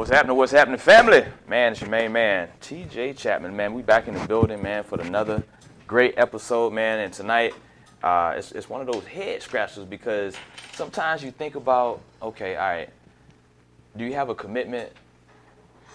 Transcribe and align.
What's 0.00 0.10
happening? 0.10 0.34
What's 0.38 0.52
happening, 0.52 0.78
family? 0.78 1.26
Man, 1.46 1.72
it's 1.72 1.82
your 1.82 1.90
main 1.90 2.12
man, 2.12 2.48
TJ 2.62 3.18
Chapman. 3.18 3.54
Man, 3.54 3.74
we 3.74 3.82
back 3.82 4.08
in 4.08 4.14
the 4.14 4.26
building, 4.26 4.62
man, 4.62 4.82
for 4.82 4.98
another 4.98 5.42
great 5.86 6.14
episode, 6.16 6.72
man. 6.72 7.00
And 7.00 7.12
tonight, 7.12 7.52
uh, 8.02 8.32
it's, 8.34 8.52
it's 8.52 8.66
one 8.66 8.80
of 8.80 8.90
those 8.90 9.04
head 9.04 9.42
scratchers 9.42 9.84
because 9.84 10.36
sometimes 10.72 11.22
you 11.22 11.30
think 11.30 11.54
about, 11.54 12.00
okay, 12.22 12.56
all 12.56 12.66
right, 12.66 12.88
do 13.94 14.06
you 14.06 14.14
have 14.14 14.30
a 14.30 14.34
commitment 14.34 14.90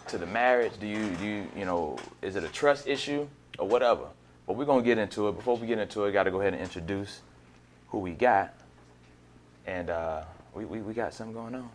to 0.09 0.19
the 0.19 0.27
marriage? 0.27 0.73
Do 0.79 0.85
you, 0.85 1.09
do 1.15 1.25
you, 1.25 1.47
you 1.57 1.65
know, 1.65 1.97
is 2.21 2.35
it 2.35 2.43
a 2.43 2.49
trust 2.49 2.87
issue 2.87 3.27
or 3.57 3.67
whatever? 3.67 4.05
But 4.45 4.55
we're 4.55 4.65
gonna 4.65 4.83
get 4.83 4.99
into 4.99 5.29
it. 5.29 5.35
Before 5.35 5.57
we 5.57 5.65
get 5.65 5.79
into 5.79 6.05
it, 6.05 6.09
I 6.09 6.11
got 6.11 6.23
to 6.25 6.31
go 6.31 6.41
ahead 6.41 6.53
and 6.53 6.61
introduce 6.61 7.21
who 7.87 7.97
we 7.97 8.11
got, 8.11 8.53
and 9.65 9.89
uh, 9.89 10.25
we, 10.53 10.63
we 10.65 10.81
we 10.81 10.93
got 10.93 11.11
something 11.11 11.33
going 11.33 11.55
on. 11.55 11.71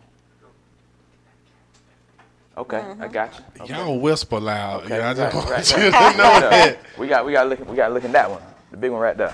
Okay, 2.57 2.83
I 2.99 3.07
got 3.07 3.37
you. 3.37 3.63
Okay. 3.63 3.73
Y'all 3.73 3.97
whisper 3.99 4.39
loud. 4.39 4.83
Okay, 4.83 4.97
Yeah, 4.97 5.09
I 5.09 5.13
just 5.13 5.33
right, 5.33 5.35
want 5.35 5.49
right, 5.49 5.71
you 5.77 5.89
right. 5.89 6.11
to 6.11 6.17
know 6.17 6.39
that. 6.49 6.77
We 6.97 7.07
got 7.07 7.25
we 7.25 7.31
got 7.31 7.47
looking 7.47 7.65
we 7.67 7.75
got 7.77 7.91
looking 7.93 8.11
that 8.11 8.29
one, 8.29 8.41
the 8.71 8.77
big 8.77 8.91
one 8.91 8.99
right 9.01 9.15
there. 9.17 9.33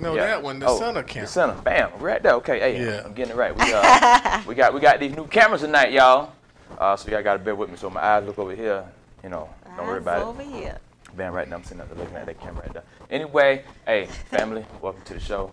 No, 0.00 0.14
Yeah. 0.14 0.26
that 0.26 0.42
one, 0.42 0.58
the 0.58 0.66
Oh, 0.66 0.78
center 0.78 1.02
camera. 1.02 1.26
The 1.26 1.32
center, 1.32 1.54
bam, 1.62 1.90
right 2.00 2.22
there. 2.22 2.32
Okay, 2.34 2.58
hey, 2.58 2.84
Yeah. 2.84 3.02
I'm 3.04 3.12
getting 3.14 3.32
it 3.34 3.36
right. 3.36 3.56
We, 3.56 3.72
uh, 3.72 4.42
we 4.48 4.54
got 4.56 4.74
we 4.74 4.80
got 4.80 4.98
these 4.98 5.14
new 5.14 5.26
cameras 5.28 5.60
tonight, 5.60 5.92
y'all. 5.92 6.32
Uh, 6.78 6.96
so 6.96 7.10
y'all 7.10 7.22
got 7.22 7.34
to 7.34 7.38
bear 7.38 7.54
with 7.54 7.70
me. 7.70 7.76
So 7.76 7.88
my 7.90 8.00
eyes 8.02 8.24
look 8.24 8.38
over 8.38 8.54
here. 8.54 8.84
You 9.22 9.28
know, 9.28 9.48
don't 9.76 9.86
worry 9.86 9.98
about 9.98 10.22
over 10.22 10.42
it. 10.42 10.48
here. 10.48 10.78
Bam, 11.16 11.32
right 11.32 11.48
now 11.48 11.56
I'm 11.56 11.64
sitting 11.64 11.80
up 11.82 11.88
there 11.90 11.98
looking 11.98 12.16
at 12.16 12.26
that 12.26 12.40
camera 12.40 12.62
right 12.62 12.72
there. 12.72 12.84
Anyway, 13.10 13.64
hey, 13.86 14.06
family, 14.30 14.64
welcome 14.80 15.02
to 15.04 15.14
the 15.14 15.20
show. 15.20 15.52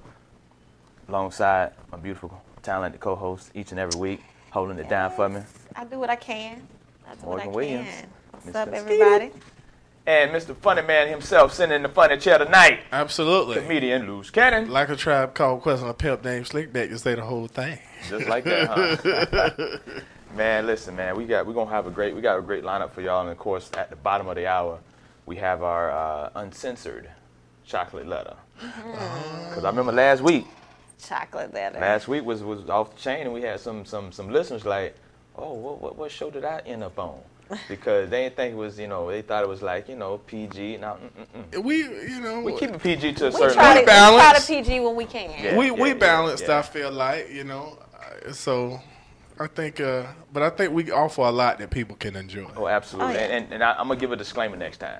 Alongside 1.09 1.73
my 1.91 1.97
beautiful, 1.97 2.41
talented 2.63 2.99
co-host 3.01 3.51
each 3.53 3.71
and 3.71 3.79
every 3.79 3.99
week, 3.99 4.21
holding 4.51 4.77
it 4.79 4.89
down 4.89 5.11
for 5.11 5.29
me. 5.29 5.41
I 5.75 5.85
do 5.85 5.99
what 5.99 6.09
I 6.09 6.15
can. 6.15 6.67
I 7.09 7.15
do 7.15 7.25
Morgan 7.25 7.47
what 7.47 7.53
I 7.53 7.55
Williams. 7.55 7.87
can. 7.89 8.09
What's 8.31 8.45
Mr. 8.47 8.55
up, 8.55 8.67
everybody? 8.73 9.31
And 10.05 10.31
Mr. 10.31 10.55
Funny 10.55 10.81
Man 10.83 11.09
himself 11.09 11.53
sitting 11.53 11.75
in 11.75 11.83
the 11.83 11.89
funny 11.89 12.17
chair 12.17 12.37
tonight, 12.37 12.79
Absolutely. 12.93 13.55
comedian 13.61 14.07
Luz 14.07 14.29
Cannon. 14.29 14.69
Like 14.69 14.87
a 14.89 14.95
tribe 14.95 15.33
called 15.33 15.61
Quest 15.61 15.83
on 15.83 15.89
a 15.89 15.93
pimp 15.93 16.23
named 16.23 16.45
Slickback, 16.45 16.89
you 16.89 16.97
say 16.97 17.15
the 17.15 17.23
whole 17.25 17.47
thing. 17.47 17.77
Just 18.07 18.25
like 18.27 18.45
that, 18.45 18.67
huh? 18.69 19.77
man, 20.35 20.65
listen, 20.65 20.95
man, 20.95 21.17
we 21.17 21.25
got 21.25 21.45
we're 21.45 21.53
gonna 21.53 21.69
have 21.71 21.87
a 21.87 21.91
great 21.91 22.15
we 22.15 22.21
got 22.21 22.39
a 22.39 22.41
great 22.41 22.63
lineup 22.63 22.91
for 22.91 23.01
y'all, 23.01 23.21
and 23.21 23.29
of 23.29 23.37
course, 23.37 23.69
at 23.75 23.89
the 23.89 23.97
bottom 23.97 24.27
of 24.29 24.35
the 24.37 24.47
hour, 24.47 24.79
we 25.25 25.35
have 25.37 25.61
our 25.61 25.91
uh, 25.91 26.29
uncensored 26.35 27.09
chocolate 27.65 28.07
letter. 28.07 28.35
Because 28.61 29.65
I 29.65 29.69
remember 29.69 29.91
last 29.91 30.21
week, 30.21 30.47
Chocolate 31.03 31.53
letter. 31.53 31.79
last 31.81 32.07
week 32.07 32.23
was 32.23 32.43
was 32.43 32.69
off 32.69 32.95
the 32.95 33.01
chain, 33.01 33.23
and 33.25 33.33
we 33.33 33.41
had 33.41 33.59
some 33.59 33.83
some 33.83 34.13
some 34.13 34.31
listeners 34.31 34.63
like, 34.63 34.95
oh, 35.37 35.53
what 35.53 35.81
what, 35.81 35.97
what 35.97 36.11
show 36.11 36.29
did 36.29 36.45
I 36.45 36.61
end 36.65 36.83
up 36.83 36.97
on? 36.99 37.19
Because 37.69 38.09
they 38.09 38.23
didn't 38.23 38.35
think 38.35 38.53
it 38.53 38.57
was, 38.57 38.77
you 38.77 38.87
know, 38.87 39.09
they 39.09 39.21
thought 39.21 39.43
it 39.43 39.47
was 39.47 39.61
like, 39.61 39.87
you 39.87 39.95
know, 39.95 40.17
PG. 40.17 40.77
Now, 40.77 40.95
mm, 40.95 41.09
mm, 41.09 41.43
mm. 41.51 41.63
We, 41.63 41.77
you 41.77 42.19
know, 42.19 42.41
we 42.41 42.57
keep 42.57 42.71
it 42.71 42.81
PG 42.83 43.13
to 43.13 43.27
a 43.27 43.29
we 43.29 43.35
certain 43.35 43.55
try, 43.55 43.79
to, 43.79 43.85
level. 43.85 44.15
we 44.17 44.21
try 44.21 44.33
to. 44.37 44.45
PG 44.45 44.79
when 44.81 44.95
we 44.95 45.05
can. 45.05 45.29
Yeah. 45.29 45.57
we 45.57 45.71
we 45.71 45.93
balanced. 45.93 46.47
yeah. 46.47 46.59
I 46.59 46.61
feel 46.61 46.91
like 46.91 47.31
you 47.31 47.45
know, 47.45 47.79
uh, 48.27 48.33
so 48.33 48.81
I 49.39 49.47
think, 49.47 49.79
uh, 49.79 50.07
but 50.33 50.43
I 50.43 50.49
think 50.49 50.73
we 50.73 50.91
offer 50.91 51.21
a 51.21 51.31
lot 51.31 51.59
that 51.59 51.69
people 51.69 51.95
can 51.95 52.15
enjoy. 52.15 52.49
Oh, 52.55 52.67
absolutely. 52.67 53.15
Oh, 53.15 53.17
yeah. 53.17 53.25
And, 53.25 53.45
and, 53.45 53.53
and 53.53 53.63
I, 53.63 53.73
I'm 53.73 53.87
gonna 53.87 53.99
give 53.99 54.11
a 54.11 54.15
disclaimer 54.15 54.57
next 54.57 54.79
time. 54.79 54.99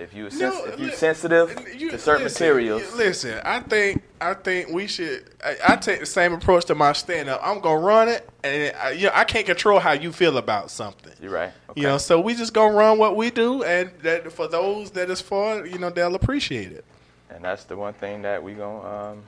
If 0.00 0.14
you 0.14 0.30
sens- 0.30 0.54
No, 0.54 0.64
if 0.64 0.80
you 0.80 0.86
li- 0.86 0.92
sensitive 0.92 1.66
You- 1.78 1.90
to 1.90 1.98
certain 1.98 2.24
listen, 2.24 2.46
materials, 2.46 2.94
Listen, 2.94 3.38
I 3.44 3.60
think 3.60 4.02
I 4.18 4.32
think 4.34 4.70
we 4.70 4.86
should. 4.86 5.24
I, 5.44 5.56
I 5.68 5.76
take 5.76 6.00
the 6.00 6.06
same 6.06 6.32
approach 6.32 6.64
to 6.66 6.74
my 6.74 6.92
stand 6.94 7.28
up. 7.28 7.40
I'm 7.44 7.60
gonna 7.60 7.80
run 7.80 8.08
it, 8.08 8.28
and 8.42 8.74
I, 8.76 8.90
you 8.92 9.06
know, 9.06 9.12
I 9.14 9.24
can't 9.24 9.44
control 9.44 9.78
how 9.78 9.92
you 9.92 10.10
feel 10.12 10.38
about 10.38 10.70
something. 10.70 11.12
you're 11.20 11.30
right. 11.30 11.52
Okay. 11.70 11.80
You 11.82 11.86
know, 11.86 11.98
so 11.98 12.18
we 12.18 12.34
just 12.34 12.54
gonna 12.54 12.74
run 12.74 12.96
what 12.98 13.14
we 13.14 13.30
do, 13.30 13.62
and 13.62 13.90
that 14.02 14.32
for 14.32 14.48
those 14.48 14.90
that 14.92 15.10
is 15.10 15.20
for, 15.20 15.66
you 15.66 15.78
know, 15.78 15.90
they'll 15.90 16.14
appreciate 16.14 16.72
it. 16.72 16.84
and 17.28 17.44
that's 17.44 17.64
the 17.64 17.76
one 17.76 17.92
thing 17.94 18.22
that 18.22 18.42
we 18.42 18.54
gonna 18.54 19.10
um, 19.12 19.22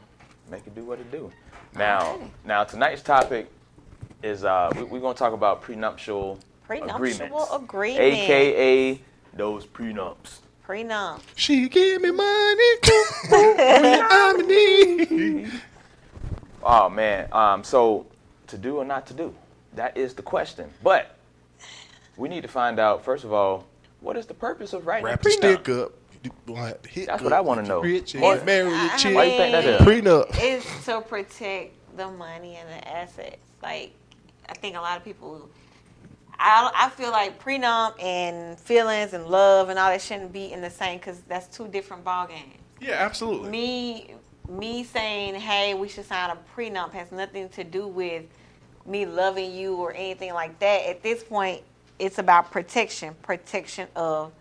make 0.50 0.66
it 0.66 0.74
do 0.74 0.84
what 0.84 0.98
it 0.98 1.10
do. 1.12 1.30
Now, 1.76 2.18
now 2.44 2.64
tonight's 2.64 3.02
topic 3.02 3.50
is 4.22 4.42
uh, 4.44 4.70
we, 4.76 4.84
we're 4.84 5.00
gonna 5.00 5.14
talk 5.14 5.32
about 5.34 5.62
prenuptial, 5.62 6.38
Prenuptial 6.66 6.94
agreements, 6.96 7.48
agreement. 7.52 8.00
aka 8.00 9.00
those 9.34 9.66
prenups. 9.66 10.38
Prenup. 10.66 11.20
She 11.34 11.68
give 11.68 12.02
me 12.02 12.10
money 12.10 12.74
when 13.28 14.00
I'm 14.10 14.40
in 14.40 14.46
need. 14.48 15.52
Oh 16.62 16.88
man. 16.88 17.28
Um, 17.32 17.64
so 17.64 18.06
to 18.46 18.56
do 18.58 18.76
or 18.78 18.84
not 18.84 19.06
to 19.08 19.14
do, 19.14 19.34
that 19.74 19.96
is 19.96 20.14
the 20.14 20.22
question. 20.22 20.70
But 20.82 21.16
we 22.16 22.28
need 22.28 22.42
to 22.42 22.48
find 22.48 22.78
out 22.78 23.04
first 23.04 23.24
of 23.24 23.32
all, 23.32 23.66
what 24.00 24.16
is 24.16 24.26
the 24.26 24.34
purpose 24.34 24.72
of 24.72 24.86
writing 24.86 25.04
Wrap 25.06 25.20
a 25.20 25.24
the 25.24 25.30
prenup? 25.30 25.36
stick 25.36 25.68
up. 25.68 25.92
You 26.22 26.30
wanna 26.46 26.68
have 26.68 26.82
to 26.82 26.88
hit 26.88 27.06
That's 27.08 27.20
good, 27.20 27.30
what 27.30 27.36
I 27.36 27.40
wanna 27.40 27.62
know. 27.64 27.80
Rich 27.82 28.14
and 28.14 28.22
Why- 28.22 28.36
get 28.36 28.46
married 28.46 28.72
I 28.72 28.84
with 28.92 28.96
chick. 29.02 29.14
Why 29.16 29.24
you 29.24 29.36
think 29.38 29.52
that 29.52 29.64
is? 29.64 29.80
Prenup. 29.80 30.26
It's 30.40 30.84
to 30.86 31.00
protect 31.00 31.74
the 31.96 32.08
money 32.08 32.54
and 32.56 32.68
the 32.68 32.88
assets. 32.88 33.38
Like, 33.60 33.92
I 34.48 34.54
think 34.54 34.76
a 34.76 34.80
lot 34.80 34.96
of 34.96 35.02
people. 35.04 35.48
I, 36.42 36.86
I 36.86 36.90
feel 36.90 37.12
like 37.12 37.42
prenup 37.42 38.02
and 38.02 38.58
feelings 38.58 39.12
and 39.12 39.26
love 39.26 39.68
and 39.68 39.78
all 39.78 39.90
that 39.90 40.02
shouldn't 40.02 40.32
be 40.32 40.52
in 40.52 40.60
the 40.60 40.70
same 40.70 40.98
because 40.98 41.20
that's 41.28 41.56
two 41.56 41.68
different 41.68 42.04
ball 42.04 42.26
games. 42.26 42.58
Yeah, 42.80 42.94
absolutely. 42.94 43.48
me 43.48 44.14
me 44.48 44.82
saying 44.82 45.36
hey 45.36 45.72
we 45.72 45.88
should 45.88 46.04
sign 46.04 46.30
a 46.30 46.36
prenup 46.56 46.90
has 46.92 47.12
nothing 47.12 47.48
to 47.48 47.62
do 47.62 47.86
with 47.86 48.24
me 48.84 49.06
loving 49.06 49.54
you 49.54 49.76
or 49.76 49.92
anything 49.94 50.34
like 50.34 50.58
that 50.58 50.84
at 50.86 51.00
this 51.00 51.22
point 51.22 51.62
it's 52.00 52.18
about 52.18 52.50
protection 52.50 53.14
protection 53.22 53.86
of 53.94 54.32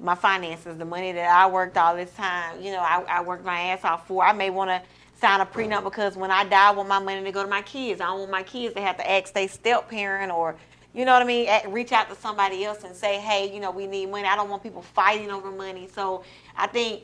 my 0.00 0.14
finances 0.14 0.78
the 0.78 0.84
money 0.84 1.12
that 1.12 1.28
i 1.28 1.46
worked 1.46 1.76
all 1.76 1.94
this 1.94 2.10
time 2.14 2.60
you 2.62 2.72
know 2.72 2.80
i, 2.80 3.04
I 3.06 3.20
worked 3.20 3.44
my 3.44 3.60
ass 3.60 3.84
off 3.84 4.08
for 4.08 4.24
i 4.24 4.32
may 4.32 4.48
want 4.48 4.70
to 4.70 4.80
sign 5.20 5.42
a 5.42 5.46
prenup 5.46 5.84
because 5.84 6.16
when 6.16 6.30
i 6.30 6.42
die 6.44 6.68
i 6.68 6.70
want 6.70 6.88
my 6.88 6.98
money 6.98 7.22
to 7.22 7.30
go 7.30 7.42
to 7.42 7.50
my 7.50 7.62
kids 7.62 8.00
i 8.00 8.06
don't 8.06 8.20
want 8.20 8.30
my 8.30 8.42
kids 8.42 8.74
to 8.74 8.80
have 8.80 8.96
to 8.96 9.08
ask 9.08 9.34
their 9.34 9.46
step 9.46 9.90
parent 9.90 10.32
or 10.32 10.56
you 10.94 11.04
know 11.04 11.12
what 11.12 11.22
I 11.22 11.26
mean? 11.26 11.48
At- 11.48 11.70
Reach 11.72 11.92
out 11.92 12.08
to 12.08 12.16
somebody 12.16 12.64
else 12.64 12.84
and 12.84 12.94
say, 12.94 13.18
hey, 13.18 13.52
you 13.52 13.60
know, 13.60 13.70
we 13.70 13.86
need 13.86 14.10
money. 14.10 14.26
I 14.26 14.36
don't 14.36 14.48
want 14.48 14.62
people 14.62 14.82
fighting 14.82 15.30
over 15.30 15.50
money. 15.50 15.88
So 15.94 16.24
I 16.56 16.66
think 16.66 17.02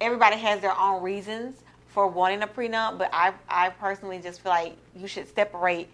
everybody 0.00 0.36
has 0.36 0.60
their 0.60 0.76
own 0.78 1.02
reasons 1.02 1.56
for 1.88 2.06
wanting 2.06 2.42
a 2.42 2.46
prenup, 2.46 2.98
but 2.98 3.10
I, 3.12 3.32
I 3.48 3.70
personally 3.70 4.18
just 4.20 4.40
feel 4.40 4.52
like 4.52 4.76
you 4.96 5.06
should 5.06 5.32
separate. 5.34 5.88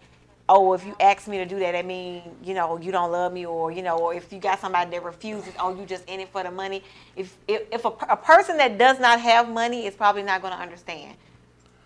Oh, 0.48 0.74
if 0.74 0.84
you 0.86 0.94
ask 1.00 1.26
me 1.26 1.38
to 1.38 1.46
do 1.46 1.58
that, 1.58 1.74
I 1.74 1.82
mean 1.82 2.22
you 2.44 2.54
know 2.54 2.78
you 2.78 2.92
don't 2.92 3.10
love 3.10 3.32
me, 3.32 3.46
or 3.46 3.72
you 3.72 3.82
know, 3.82 3.98
or 3.98 4.14
if 4.14 4.32
you 4.32 4.38
got 4.38 4.60
somebody 4.60 4.90
that 4.92 5.02
refuses, 5.02 5.52
oh, 5.58 5.74
you 5.74 5.84
just 5.86 6.04
in 6.08 6.20
it 6.20 6.28
for 6.28 6.42
the 6.44 6.50
money. 6.52 6.84
If 7.16 7.36
if, 7.48 7.62
if 7.72 7.84
a, 7.84 7.88
a 7.88 8.16
person 8.16 8.56
that 8.58 8.78
does 8.78 9.00
not 9.00 9.20
have 9.20 9.48
money 9.48 9.86
is 9.86 9.94
probably 9.96 10.22
not 10.22 10.42
going 10.42 10.52
to 10.52 10.60
understand 10.60 11.16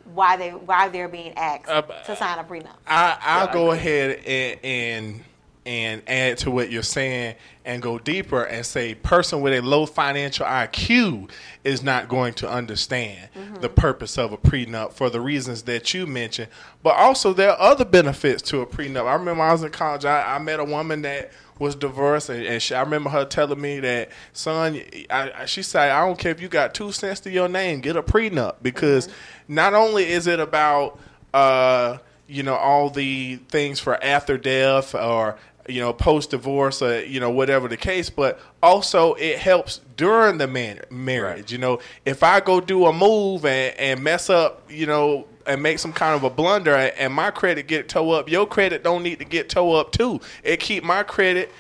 why 0.05 0.37
they 0.37 0.51
why 0.51 0.89
they're 0.89 1.09
being 1.09 1.33
asked 1.37 1.69
Uh, 1.69 1.83
to 1.83 2.17
sign 2.17 2.39
a 2.39 2.45
prenup. 2.45 2.77
I, 2.87 3.17
I'll 3.21 3.49
I 3.49 3.53
go 3.53 3.71
agree. 3.71 3.79
ahead 3.79 4.25
and, 4.27 4.65
and 4.65 5.25
and 5.67 6.03
add 6.07 6.39
to 6.39 6.51
what 6.51 6.71
you're 6.71 6.83
saying 6.83 7.35
and 7.67 7.83
go 7.83 7.99
deeper 7.99 8.43
and 8.45 8.65
say 8.65 8.95
person 8.95 9.41
with 9.43 9.53
a 9.53 9.61
low 9.61 9.85
financial 9.87 10.47
IQ 10.47 11.29
is 11.65 11.83
not 11.83 12.09
going 12.09 12.33
to 12.35 12.49
understand 12.49 13.29
the 13.61 13.69
purpose 13.69 14.17
of 14.19 14.33
a 14.33 14.39
prenup 14.39 14.93
for 14.93 15.11
the 15.11 15.21
reasons 15.21 15.63
that 15.65 15.93
you 15.93 16.07
mentioned. 16.07 16.49
But 16.83 16.97
also 16.97 17.33
there 17.35 17.51
are 17.51 17.61
other 17.61 17.85
benefits 17.85 18.41
to 18.45 18.61
a 18.61 18.67
prenup. 18.67 19.07
I 19.07 19.13
remember 19.15 19.43
I 19.43 19.53
was 19.53 19.63
in 19.63 19.71
college, 19.71 20.05
I, 20.07 20.37
I 20.37 20.39
met 20.39 20.61
a 20.61 20.65
woman 20.65 21.03
that 21.03 21.31
was 21.59 21.75
divorced 21.75 22.31
and, 22.31 22.43
and 22.47 22.63
she, 22.63 22.75
I 22.75 22.81
remember 22.81 23.11
her 23.11 23.27
telling 23.27 23.61
me 23.61 23.81
that 23.81 24.09
son 24.33 24.81
I, 25.11 25.31
I- 25.43 25.45
she 25.45 25.63
said 25.63 25.91
I 25.91 26.07
don't 26.07 26.19
care 26.19 26.33
if 26.33 26.41
you 26.41 26.49
got 26.49 26.73
two 26.73 26.91
cents 26.91 27.21
to 27.21 27.31
your 27.31 27.49
name 27.51 27.81
get 27.81 27.97
a 27.97 28.03
prenup 28.03 28.55
because 28.63 29.11
not 29.47 29.75
only 29.75 30.07
is 30.11 30.27
it 30.27 30.41
about 30.41 30.99
uh, 31.35 31.99
you 32.27 32.43
know 32.43 32.55
all 32.55 32.89
the 32.89 33.37
things 33.51 33.79
for 33.79 34.03
after 34.03 34.39
death 34.39 34.95
or 34.95 35.37
you 35.71 35.81
know 35.81 35.93
post 35.93 36.31
divorce 36.31 36.83
or 36.83 37.05
you 37.05 37.21
know 37.21 37.31
whatever 37.31 37.69
the 37.69 37.77
case 37.77 38.11
but 38.11 38.41
also 38.63 39.15
it 39.15 39.39
helps 39.39 39.81
during 39.97 40.39
the 40.39 40.47
man- 40.47 40.81
marriage 40.91 41.31
Right. 41.41 41.53
you 41.53 41.59
know. 41.59 41.81
If 42.05 42.23
i 42.23 42.41
go 42.41 42.61
do 42.61 42.87
a 42.87 42.93
move 42.93 43.45
and, 43.45 43.77
and 43.79 44.03
mess 44.03 44.31
up 44.31 44.71
you 44.71 44.87
know 44.87 45.27
and 45.47 45.63
make 45.63 45.79
some 45.79 45.93
kind 45.93 46.15
of 46.15 46.25
a 46.25 46.31
blunder 46.31 46.75
and 46.75 47.13
my 47.13 47.31
credit 47.31 47.67
get 47.67 47.89
toe 47.89 48.11
up 48.13 48.29
your 48.29 48.47
credit 48.47 48.83
don't 48.83 49.03
need 49.03 49.19
to 49.19 49.25
get 49.25 49.49
toe 49.49 49.73
up 49.73 49.93
too. 49.93 50.21
It 50.43 50.61
keep 50.61 50.85
my 50.85 51.03
credit 51.03 51.51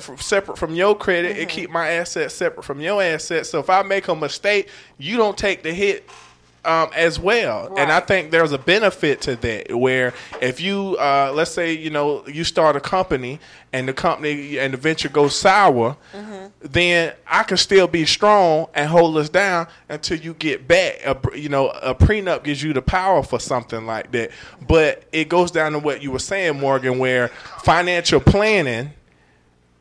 from 0.00 0.18
separate 0.18 0.58
from 0.58 0.74
your 0.74 0.96
credit. 0.96 1.32
It 1.32 1.48
mm-hmm. 1.48 1.48
keep 1.48 1.70
my 1.70 1.88
assets 1.88 2.34
separate 2.34 2.64
from 2.64 2.80
your 2.80 3.02
assets. 3.02 3.50
So 3.50 3.58
if 3.58 3.70
i 3.70 3.82
make 3.82 4.08
a 4.08 4.14
mistake 4.14 4.68
you 4.98 5.16
don't 5.16 5.36
take 5.36 5.62
the 5.62 5.72
hit 5.72 6.08
um, 6.64 6.90
as 6.94 7.18
well. 7.18 7.74
And 7.76 7.90
I 7.90 8.00
think 8.00 8.30
there's 8.30 8.52
a 8.52 8.58
benefit 8.58 9.20
to 9.22 9.36
that 9.36 9.74
where 9.74 10.12
if 10.40 10.60
you, 10.60 10.96
uh, 10.98 11.32
let's 11.34 11.50
say, 11.50 11.72
you 11.72 11.90
know, 11.90 12.26
you 12.26 12.44
start 12.44 12.76
a 12.76 12.80
company 12.80 13.40
and 13.72 13.88
the 13.88 13.92
company 13.92 14.58
and 14.58 14.72
the 14.72 14.78
venture 14.78 15.08
goes 15.08 15.36
sour, 15.36 15.96
then 16.60 17.14
I 17.26 17.42
can 17.44 17.56
still 17.56 17.86
be 17.86 18.04
strong 18.04 18.66
and 18.74 18.88
hold 18.88 19.16
us 19.16 19.28
down 19.28 19.68
until 19.88 20.18
you 20.18 20.34
get 20.34 20.66
back. 20.66 21.00
A, 21.04 21.38
you 21.38 21.48
know, 21.48 21.70
a 21.70 21.94
prenup 21.94 22.44
gives 22.44 22.62
you 22.62 22.72
the 22.72 22.82
power 22.82 23.22
for 23.22 23.38
something 23.38 23.86
like 23.86 24.10
that. 24.12 24.30
But 24.66 25.04
it 25.12 25.28
goes 25.28 25.50
down 25.50 25.72
to 25.72 25.78
what 25.78 26.02
you 26.02 26.10
were 26.10 26.18
saying, 26.18 26.58
Morgan, 26.58 26.98
where 26.98 27.28
financial 27.62 28.20
planning 28.20 28.92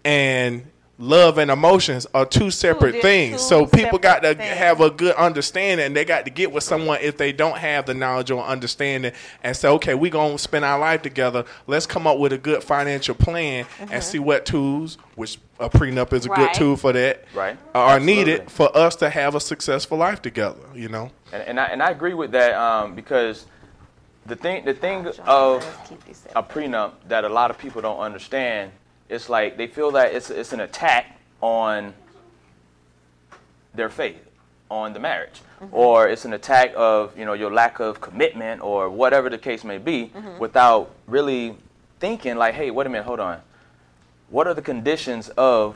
and 0.06 0.66
love 1.00 1.38
and 1.38 1.52
emotions 1.52 2.08
are 2.14 2.26
two 2.26 2.50
separate 2.50 2.94
di- 2.94 3.02
things. 3.02 3.34
two 3.34 3.48
So 3.48 3.66
people 3.66 4.00
got 4.00 4.24
to 4.24 4.34
things. 4.36 4.58
have 4.58 4.82
a 4.82 4.90
good 4.90 5.16
understanding 5.16 5.86
and 5.86 5.96
they 5.96 6.06
got 6.06 6.26
to 6.26 6.32
get 6.32 6.52
with 6.52 6.64
someone 6.64 7.00
if 7.02 7.18
they 7.18 7.32
don't 7.32 7.58
have 7.58 7.86
the 7.86 7.94
knowledge 7.94 8.32
or 8.32 8.44
understanding 8.44 9.12
and 9.44 9.56
say, 9.56 9.68
okay, 9.70 9.94
we're 9.94 10.12
going 10.12 10.34
to 10.34 10.38
spend 10.42 10.66
our 10.66 10.80
life 10.80 11.02
together. 11.04 11.46
Let's 11.68 11.86
come 11.86 12.08
up 12.08 12.18
with 12.18 12.34
a 12.34 12.38
good 12.38 12.64
financial 12.64 13.14
plan 13.16 13.66
and 13.92 14.04
see 14.04 14.20
what 14.20 14.46
tools, 14.46 14.98
which 15.16 15.38
a 15.60 15.70
prenup 15.70 16.14
is 16.14 16.26
a 16.26 16.30
good 16.30 16.38
Mm-hmm. 16.50 16.54
Tool 16.58 16.78
for 16.78 16.94
that, 16.94 17.26
Right. 17.34 17.58
are 17.76 17.96
Absolutely. 17.98 18.16
needed 18.26 18.52
for 18.52 18.76
us 18.78 18.96
to 18.98 19.10
have 19.10 19.36
a 19.36 19.40
successful 19.40 19.98
life 19.98 20.22
together, 20.22 20.60
you 20.74 20.88
know? 20.88 21.12
And, 21.32 21.44
and 21.44 21.60
I 21.60 21.66
and 21.66 21.84
I 21.84 21.90
agree 21.92 22.14
with 22.14 22.32
that 22.32 22.54
um, 22.54 22.96
because 22.96 23.46
the 24.28 24.36
thing 24.36 24.66
the 24.66 24.74
thing 24.74 25.04
Let's 25.04 25.20
of 25.26 25.64
a 26.36 26.42
prenup 26.44 26.94
that 27.08 27.24
a 27.26 27.30
lot 27.30 27.50
of 27.52 27.58
people 27.58 27.82
don't 27.82 28.00
understand, 28.00 28.72
it's 29.10 29.30
like 29.30 29.58
they 29.58 29.68
feel 29.68 29.92
that 29.92 30.14
it's 30.14 30.30
it's 30.30 30.54
an 30.54 30.60
attack 30.60 31.20
on 31.42 31.94
their 33.74 33.90
faith, 33.90 34.20
on 34.70 34.94
the 34.94 35.00
marriage, 35.00 35.42
mm-hmm. 35.62 35.74
or 35.74 36.08
it's 36.08 36.26
an 36.26 36.34
attack 36.34 36.74
of 36.76 37.18
you 37.18 37.26
know 37.26 37.34
your 37.34 37.52
lack 37.52 37.80
of 37.80 38.02
commitment 38.02 38.62
or 38.62 38.90
whatever 38.90 39.30
the 39.30 39.38
case 39.38 39.64
may 39.64 39.78
be, 39.78 40.12
mm-hmm. 40.16 40.38
without 40.40 40.92
really 41.08 41.56
thinking 42.00 42.36
like, 42.36 42.54
hey, 42.54 42.72
wait 42.72 42.88
a 42.88 42.90
minute, 42.90 43.06
hold 43.06 43.20
on, 43.20 43.42
what 44.30 44.48
are 44.48 44.54
the 44.54 44.62
conditions 44.62 45.30
of 45.30 45.76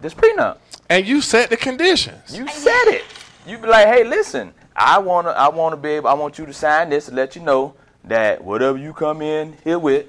this 0.00 0.14
prenup? 0.14 0.58
And 0.88 1.06
you 1.06 1.20
set 1.20 1.50
the 1.50 1.56
conditions. 1.56 2.36
You 2.36 2.48
said 2.48 2.84
it. 2.86 3.04
You 3.46 3.58
be 3.58 3.68
like, 3.68 3.86
hey, 3.86 4.04
listen, 4.04 4.52
I 4.74 4.98
wanna, 4.98 5.30
I 5.30 5.48
wanna 5.48 5.76
be 5.76 5.90
able, 5.90 6.08
I 6.08 6.14
want 6.14 6.38
you 6.38 6.46
to 6.46 6.52
sign 6.52 6.90
this 6.90 7.06
to 7.06 7.14
let 7.14 7.36
you 7.36 7.42
know 7.42 7.74
that 8.04 8.42
whatever 8.42 8.78
you 8.78 8.92
come 8.92 9.22
in 9.22 9.56
here 9.64 9.78
with, 9.78 10.06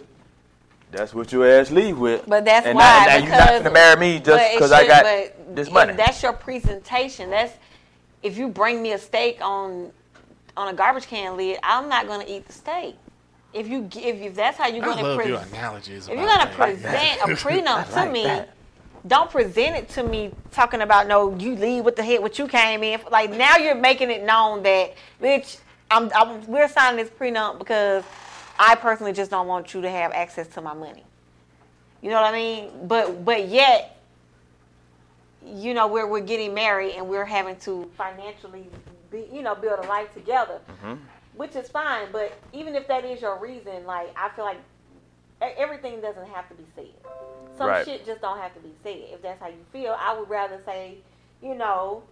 that's 0.91 1.13
what 1.13 1.31
your 1.31 1.47
ass 1.47 1.71
leave 1.71 1.97
with. 1.97 2.25
But 2.27 2.45
that's 2.45 2.65
and 2.65 2.75
why 2.75 3.05
Now, 3.05 3.05
now 3.05 3.15
you 3.17 3.21
because 3.23 3.39
not 3.39 3.63
gonna 3.63 3.71
marry 3.71 3.99
me 3.99 4.19
just 4.19 4.53
because 4.53 4.71
I 4.71 4.87
got 4.87 5.03
but 5.03 5.55
this 5.55 5.69
money. 5.71 5.93
That's 5.93 6.23
your 6.23 6.33
presentation. 6.33 7.29
That's 7.29 7.53
if 8.23 8.37
you 8.37 8.47
bring 8.47 8.81
me 8.81 8.93
a 8.93 8.97
steak 8.97 9.39
on 9.41 9.91
on 10.55 10.69
a 10.69 10.73
garbage 10.73 11.07
can 11.07 11.37
lid, 11.37 11.59
I'm 11.63 11.87
not 11.89 12.07
gonna 12.07 12.25
eat 12.27 12.47
the 12.47 12.53
steak. 12.53 12.95
If 13.53 13.67
you 13.67 13.83
gi- 13.83 14.03
if, 14.03 14.21
if 14.21 14.35
that's 14.35 14.57
how 14.57 14.67
you're 14.67 14.83
I 14.83 14.87
gonna 14.87 15.03
love 15.03 15.25
your 15.25 15.37
present, 15.37 15.53
analogies. 15.53 16.07
if 16.07 16.13
you're 16.17 16.25
gonna 16.25 16.45
things. 16.45 16.55
present 16.81 17.21
a 17.21 17.25
prenup 17.47 17.89
to 17.89 17.95
like 17.95 18.11
me, 18.11 18.23
that. 18.23 18.49
don't 19.07 19.29
present 19.29 19.75
it 19.75 19.89
to 19.89 20.03
me 20.03 20.31
talking 20.51 20.81
about 20.81 21.07
no, 21.07 21.35
you 21.37 21.55
leave 21.55 21.83
with 21.85 21.95
the 21.95 22.03
head 22.03 22.21
what 22.21 22.37
you 22.39 22.47
came 22.47 22.83
in. 22.83 22.99
for. 22.99 23.09
Like 23.09 23.31
now 23.31 23.57
you're 23.57 23.75
making 23.75 24.09
it 24.09 24.23
known 24.23 24.63
that 24.63 24.93
bitch, 25.21 25.59
I'm, 25.91 26.11
I'm 26.15 26.45
we're 26.47 26.67
signing 26.67 27.03
this 27.03 27.09
prenup 27.13 27.59
because 27.59 28.03
I 28.59 28.75
personally 28.75 29.13
just 29.13 29.31
don't 29.31 29.47
want 29.47 29.73
you 29.73 29.81
to 29.81 29.89
have 29.89 30.11
access 30.13 30.47
to 30.49 30.61
my 30.61 30.73
money. 30.73 31.03
You 32.01 32.09
know 32.09 32.21
what 32.21 32.33
I 32.33 32.37
mean? 32.37 32.69
But 32.87 33.23
but 33.25 33.47
yet, 33.47 33.97
you 35.45 35.73
know, 35.73 35.87
we're 35.87 36.07
we're 36.07 36.19
getting 36.21 36.53
married 36.53 36.93
and 36.95 37.07
we're 37.07 37.25
having 37.25 37.55
to 37.57 37.89
financially, 37.97 38.67
be, 39.11 39.27
you 39.31 39.41
know, 39.41 39.55
build 39.55 39.79
a 39.79 39.87
life 39.87 40.13
together, 40.13 40.59
Mm-hmm. 40.69 40.95
which 41.35 41.55
is 41.55 41.69
fine. 41.69 42.07
But 42.11 42.37
even 42.53 42.75
if 42.75 42.87
that 42.87 43.05
is 43.05 43.21
your 43.21 43.37
reason, 43.39 43.85
like 43.85 44.13
I 44.17 44.29
feel 44.29 44.45
like 44.45 44.59
everything 45.41 46.01
doesn't 46.01 46.27
have 46.27 46.47
to 46.49 46.55
be 46.55 46.65
said. 46.75 46.85
Some 47.57 47.67
Right. 47.69 47.85
shit 47.85 48.05
just 48.05 48.21
don't 48.21 48.39
have 48.39 48.53
to 48.53 48.59
be 48.59 48.71
said. 48.83 48.97
If 49.13 49.21
that's 49.21 49.39
how 49.41 49.47
you 49.47 49.63
feel, 49.71 49.95
I 49.99 50.17
would 50.17 50.29
rather 50.29 50.59
say, 50.65 50.97
you 51.41 51.55
know, 51.55 52.03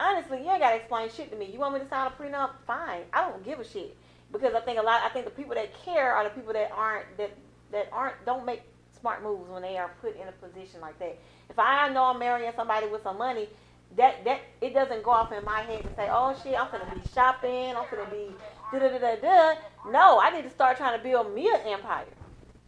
honestly, 0.00 0.42
you 0.42 0.50
ain't 0.50 0.60
gotta 0.60 0.76
explain 0.76 1.10
shit 1.10 1.30
to 1.30 1.36
me. 1.36 1.46
You 1.46 1.58
want 1.58 1.74
me 1.74 1.80
to 1.80 1.88
sign 1.88 2.06
a 2.06 2.10
prenup? 2.22 2.50
Fine. 2.66 3.02
I 3.12 3.28
don't 3.28 3.44
give 3.44 3.60
a 3.60 3.64
shit 3.64 3.96
because 4.32 4.54
I 4.54 4.60
think 4.60 4.78
a 4.78 4.82
lot. 4.82 5.02
I 5.02 5.08
think 5.08 5.24
the 5.24 5.30
people 5.30 5.54
that 5.54 5.72
care 5.84 6.12
are 6.12 6.24
the 6.24 6.30
people 6.30 6.52
that 6.52 6.70
aren't 6.72 7.16
that 7.18 7.36
that 7.72 7.88
aren't 7.92 8.24
don't 8.24 8.44
make 8.44 8.62
smart 8.98 9.22
moves 9.22 9.48
when 9.50 9.62
they 9.62 9.76
are 9.76 9.90
put 10.00 10.16
in 10.20 10.28
a 10.28 10.32
position 10.32 10.80
like 10.80 10.98
that. 10.98 11.18
If 11.50 11.58
I 11.58 11.88
know 11.90 12.04
I'm 12.04 12.18
marrying 12.18 12.52
somebody 12.56 12.86
with 12.88 13.02
some 13.02 13.18
money, 13.18 13.48
that 13.96 14.24
that 14.24 14.40
it 14.60 14.74
doesn't 14.74 15.02
go 15.02 15.10
off 15.10 15.32
in 15.32 15.44
my 15.44 15.60
head 15.60 15.82
to 15.82 15.94
say, 15.94 16.08
oh 16.10 16.36
shit, 16.42 16.58
I'm 16.58 16.70
gonna 16.70 16.92
be 16.94 17.00
shopping, 17.14 17.74
I'm 17.76 17.84
gonna 17.90 18.10
be 18.10 18.30
da 18.72 18.78
da 18.78 18.88
da 18.88 18.98
da 18.98 19.16
da. 19.16 19.60
No, 19.90 20.20
I 20.20 20.30
need 20.30 20.42
to 20.42 20.50
start 20.50 20.76
trying 20.76 20.98
to 20.98 21.02
build 21.02 21.34
me 21.34 21.48
an 21.48 21.60
empire. 21.66 22.06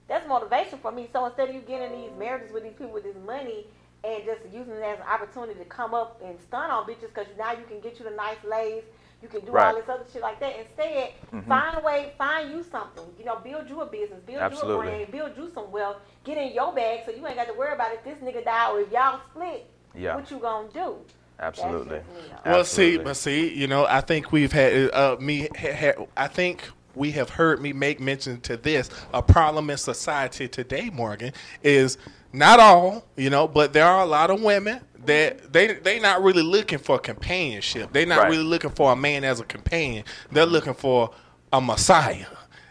That's 0.09 0.27
motivation 0.27 0.79
for 0.79 0.91
me. 0.91 1.09
So 1.13 1.27
instead 1.27 1.51
of 1.51 1.55
you 1.55 1.61
getting 1.61 1.93
these 1.93 2.11
marriages 2.19 2.53
with 2.53 2.63
these 2.63 2.73
people 2.73 2.93
with 2.93 3.05
this 3.05 3.17
money 3.27 3.67
and 4.05 4.25
just 4.25 4.41
using 4.53 4.75
it 4.75 4.83
as 4.83 4.99
an 4.99 5.07
opportunity 5.07 5.59
to 5.59 5.65
come 5.67 5.93
up 5.93 6.21
and 6.25 6.41
stun 6.41 6.71
on 6.71 6.85
bitches 6.85 7.09
because 7.15 7.27
now 7.37 7.53
you 7.53 7.65
can 7.69 7.81
get 7.81 7.99
you 7.99 8.05
the 8.05 8.13
nice 8.13 8.39
lays, 8.49 8.85
you 9.23 9.29
can 9.29 9.45
do 9.45 9.51
Right. 9.53 9.69
all 9.69 9.75
this 9.81 9.89
other 9.89 10.05
shit 10.13 10.23
like 10.23 10.39
that. 10.41 10.55
Instead, 10.59 11.13
find 11.47 11.79
a 11.79 11.81
way, 11.81 12.13
find 12.17 12.51
you 12.51 12.63
something. 12.63 13.05
You 13.19 13.25
know, 13.25 13.37
build 13.37 13.69
you 13.69 13.81
a 13.81 13.87
business, 13.87 14.21
build 14.27 14.39
Absolutely. 14.41 14.87
you 14.87 14.93
a 14.93 14.97
brand, 14.97 15.13
build 15.13 15.37
you 15.37 15.51
some 15.53 15.71
wealth. 15.73 15.97
Get 16.25 16.39
in 16.39 16.53
your 16.53 16.73
bag 16.73 17.01
so 17.05 17.11
you 17.13 17.27
ain't 17.27 17.37
got 17.37 17.49
to 17.49 17.55
worry 17.55 17.73
about 17.75 17.93
if 17.93 18.05
this 18.05 18.19
nigga 18.19 18.45
die 18.45 18.71
or 18.71 18.81
if 18.81 18.93
y'all 18.93 19.21
split. 19.31 19.67
Yeah. 19.95 20.15
What 20.15 20.31
you 20.31 20.39
gonna 20.39 20.69
do? 20.73 20.97
Absolutely. 21.41 21.99
just 21.99 22.09
me, 22.09 22.15
though. 22.45 22.51
Well, 22.51 22.65
see, 22.65 22.99
but 22.99 23.17
see, 23.17 23.55
you 23.55 23.67
know, 23.67 23.87
I 23.87 24.01
think 24.01 24.33
we've 24.33 24.53
had 24.53 24.91
uh, 24.93 25.17
me. 25.21 25.49
Ha, 25.59 25.73
ha, 25.73 26.05
I 26.17 26.27
think 26.29 26.69
we 26.95 27.13
have 27.13 27.31
heard 27.31 27.63
me 27.63 27.73
make 27.73 28.01
mention 28.01 28.41
to 28.43 28.57
this. 28.57 28.91
A 29.15 29.23
problem 29.23 29.71
in 29.71 29.79
society 29.79 30.49
today, 30.49 30.91
Morgan, 30.91 31.33
is 31.63 31.97
not 32.33 32.61
all, 32.61 33.05
you 33.17 33.31
know, 33.31 33.47
but 33.49 33.73
there 33.73 33.87
are 33.87 34.03
a 34.03 34.07
lot 34.07 34.31
of 34.31 34.43
women 34.43 34.81
that 35.09 35.53
they 35.53 35.75
they 35.75 35.99
not 36.01 36.23
really 36.23 36.43
looking 36.43 36.79
for 36.79 36.99
companionship. 36.99 37.93
They're 37.93 38.07
not 38.07 38.21
Right. 38.21 38.31
really 38.31 38.45
looking 38.45 38.71
for 38.71 38.93
a 38.93 38.97
man 38.97 39.25
as 39.25 39.41
a 39.41 39.45
companion. 39.45 40.05
They're 40.33 40.47
looking 40.47 40.75
for 40.75 41.11
a 41.53 41.61
messiah, 41.61 42.27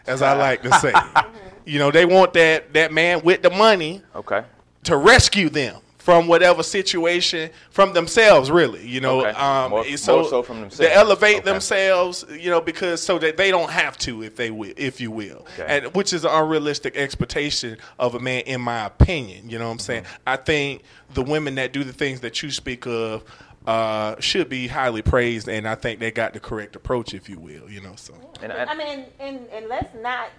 as 0.06 0.22
I 0.22 0.32
like 0.34 0.62
to 0.62 0.72
say. 0.74 0.92
you 1.66 1.78
know, 1.78 1.90
they 1.90 2.04
want 2.06 2.32
that 2.34 2.72
that 2.74 2.92
man 2.92 3.20
with 3.22 3.42
the 3.42 3.50
money 3.50 4.02
Okay. 4.16 4.42
to 4.84 4.96
rescue 4.96 5.48
them 5.50 5.80
from 6.08 6.26
whatever 6.26 6.62
situation 6.62 7.50
from 7.68 7.92
themselves 7.92 8.50
really 8.50 8.82
you 8.88 8.98
know 8.98 9.20
Okay. 9.26 9.38
um 9.38 9.68
More- 9.72 9.84
so, 9.98 10.20
more 10.20 10.24
so 10.30 10.42
from 10.42 10.60
themselves. 10.62 10.78
to 10.78 10.94
elevate 10.96 11.36
Okay. 11.40 11.44
themselves 11.44 12.24
you 12.30 12.48
know 12.48 12.62
because 12.62 13.02
so 13.02 13.18
that 13.18 13.36
they 13.36 13.50
don't 13.50 13.68
have 13.68 13.98
to 13.98 14.22
if 14.22 14.34
they 14.34 14.50
will 14.50 14.72
if 14.78 15.02
you 15.02 15.10
will 15.10 15.44
Okay. 15.58 15.66
and 15.68 15.94
which 15.94 16.14
is 16.14 16.24
an 16.24 16.30
unrealistic 16.32 16.96
expectation 16.96 17.76
of 17.98 18.14
a 18.14 18.20
man 18.20 18.40
in 18.46 18.62
my 18.62 18.86
opinion 18.86 19.50
you 19.50 19.58
know 19.58 19.66
what 19.66 19.72
i'm 19.72 19.78
saying 19.78 20.04
Mm-hmm. 20.04 20.22
i 20.28 20.36
think 20.36 20.82
the 21.12 21.20
women 21.22 21.56
that 21.56 21.74
do 21.74 21.84
the 21.84 21.92
things 21.92 22.20
that 22.20 22.42
you 22.42 22.50
speak 22.50 22.86
of 22.86 23.22
uh, 23.66 24.18
should 24.18 24.48
be 24.48 24.66
highly 24.66 25.02
praised, 25.02 25.46
and 25.46 25.68
I 25.68 25.74
think 25.74 26.00
they 26.00 26.10
got 26.10 26.32
the 26.32 26.40
correct 26.40 26.74
approach, 26.74 27.12
if 27.12 27.28
you 27.28 27.38
will. 27.38 27.68
You 27.68 27.82
know, 27.82 27.92
so 27.96 28.14
And, 28.42 28.50
I 28.50 28.56
and, 28.64 28.78
mean, 28.78 29.04
and, 29.20 29.40
and 29.52 29.68
let's 29.68 29.94
not 30.00 30.30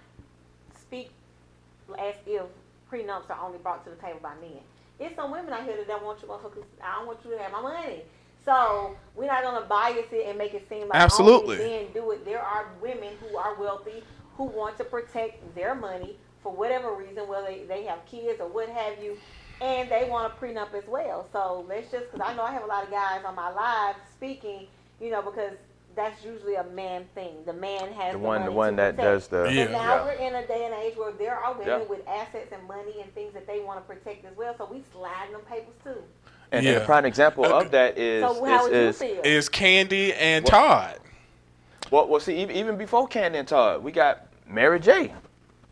speak 0.82 1.12
as 2.00 2.16
if 2.26 2.42
prenups 2.92 3.30
are 3.30 3.38
only 3.46 3.60
brought 3.60 3.84
to 3.84 3.92
the 3.92 3.98
table 3.98 4.20
by 4.24 4.34
men. 4.42 4.58
It's 5.00 5.16
some 5.16 5.32
women 5.32 5.54
out 5.54 5.64
here 5.64 5.78
that 5.78 5.88
don't 5.88 6.04
want 6.04 6.22
you 6.22 6.28
motherfuckers. 6.28 6.64
I 6.84 6.98
don't 6.98 7.08
want 7.08 7.20
you 7.24 7.32
to 7.32 7.38
have 7.40 7.52
my 7.52 7.62
money. 7.62 8.04
So 8.46 8.96
we're 9.16 9.28
not 9.28 9.44
gonna 9.44 9.66
bias 9.66 10.08
it 10.12 10.28
and 10.28 10.38
make 10.38 10.54
it 10.54 10.68
seem 10.70 10.88
like 10.88 10.96
Absolutely. 11.00 11.58
men 11.58 11.88
do 11.94 12.12
it. 12.12 12.26
There 12.26 12.42
are 12.42 12.68
women 12.82 13.10
who 13.22 13.38
are 13.38 13.56
wealthy 13.56 14.04
who 14.36 14.46
want 14.46 14.78
to 14.78 14.84
protect 14.84 15.56
their 15.56 15.76
money 15.76 16.18
for 16.42 16.54
whatever 16.54 16.94
reason, 16.94 17.28
whether 17.28 17.48
they, 17.48 17.66
they 17.68 17.84
have 17.84 18.06
kids 18.06 18.40
or 18.40 18.48
what 18.48 18.70
have 18.70 19.04
you, 19.04 19.18
and 19.62 19.90
they 19.92 20.08
want 20.10 20.32
a 20.32 20.36
prenup 20.38 20.74
as 20.74 20.88
well. 20.88 21.28
So 21.34 21.66
let's 21.68 21.92
just, 21.92 22.12
because 22.12 22.26
I 22.26 22.34
know 22.36 22.44
I 22.44 22.52
have 22.52 22.64
a 22.64 22.68
lot 22.68 22.86
of 22.86 22.92
guys 22.92 23.22
on 23.26 23.36
my 23.36 23.52
live 23.52 23.96
speaking, 24.14 24.68
you 25.02 25.12
know, 25.12 25.22
because 25.22 25.52
that's 25.96 26.24
usually 26.24 26.56
a 26.56 26.64
man 26.64 27.06
thing. 27.16 27.36
The 27.46 27.54
man 27.54 27.92
has 27.94 28.14
the 28.14 28.20
the, 28.20 28.26
one, 28.26 28.46
the 28.46 28.52
one 28.52 28.72
to 28.74 28.76
that 28.78 28.96
protect. 28.96 28.98
does 29.14 29.28
the. 29.28 29.44
Yeah. 29.54 29.64
And 29.64 29.72
now 29.74 29.96
yeah. 29.96 30.04
we're 30.06 30.12
in 30.14 30.36
a 30.36 30.48
day 30.48 30.66
and 30.66 30.74
age 30.76 30.96
where 30.98 31.12
there 31.12 31.36
are 31.36 31.54
women 31.54 31.68
Yeah. 31.82 31.88
with 31.90 32.08
assets 32.08 32.52
and 32.54 32.66
money 32.68 33.02
and 33.02 33.14
things 33.14 33.34
that 33.34 33.46
they 33.48 33.60
want 33.62 33.80
to 33.86 33.94
protect 33.94 34.26
as 34.26 34.36
well. 34.38 34.56
So 34.58 34.68
we 34.72 34.84
sliding 34.94 35.34
them 35.34 35.42
papers 35.42 35.76
too. 35.84 36.02
And, 36.52 36.66
and 36.66 36.66
Yeah. 36.66 36.72
a 36.82 36.86
prime 36.86 37.06
example 37.06 37.46
Okay. 37.46 37.66
of 37.66 37.72
that 37.72 37.98
is 37.98 38.24
So 38.24 38.46
how 38.46 38.64
would 38.64 38.74
is, 38.74 38.96
is 38.96 39.02
feel? 39.02 39.22
is 39.24 39.50
Kandi 39.50 40.16
and 40.18 40.44
What- 40.46 40.52
Todd. 40.52 41.00
well, 41.92 42.08
well, 42.08 42.20
see, 42.20 42.38
even, 42.42 42.56
even 42.56 42.78
before 42.78 43.08
Kandi 43.08 43.36
and 43.36 43.48
Todd, 43.48 43.84
we 43.84 43.92
got 43.92 44.28
Mary 44.48 44.80
J, 44.80 45.14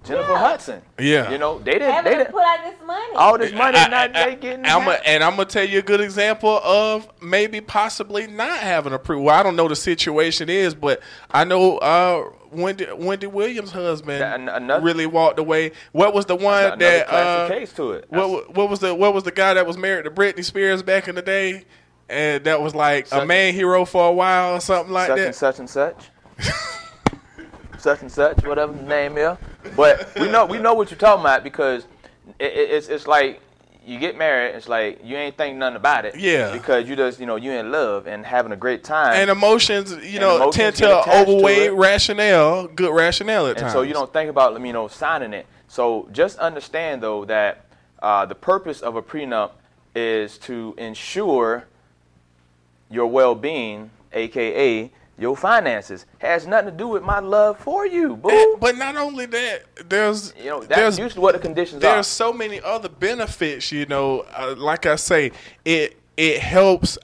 Jennifer 0.07 0.31
Yeah. 0.31 0.39
Hudson. 0.39 0.81
Yeah. 0.99 1.29
You 1.31 1.37
know, 1.37 1.59
they 1.59 1.73
didn't. 1.73 1.91
Having 1.91 2.11
They 2.11 2.17
didn't. 2.19 2.31
put 2.33 2.43
out 2.43 2.59
this 2.63 2.75
money. 2.85 3.15
All 3.15 3.37
this 3.37 3.51
money, 3.53 3.77
I- 3.77 3.87
not 3.87 4.15
I- 4.15 4.25
they 4.25 4.35
getting. 4.35 4.65
I'm 4.65 4.87
a, 4.87 4.91
and 5.05 5.23
I'm 5.23 5.31
gonna 5.31 5.45
tell 5.45 5.63
you 5.67 5.79
a 5.79 5.81
good 5.83 6.01
example 6.01 6.59
of 6.63 7.07
maybe 7.21 7.61
possibly 7.61 8.27
not 8.27 8.59
having 8.59 8.93
a 8.93 8.99
pre. 8.99 9.17
Well, 9.17 9.35
I 9.37 9.43
don't 9.43 9.55
know 9.55 9.67
the 9.67 9.75
situation 9.75 10.49
is, 10.49 10.73
but 10.73 11.01
I 11.31 11.43
know 11.43 11.77
uh, 11.77 12.29
Wendy 12.51 12.87
Wendy 12.95 13.27
Williams' 13.27 13.71
husband 13.71 14.21
That- 14.21 14.39
another- 14.39 14.83
really 14.83 15.05
walked 15.05 15.39
away. 15.39 15.71
What 15.91 16.13
was 16.13 16.25
the 16.25 16.35
one 16.35 16.79
that 16.79 17.07
classic 17.07 17.09
uh, 17.11 17.47
case 17.59 17.73
to 17.73 17.91
it. 17.91 18.05
what 18.09 18.55
what 18.55 18.69
was 18.69 18.79
the 18.79 18.95
what 18.95 19.13
was 19.13 19.23
the 19.23 19.31
guy 19.31 19.53
that 19.53 19.67
was 19.67 19.77
married 19.77 20.05
to 20.05 20.11
Britney 20.11 20.43
Spears 20.43 20.81
back 20.83 21.07
in 21.07 21.15
the 21.15 21.21
day? 21.21 21.65
and 22.09 22.45
that 22.45 22.61
was 22.61 22.73
like 22.73 23.05
Such- 23.07 23.21
a 23.21 23.25
man 23.25 23.53
hero 23.53 23.83
for 23.83 24.07
a 24.07 24.11
while 24.13 24.53
or 24.55 24.61
something 24.61 24.93
like 24.93 25.09
that? 25.09 25.35
such 25.35 25.57
that. 25.57 25.59
and 25.59 25.69
such 25.69 26.39
and 26.39 26.49
such. 26.49 26.77
such 27.79 28.01
and 28.01 28.11
such, 28.11 28.43
whatever 28.45 28.73
the 28.73 28.83
name 28.83 29.17
is. 29.17 29.37
But 29.75 30.13
we 30.19 30.29
know 30.29 30.45
we 30.45 30.59
know 30.59 30.73
what 30.73 30.91
you're 30.91 30.99
talking 30.99 31.21
about 31.21 31.43
because 31.43 31.85
it, 32.39 32.53
it, 32.53 32.71
it's 32.71 32.87
it's 32.87 33.07
like 33.07 33.41
you 33.87 33.99
get 33.99 34.17
married. 34.17 34.55
It's 34.55 34.67
like 34.67 34.99
you 35.03 35.15
ain't 35.15 35.37
think 35.37 35.57
nothing 35.57 35.77
about 35.77 36.05
it. 36.05 36.17
Yeah. 36.17 36.51
Because 36.51 36.89
you 36.89 36.95
just 36.95 37.19
you 37.19 37.25
know 37.25 37.37
you 37.37 37.51
in 37.51 37.71
love 37.71 38.05
and 38.05 38.25
having 38.25 38.51
a 38.51 38.57
great 38.57 38.83
time. 38.83 39.13
and 39.13 39.29
emotions, 39.29 39.91
you 40.05 40.19
know, 40.19 40.35
emotions 40.35 40.55
tend 40.55 40.75
to 40.77 41.01
attached 41.01 41.29
to 41.29 41.71
rationale, 41.71 42.67
good 42.67 42.93
rationale 42.93 43.45
at 43.47 43.51
and 43.51 43.59
times. 43.59 43.73
so 43.73 43.81
you 43.81 43.93
don't 43.93 44.11
think 44.11 44.29
about 44.29 44.59
you 44.59 44.73
know 44.73 44.87
signing 44.87 45.33
it. 45.33 45.45
So 45.69 46.09
just 46.11 46.37
understand 46.39 47.01
though 47.01 47.25
that 47.25 47.65
uh, 48.01 48.25
the 48.25 48.35
purpose 48.35 48.81
of 48.81 48.95
a 48.95 49.01
prenup 49.01 49.51
is 49.95 50.37
to 50.37 50.75
ensure 50.77 51.65
your 52.89 53.07
well-being, 53.07 53.89
aka 54.13 54.91
your 55.19 55.35
finances, 55.35 56.05
has 56.19 56.45
nothing 56.45 56.71
to 56.71 56.77
do 56.77 56.87
with 56.87 57.03
my 57.03 57.19
love 57.19 57.57
for 57.59 57.85
you, 57.87 58.15
boo. 58.15 58.29
And- 58.29 58.59
but 58.59 58.77
not 58.77 58.95
only 58.95 59.25
that, 59.25 59.63
there's 59.89 60.33
you 60.37 60.45
know 60.49 60.59
there's 60.59 60.69
that's 60.69 60.99
usually 60.99 61.21
what 61.21 61.33
the 61.33 61.39
conditions 61.39 61.83
are. 61.83 61.93
there's 61.93 62.07
so 62.07 62.31
many 62.31 62.61
other 62.61 62.89
benefits. 62.89 63.71
You 63.71 63.85
know, 63.87 64.25
uh, 64.35 64.55
like 64.57 64.85
I 64.85 64.95
say, 64.95 65.31
it 65.65 65.97
it 66.15 66.39
helps. 66.39 66.97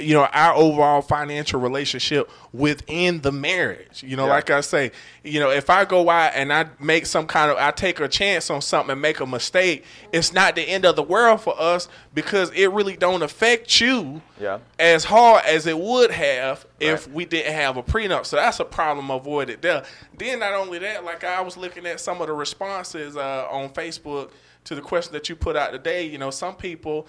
You 0.00 0.14
know 0.14 0.24
our 0.32 0.54
overall 0.54 1.02
financial 1.02 1.60
relationship 1.60 2.30
within 2.52 3.20
the 3.20 3.30
marriage. 3.30 4.02
You 4.02 4.16
know, 4.16 4.24
Yeah. 4.24 4.30
like 4.32 4.48
I 4.50 4.62
say, 4.62 4.90
you 5.22 5.38
know, 5.38 5.50
if 5.50 5.68
I 5.68 5.84
go 5.84 6.08
out 6.08 6.32
and 6.34 6.50
I 6.50 6.66
make 6.80 7.04
some 7.04 7.26
kind 7.26 7.50
of, 7.50 7.58
I 7.58 7.70
take 7.72 8.00
a 8.00 8.08
chance 8.08 8.48
on 8.48 8.62
something 8.62 8.92
and 8.92 9.02
make 9.02 9.20
a 9.20 9.26
mistake, 9.26 9.84
it's 10.10 10.32
not 10.32 10.54
the 10.56 10.62
end 10.62 10.86
of 10.86 10.96
the 10.96 11.02
world 11.02 11.42
for 11.42 11.54
us 11.60 11.88
because 12.14 12.50
it 12.52 12.68
really 12.72 12.96
don't 12.96 13.22
affect 13.22 13.80
you 13.82 14.22
Yeah. 14.40 14.58
as 14.78 15.04
hard 15.04 15.44
as 15.44 15.66
it 15.66 15.78
would 15.78 16.10
have 16.10 16.64
if 16.80 17.06
we 17.10 17.26
didn't 17.26 17.52
have 17.52 17.76
a 17.76 17.82
prenup. 17.82 18.24
So 18.24 18.36
that's 18.36 18.60
a 18.60 18.64
problem 18.64 19.10
avoided 19.10 19.60
there. 19.60 19.82
Then 20.16 20.38
not 20.38 20.54
only 20.54 20.78
that, 20.78 21.04
like 21.04 21.22
I 21.22 21.42
was 21.42 21.56
looking 21.58 21.84
at 21.86 22.00
some 22.00 22.20
of 22.22 22.28
the 22.28 22.32
responses 22.34 23.14
uh, 23.16 23.46
on 23.50 23.68
Facebook 23.70 24.30
to 24.64 24.74
the 24.74 24.80
question 24.80 25.12
that 25.12 25.28
you 25.28 25.36
put 25.36 25.56
out 25.56 25.72
today. 25.72 26.04
You 26.06 26.16
know, 26.18 26.30
some 26.30 26.54
people 26.54 27.06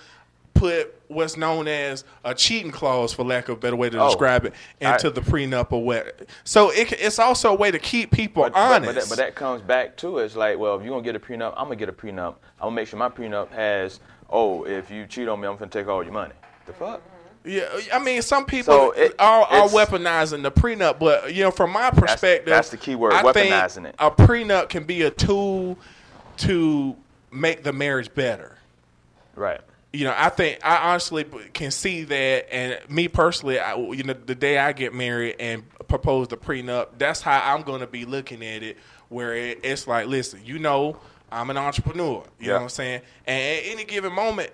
put 0.53 0.93
what's 1.07 1.37
known 1.37 1.67
as 1.67 2.03
a 2.23 2.33
cheating 2.33 2.71
clause, 2.71 3.13
for 3.13 3.23
lack 3.23 3.49
of 3.49 3.57
a 3.57 3.59
better 3.59 3.75
way 3.75 3.89
to 3.89 3.99
Oh, 4.01 4.07
describe 4.07 4.45
it, 4.45 4.53
into 4.79 5.07
I- 5.07 5.11
the 5.11 5.21
prenup 5.21 5.71
or 5.71 5.83
what. 5.83 6.27
So 6.43 6.69
it, 6.71 6.91
it's 6.93 7.19
also 7.19 7.51
a 7.51 7.55
way 7.55 7.69
to 7.71 7.79
keep 7.79 8.11
people 8.11 8.43
but, 8.43 8.53
but- 8.53 8.59
honest. 8.59 8.85
But, 8.85 8.95
that, 9.01 9.09
but 9.09 9.17
that 9.17 9.35
comes 9.35 9.61
back 9.61 9.95
to 9.97 10.19
it's 10.19 10.35
like, 10.35 10.57
well, 10.57 10.75
if 10.77 10.83
you're 10.83 10.91
gonna 10.91 11.03
get 11.03 11.15
a 11.15 11.19
prenup, 11.19 11.53
I'm 11.57 11.65
gonna 11.65 11.75
get 11.75 11.89
a 11.89 11.93
prenup. 11.93 12.35
I'm 12.59 12.67
gonna 12.67 12.75
make 12.75 12.87
sure 12.87 12.97
my 12.97 13.09
prenup 13.09 13.49
has, 13.51 13.99
oh, 14.29 14.63
if 14.65 14.89
you 14.89 15.05
cheat 15.05 15.27
on 15.27 15.39
me, 15.41 15.47
I'm 15.47 15.57
gonna 15.57 15.69
take 15.69 15.87
all 15.87 16.03
your 16.03 16.13
money. 16.13 16.33
The 16.65 16.73
fuck? 16.73 17.01
Yeah, 17.45 17.67
I 17.93 17.99
mean, 17.99 18.21
some 18.21 18.45
people 18.45 18.73
So 18.73 18.91
it- 18.91 19.15
are, 19.19 19.43
are 19.43 19.67
weaponizing 19.67 20.43
the 20.43 20.51
prenup, 20.51 20.97
but 20.97 21.33
you 21.33 21.43
know, 21.43 21.51
from 21.51 21.71
my 21.71 21.91
perspective, 21.91 22.45
that's 22.45 22.69
the 22.69 22.77
key 22.77 22.95
word, 22.95 23.13
I 23.13 23.33
think 23.33 23.53
weaponizing 23.53 23.85
it. 23.85 23.95
A 23.99 24.09
prenup 24.09 24.69
can 24.69 24.85
be 24.85 25.01
a 25.01 25.11
tool 25.11 25.77
to 26.37 26.95
make 27.31 27.63
the 27.63 27.73
marriage 27.73 28.13
better. 28.13 28.57
Right. 29.35 29.59
You 29.95 30.05
know, 30.05 30.13
I 30.17 30.29
think 30.29 30.59
I 30.65 30.89
honestly 30.91 31.23
can 31.53 31.69
see 31.69 32.03
that, 32.03 32.51
and 32.53 32.79
me 32.89 33.07
personally, 33.07 33.59
I, 33.59 33.75
you 33.75 34.03
know, 34.03 34.13
the 34.13 34.33
day 34.33 34.57
I 34.57 34.73
get 34.73 34.91
married 34.93 35.35
and 35.39 35.63
propose 35.87 36.27
the 36.29 36.35
prenup, 36.37 36.87
that's 36.97 37.21
how 37.21 37.39
I'm 37.53 37.61
going 37.61 37.81
to 37.81 37.87
be 37.87 38.03
looking 38.05 38.43
at 38.43 38.63
it. 38.63 38.77
Where 39.09 39.35
it, 39.35 39.59
it's 39.63 39.85
like, 39.85 40.07
listen, 40.07 40.39
you 40.43 40.57
know, 40.57 40.97
I'm 41.31 41.51
an 41.51 41.57
entrepreneur. 41.57 42.23
You 42.39 42.47
know 42.47 42.53
Yeah. 42.53 42.53
what 42.53 42.61
I'm 42.63 42.69
saying? 42.69 43.01
And 43.27 43.39
at 43.59 43.71
any 43.71 43.83
given 43.85 44.11
moment, 44.13 44.49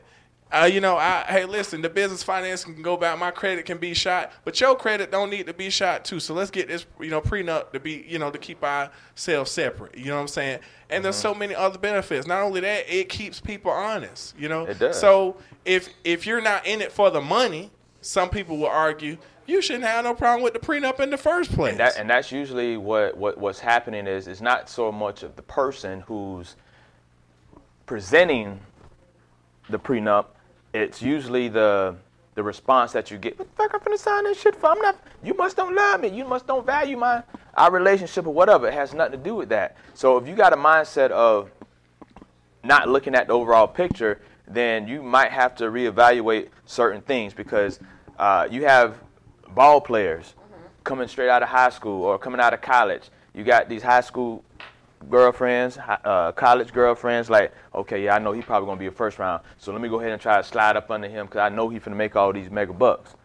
uh, 0.52 0.70
you 0.72 0.82
know, 0.82 0.98
I 0.98 1.24
hey, 1.28 1.46
listen, 1.46 1.82
the 1.82 1.90
business 1.90 2.24
finance 2.24 2.64
can 2.64 2.82
go 2.82 2.98
back. 2.98 3.20
My 3.20 3.32
credit 3.32 3.66
can 3.66 3.78
be 3.78 3.94
shot, 3.94 4.32
but 4.44 4.60
your 4.60 4.76
credit 4.76 5.12
don't 5.12 5.30
need 5.30 5.46
to 5.48 5.54
be 5.54 5.70
shot 5.70 6.06
too. 6.06 6.20
So 6.20 6.34
let's 6.34 6.50
get 6.50 6.68
this, 6.68 6.86
you 7.00 7.10
know, 7.10 7.22
prenup 7.22 7.72
to 7.72 7.80
be, 7.80 8.06
you 8.08 8.18
know, 8.18 8.32
to 8.32 8.38
keep 8.38 8.64
ourselves 8.64 9.52
separate. 9.52 9.98
You 9.98 10.06
know 10.06 10.16
what 10.16 10.22
I'm 10.22 10.28
saying? 10.28 10.60
And 10.90 11.06
there's 11.06 11.16
so 11.16 11.36
many 11.36 11.54
other 11.54 11.78
benefits. 11.78 12.26
Not 12.26 12.42
only 12.42 12.62
that, 12.62 12.86
it 12.90 13.10
keeps 13.10 13.40
people 13.40 13.72
honest. 13.72 14.36
You 14.40 14.50
know, 14.50 14.66
It 14.66 14.80
does. 14.80 15.00
So 15.00 15.38
if 15.66 15.90
if 16.04 16.26
you're 16.26 16.42
not 16.42 16.66
in 16.66 16.82
it 16.82 16.92
for 16.92 17.12
the 17.12 17.22
money, 17.22 17.70
some 18.02 18.30
people 18.30 18.58
will 18.58 18.68
argue 18.68 19.18
you 19.50 19.62
shouldn't 19.62 19.86
have 19.86 20.06
no 20.06 20.14
problem 20.14 20.44
with 20.44 20.54
the 20.54 20.60
prenup 20.60 21.00
in 21.00 21.10
the 21.10 21.18
first 21.18 21.52
place. 21.52 21.72
And, 21.72 21.80
that, 21.80 21.98
and 21.98 22.10
that's 22.10 22.32
usually 22.32 22.78
what, 22.78 23.18
what 23.18 23.38
what's 23.38 23.60
happening 23.60 24.08
is 24.08 24.28
it's 24.28 24.42
not 24.42 24.70
so 24.70 24.92
much 24.92 25.24
of 25.24 25.36
the 25.36 25.42
person 25.42 26.02
who's 26.02 26.56
presenting 27.86 28.60
the 29.70 29.80
prenup. 29.80 30.26
It's 30.74 31.02
usually 31.02 31.48
the 31.50 31.96
the 32.36 32.44
response 32.44 32.94
that 32.94 33.12
you 33.12 33.18
get. 33.18 33.38
What 33.38 33.50
the 33.50 33.64
fuck 33.64 33.74
I'm 33.74 33.80
finna 33.82 33.98
sign 33.98 34.24
this 34.24 34.40
shit 34.40 34.56
for? 34.56 34.68
I'm 34.68 34.80
not. 34.82 34.98
You 35.24 35.34
must 35.34 35.58
don't 35.58 35.76
love 35.76 36.02
me. 36.02 36.10
You 36.10 36.26
must 36.26 36.48
don't 36.48 36.66
value 36.66 36.96
my 36.96 37.24
our 37.56 37.72
relationship 37.72 38.26
or 38.28 38.34
whatever. 38.34 38.68
It 38.68 38.74
has 38.74 38.94
nothing 38.94 39.20
to 39.20 39.24
do 39.24 39.36
with 39.36 39.50
that. 39.50 39.76
So 39.94 40.18
if 40.18 40.28
you 40.28 40.36
got 40.36 40.54
a 40.54 40.58
mindset 40.58 41.12
of 41.12 41.52
not 42.64 42.88
looking 42.88 43.16
at 43.16 43.28
the 43.28 43.34
overall 43.34 43.68
picture, 43.68 44.22
then 44.48 44.88
you 44.88 45.02
might 45.02 45.32
have 45.32 45.56
to 45.56 45.66
reevaluate 45.66 46.50
certain 46.66 47.02
things 47.02 47.34
because 47.34 47.80
uh, 48.18 48.48
you 48.50 48.64
have 48.66 48.96
ball 49.50 49.82
players 49.82 50.36
coming 50.84 51.08
straight 51.08 51.30
out 51.30 51.44
of 51.44 51.50
high 51.50 51.70
school 51.70 52.04
or 52.04 52.18
coming 52.18 52.40
out 52.40 52.54
of 52.54 52.62
college. 52.62 53.10
You 53.34 53.44
got 53.44 53.70
these 53.70 53.84
high 53.84 54.02
school 54.02 54.44
girlfriends, 55.10 55.78
uh, 55.78 56.32
college 56.34 56.74
girlfriends. 56.74 57.30
Like, 57.30 57.54
okay, 57.74 58.04
yeah, 58.04 58.16
I 58.16 58.20
know 58.20 58.32
he 58.32 58.42
probably 58.42 58.68
gonna 58.68 58.80
be 58.80 58.88
a 58.88 58.92
first 58.92 59.20
round, 59.20 59.44
so 59.58 59.72
let 59.72 59.82
me 59.82 59.90
go 59.90 60.00
ahead 60.00 60.12
and 60.12 60.22
try 60.22 60.38
to 60.38 60.44
slide 60.44 60.76
up 60.76 60.92
under 60.92 61.08
him 61.08 61.26
because 61.26 61.40
I 61.40 61.50
know 61.50 61.70
he 61.70 61.80
finna 61.80 61.96
make 61.96 62.16
all 62.16 62.34
these 62.34 62.50
mega 62.50 62.74
bucks. 62.74 63.16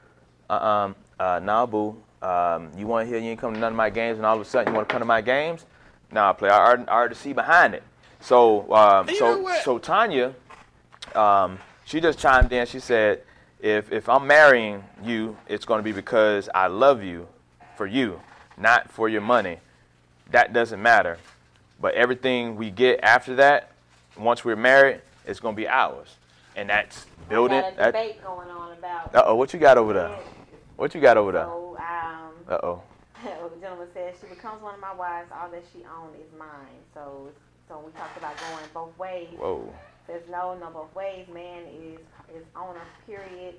Uh-uh, 0.48 0.92
uh, 1.18 1.40
nah, 1.42 1.66
boo. 1.66 1.96
Um, 2.22 2.70
you 2.76 2.86
want 2.86 3.06
to 3.06 3.08
hear 3.10 3.22
you 3.22 3.30
ain't 3.30 3.40
come 3.40 3.54
to 3.54 3.60
none 3.60 3.72
of 3.72 3.76
my 3.76 3.90
games, 3.90 4.18
and 4.18 4.26
all 4.26 4.36
of 4.36 4.40
a 4.40 4.44
sudden 4.44 4.72
you 4.72 4.76
want 4.76 4.88
to 4.88 4.92
come 4.92 5.00
to 5.00 5.06
my 5.06 5.20
games? 5.20 5.66
Nah, 6.10 6.32
play. 6.32 6.48
I 6.48 6.58
already, 6.58 6.88
I 6.88 6.94
already 6.94 7.14
see 7.14 7.32
behind 7.32 7.74
it. 7.74 7.82
So, 8.20 8.72
um, 8.72 9.08
so, 9.18 9.46
so 9.62 9.78
Tanya, 9.78 10.34
um, 11.14 11.58
she 11.84 12.00
just 12.00 12.18
chimed 12.18 12.52
in. 12.52 12.66
She 12.66 12.80
said, 12.80 13.22
if 13.60 13.92
if 13.92 14.08
I'm 14.08 14.26
marrying 14.26 14.84
you, 15.02 15.36
it's 15.48 15.64
going 15.64 15.78
to 15.78 15.82
be 15.82 15.92
because 15.92 16.48
I 16.54 16.68
love 16.68 17.02
you, 17.02 17.28
for 17.76 17.86
you, 17.86 18.20
not 18.56 18.90
for 18.90 19.08
your 19.08 19.20
money. 19.20 19.58
That 20.30 20.52
doesn't 20.52 20.80
matter. 20.80 21.18
But 21.80 21.94
everything 21.94 22.56
we 22.56 22.70
get 22.70 23.00
after 23.02 23.36
that, 23.36 23.72
once 24.16 24.44
we're 24.44 24.56
married, 24.56 25.00
it's 25.26 25.40
going 25.40 25.54
to 25.54 25.60
be 25.60 25.68
ours, 25.68 26.16
and 26.56 26.68
that's 26.70 27.06
building. 27.28 27.60
Got 27.60 27.72
a 27.72 27.76
That, 27.76 27.86
debate 27.86 28.22
going 28.24 28.48
on 28.50 28.72
about. 28.78 29.14
uh 29.14 29.22
oh, 29.26 29.34
what 29.34 29.52
you 29.52 29.58
got 29.60 29.76
over 29.78 29.92
there? 29.92 30.16
What 30.76 30.94
you 30.94 31.00
got 31.00 31.16
over 31.16 31.32
there? 31.32 31.44
So, 31.44 31.76
um, 31.78 32.32
Uh 32.48 32.58
oh. 32.62 32.82
the 33.24 33.60
gentleman 33.60 33.88
says 33.94 34.14
she 34.20 34.26
becomes 34.28 34.62
one 34.62 34.74
of 34.74 34.80
my 34.80 34.92
wives. 34.94 35.30
All 35.34 35.48
that 35.50 35.64
she 35.72 35.80
owns 35.84 36.14
is 36.16 36.38
mine. 36.38 36.78
So, 36.92 37.30
so 37.68 37.82
we 37.84 37.90
talked 37.92 38.16
about 38.18 38.36
going 38.36 38.64
both 38.74 38.96
ways. 38.98 39.28
Whoa. 39.38 39.72
There's 40.06 40.28
no, 40.28 40.56
no 40.58 40.70
both 40.70 40.94
ways. 40.94 41.26
Man 41.32 41.62
is 41.66 41.98
is 42.36 42.44
owner. 42.54 42.80
Period. 43.06 43.54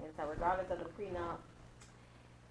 And 0.00 0.08
so, 0.16 0.24
regardless 0.28 0.70
of 0.70 0.78
the 0.78 0.84
prenup, 0.86 1.36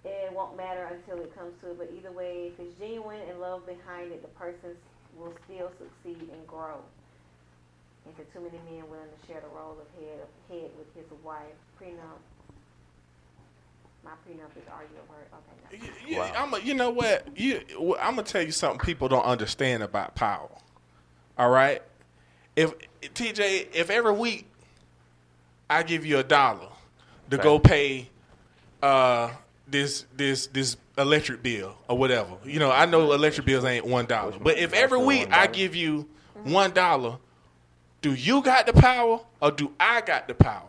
it 0.04 0.32
won't 0.32 0.56
matter 0.56 0.84
until 0.92 1.22
it 1.22 1.34
comes 1.34 1.52
to 1.62 1.70
it. 1.70 1.78
But 1.78 1.90
either 1.96 2.12
way, 2.12 2.52
if 2.52 2.60
it's 2.60 2.78
genuine 2.78 3.20
and 3.28 3.40
love 3.40 3.66
behind 3.66 4.12
it, 4.12 4.22
the 4.22 4.28
person 4.28 4.76
will 5.16 5.34
still 5.44 5.70
succeed 5.78 6.28
and 6.32 6.46
grow. 6.46 6.78
And 8.06 8.14
for 8.16 8.22
too 8.32 8.40
many 8.40 8.58
men 8.70 8.88
willing 8.88 9.08
to 9.08 9.26
share 9.26 9.40
the 9.40 9.48
role 9.48 9.76
of 9.80 9.86
head 10.00 10.20
head 10.48 10.70
with 10.78 10.86
his 10.94 11.04
wife, 11.24 11.42
prenup. 11.80 12.20
My 14.04 14.12
prenup 14.26 14.56
is 14.56 14.66
are 14.72 14.82
you 14.84 14.98
a 14.98 15.10
word? 15.10 15.26
Okay. 15.34 15.78
No. 15.80 15.86
You, 16.06 16.14
you, 16.14 16.18
Wow. 16.18 16.32
I'm 16.36 16.54
a, 16.54 16.58
you 16.60 16.74
know 16.74 16.90
what? 16.90 17.26
You, 17.36 17.60
well, 17.78 17.98
I'm 18.00 18.14
gonna 18.14 18.22
tell 18.22 18.40
you 18.42 18.52
something 18.52 18.78
people 18.78 19.08
don't 19.08 19.24
understand 19.24 19.82
about 19.82 20.14
power. 20.14 20.48
All 21.36 21.50
right, 21.50 21.82
if 22.56 22.72
TJ, 23.02 23.68
if 23.74 23.90
every 23.90 24.12
week 24.12 24.46
I 25.68 25.82
give 25.82 26.06
you 26.06 26.18
a 26.18 26.24
dollar 26.24 26.68
to 27.30 27.36
Okay. 27.36 27.42
go 27.42 27.58
pay 27.58 28.08
uh, 28.82 29.30
this 29.70 30.06
this 30.16 30.46
this 30.48 30.76
electric 30.96 31.42
bill 31.42 31.74
or 31.88 31.96
whatever, 31.96 32.32
you 32.44 32.58
know, 32.58 32.70
I 32.70 32.86
know 32.86 33.12
electric 33.12 33.46
bills 33.46 33.64
ain't 33.64 33.86
one 33.86 34.06
dollar, 34.06 34.38
but 34.40 34.58
if 34.58 34.72
every 34.72 34.98
week 34.98 35.28
I 35.30 35.46
give 35.46 35.74
you 35.74 36.08
one 36.44 36.72
dollar, 36.72 37.18
do 38.02 38.14
you 38.14 38.42
got 38.42 38.66
the 38.66 38.72
power 38.72 39.20
or 39.40 39.50
do 39.50 39.72
I 39.78 40.00
got 40.00 40.28
the 40.28 40.34
power? 40.34 40.68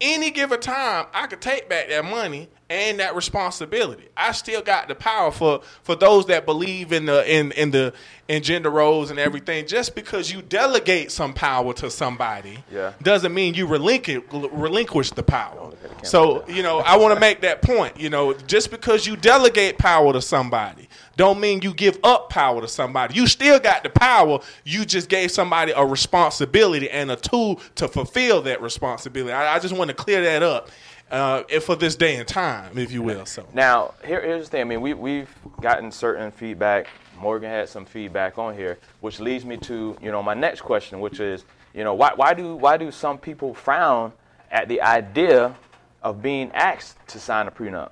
Any 0.00 0.30
given 0.30 0.60
time, 0.60 1.06
I 1.12 1.26
could 1.26 1.40
take 1.40 1.68
back 1.68 1.88
that 1.88 2.04
money 2.04 2.48
and 2.70 3.00
that 3.00 3.16
responsibility. 3.16 4.04
I 4.16 4.32
still 4.32 4.60
got 4.62 4.88
the 4.88 4.94
power 4.94 5.30
for 5.32 5.60
for 5.82 5.96
those 5.96 6.26
that 6.26 6.44
believe 6.46 6.92
in 6.92 7.06
the 7.06 7.28
in 7.32 7.52
in 7.52 7.70
the 7.70 7.92
in 8.28 8.42
gender 8.42 8.70
roles 8.70 9.10
and 9.10 9.18
everything. 9.18 9.66
Just 9.66 9.94
because 9.94 10.30
you 10.30 10.42
delegate 10.42 11.10
some 11.10 11.32
power 11.32 11.72
to 11.74 11.90
somebody, 11.90 12.58
Yeah. 12.70 12.92
doesn't 13.02 13.32
mean 13.32 13.54
you 13.54 13.66
relinquish 13.66 14.22
relinquish 14.30 15.10
the 15.12 15.22
power. 15.22 15.54
look 15.64 15.72
at 15.74 15.82
the 15.82 15.88
camera 15.88 16.04
So 16.06 16.44
you 16.48 16.62
know, 16.62 16.78
I 16.80 16.96
want 16.96 17.14
to 17.14 17.20
make 17.20 17.40
that 17.40 17.62
point. 17.62 17.98
You 17.98 18.10
know, 18.10 18.34
just 18.34 18.70
because 18.70 19.06
you 19.06 19.16
delegate 19.16 19.78
power 19.78 20.12
to 20.12 20.20
somebody, 20.20 20.87
don't 21.18 21.38
mean 21.40 21.60
you 21.60 21.74
give 21.74 21.98
up 22.02 22.30
power 22.30 22.62
to 22.62 22.68
somebody. 22.68 23.14
You 23.14 23.26
still 23.26 23.58
got 23.58 23.82
the 23.82 23.90
power. 23.90 24.38
You 24.64 24.86
just 24.86 25.08
gave 25.10 25.30
somebody 25.30 25.72
a 25.72 25.84
responsibility 25.84 26.88
and 26.88 27.10
a 27.10 27.16
tool 27.16 27.60
to 27.74 27.88
fulfill 27.88 28.40
that 28.42 28.62
responsibility. 28.62 29.32
I, 29.32 29.56
I 29.56 29.58
just 29.58 29.76
want 29.76 29.88
to 29.88 29.94
clear 29.94 30.22
that 30.22 30.42
up. 30.42 30.70
uh, 31.10 31.42
for 31.60 31.74
this 31.76 31.96
day 31.96 32.16
and 32.16 32.28
time, 32.28 32.76
if 32.78 32.92
you 32.92 33.02
will. 33.02 33.26
So 33.26 33.46
Now, 33.54 33.94
here, 34.04 34.20
here's 34.20 34.44
the 34.44 34.50
thing. 34.50 34.60
I 34.60 34.64
mean, 34.64 34.80
we, 34.80 34.94
we've 34.94 35.34
gotten 35.60 35.90
certain 35.90 36.30
feedback. 36.30 36.88
Morgan 37.18 37.50
had 37.50 37.68
some 37.68 37.84
feedback 37.84 38.38
on 38.38 38.54
here, 38.54 38.78
which 39.00 39.18
leads 39.18 39.44
me 39.44 39.56
to, 39.58 39.96
you 40.00 40.12
know, 40.12 40.22
my 40.22 40.34
next 40.34 40.60
question, 40.60 41.00
which 41.00 41.18
is, 41.20 41.44
you 41.74 41.82
know, 41.82 41.94
why, 41.94 42.12
why 42.14 42.34
do 42.34 42.56
why 42.56 42.76
do 42.76 42.90
some 42.90 43.18
people 43.18 43.54
frown 43.54 44.12
at 44.50 44.68
the 44.68 44.80
idea 44.82 45.56
of 46.02 46.22
being 46.22 46.50
asked 46.52 46.96
to 47.08 47.18
sign 47.18 47.48
a 47.48 47.50
prenup? 47.50 47.90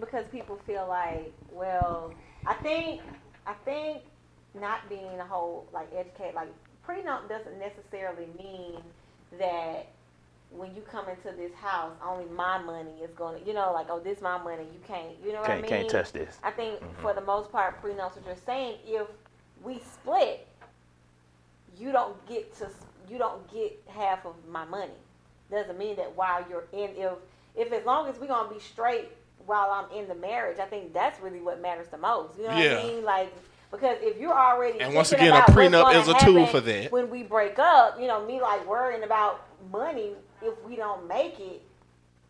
Because 0.00 0.26
people 0.28 0.58
feel 0.66 0.86
like, 0.88 1.32
well, 1.52 2.12
I 2.46 2.54
think 2.54 3.02
I 3.46 3.54
think 3.64 4.02
not 4.54 4.88
being 4.88 5.18
a 5.20 5.24
whole 5.24 5.66
like 5.72 5.88
educate 5.94 6.34
like 6.34 6.48
prenup 6.86 7.28
doesn't 7.28 7.58
necessarily 7.58 8.26
mean 8.38 8.80
that 9.38 9.88
when 10.50 10.74
you 10.74 10.82
come 10.82 11.06
into 11.08 11.36
this 11.36 11.52
house, 11.54 11.92
only 12.04 12.24
my 12.26 12.58
money 12.58 12.92
is 13.02 13.10
going 13.16 13.40
to, 13.40 13.46
you 13.46 13.52
know, 13.52 13.72
like, 13.72 13.88
oh, 13.90 13.98
this 13.98 14.20
my 14.20 14.38
money, 14.38 14.62
you 14.72 14.80
can't, 14.86 15.08
you 15.24 15.32
know 15.32 15.40
what 15.40 15.50
I 15.50 15.60
Can't 15.60 15.62
mean? 15.62 15.70
can't 15.70 15.90
touch 15.90 16.12
this. 16.12 16.38
I 16.42 16.50
think 16.50 16.76
mm-hmm. 16.76 17.02
for 17.02 17.12
the 17.12 17.20
most 17.20 17.50
part, 17.50 17.82
prenups, 17.82 18.16
what 18.16 18.24
you're 18.24 18.36
saying, 18.46 18.76
if 18.86 19.06
we 19.62 19.80
split, 19.80 20.46
you 21.78 21.92
don't 21.92 22.24
get 22.28 22.56
to, 22.58 22.68
you 23.10 23.18
don't 23.18 23.52
get 23.52 23.82
half 23.88 24.24
of 24.24 24.34
my 24.48 24.64
money. 24.64 24.92
Doesn't 25.50 25.78
mean 25.78 25.96
that 25.96 26.14
while 26.16 26.44
you're 26.48 26.64
in, 26.72 26.90
if, 26.96 27.12
if 27.54 27.72
as 27.72 27.84
long 27.84 28.08
as 28.08 28.18
we're 28.18 28.26
gonna 28.28 28.52
be 28.52 28.60
straight 28.60 29.08
while 29.46 29.70
I'm 29.70 29.96
in 29.96 30.08
the 30.08 30.14
marriage, 30.14 30.58
I 30.58 30.66
think 30.66 30.92
that's 30.92 31.20
really 31.20 31.40
what 31.40 31.60
matters 31.62 31.86
the 31.88 31.98
most. 31.98 32.36
You 32.36 32.44
know 32.44 32.50
what 32.54 32.64
Yeah. 32.64 32.78
I 32.78 32.82
mean? 32.84 33.04
Like, 33.04 33.32
because 33.70 33.96
if 34.00 34.18
you're 34.18 34.36
already 34.36 34.80
And 34.80 34.94
once 34.94 35.12
again, 35.12 35.32
a 35.32 35.42
prenup 35.42 35.94
is 35.94 36.08
a 36.08 36.14
tool 36.18 36.46
for 36.46 36.60
that. 36.60 36.92
When 36.92 37.10
we 37.10 37.22
break 37.22 37.58
up, 37.58 38.00
you 38.00 38.06
know, 38.06 38.24
me 38.24 38.40
like 38.40 38.66
worrying 38.66 39.02
about 39.02 39.40
money 39.72 40.12
if 40.42 40.54
we 40.64 40.76
don't 40.76 41.06
make 41.08 41.38
it. 41.40 41.62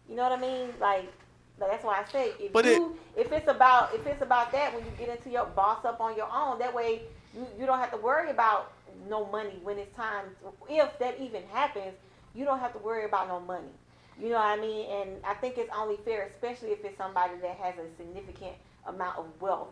You 0.08 0.16
know 0.16 0.22
what 0.22 0.32
I 0.32 0.40
mean? 0.40 0.70
Like, 0.80 1.12
that's 1.58 1.84
why 1.84 2.02
I 2.06 2.10
say 2.10 2.32
if 2.38 2.52
But 2.52 2.66
it- 2.66 2.76
you 2.78 2.96
if 3.16 3.32
it's 3.32 3.48
about 3.48 3.94
if 3.94 4.06
it's 4.06 4.22
about 4.22 4.52
that 4.52 4.74
when 4.74 4.84
you 4.84 4.90
get 4.98 5.08
into 5.08 5.30
your 5.30 5.46
boss 5.46 5.84
up 5.84 6.00
on 6.00 6.16
your 6.16 6.28
own, 6.32 6.58
that 6.58 6.72
way 6.74 7.02
you, 7.34 7.46
you 7.58 7.66
don't 7.66 7.78
have 7.78 7.90
to 7.92 7.96
worry 7.96 8.30
about 8.30 8.72
no 9.08 9.26
money 9.26 9.58
when 9.62 9.78
it's 9.78 9.94
time. 9.96 10.24
If 10.68 10.98
that 10.98 11.18
even 11.20 11.42
happens, 11.52 11.94
you 12.34 12.44
don't 12.44 12.58
have 12.60 12.72
to 12.72 12.78
worry 12.78 13.04
about 13.04 13.28
no 13.28 13.40
money. 13.40 13.68
You 14.20 14.30
know 14.30 14.36
what 14.36 14.46
I 14.46 14.60
mean? 14.60 14.90
And 14.90 15.10
I 15.24 15.34
think 15.34 15.58
it's 15.58 15.70
only 15.76 15.96
fair, 16.04 16.26
especially 16.26 16.70
if 16.70 16.84
it's 16.84 16.96
somebody 16.96 17.34
that 17.42 17.56
has 17.56 17.74
a 17.74 17.96
significant 17.96 18.54
amount 18.86 19.18
of 19.18 19.26
wealth. 19.40 19.68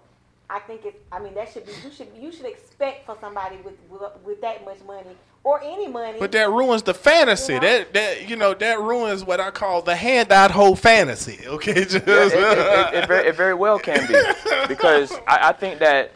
I 0.50 0.58
think 0.60 0.82
it's. 0.84 0.98
I 1.10 1.18
mean, 1.18 1.34
that 1.34 1.50
should 1.50 1.64
be. 1.64 1.72
You 1.84 1.90
should. 1.90 2.08
You 2.20 2.30
should 2.30 2.44
expect 2.44 3.06
for 3.06 3.16
somebody 3.20 3.56
with 3.64 3.74
with, 3.88 4.02
with 4.24 4.40
that 4.42 4.64
much 4.64 4.78
money 4.86 5.16
or 5.44 5.60
any 5.62 5.88
money. 5.88 6.18
But 6.18 6.32
that 6.32 6.50
ruins 6.50 6.82
the 6.82 6.92
fantasy. 6.92 7.54
You 7.54 7.60
know? 7.60 7.66
That 7.66 7.94
that 7.94 8.28
you 8.28 8.36
know 8.36 8.52
that 8.52 8.80
ruins 8.80 9.24
what 9.24 9.40
I 9.40 9.50
call 9.50 9.80
the 9.80 9.96
handout 9.96 10.50
whole 10.50 10.76
fantasy. 10.76 11.38
Okay, 11.46 11.84
just 11.84 11.94
Yeah, 12.06 12.26
it, 12.26 12.32
it, 12.32 12.94
it, 12.94 13.04
it, 13.04 13.08
very, 13.08 13.28
it 13.28 13.36
very 13.36 13.54
well 13.54 13.78
can 13.78 14.06
be 14.06 14.14
because 14.68 15.12
I, 15.26 15.48
I 15.48 15.52
think 15.52 15.78
that 15.78 16.12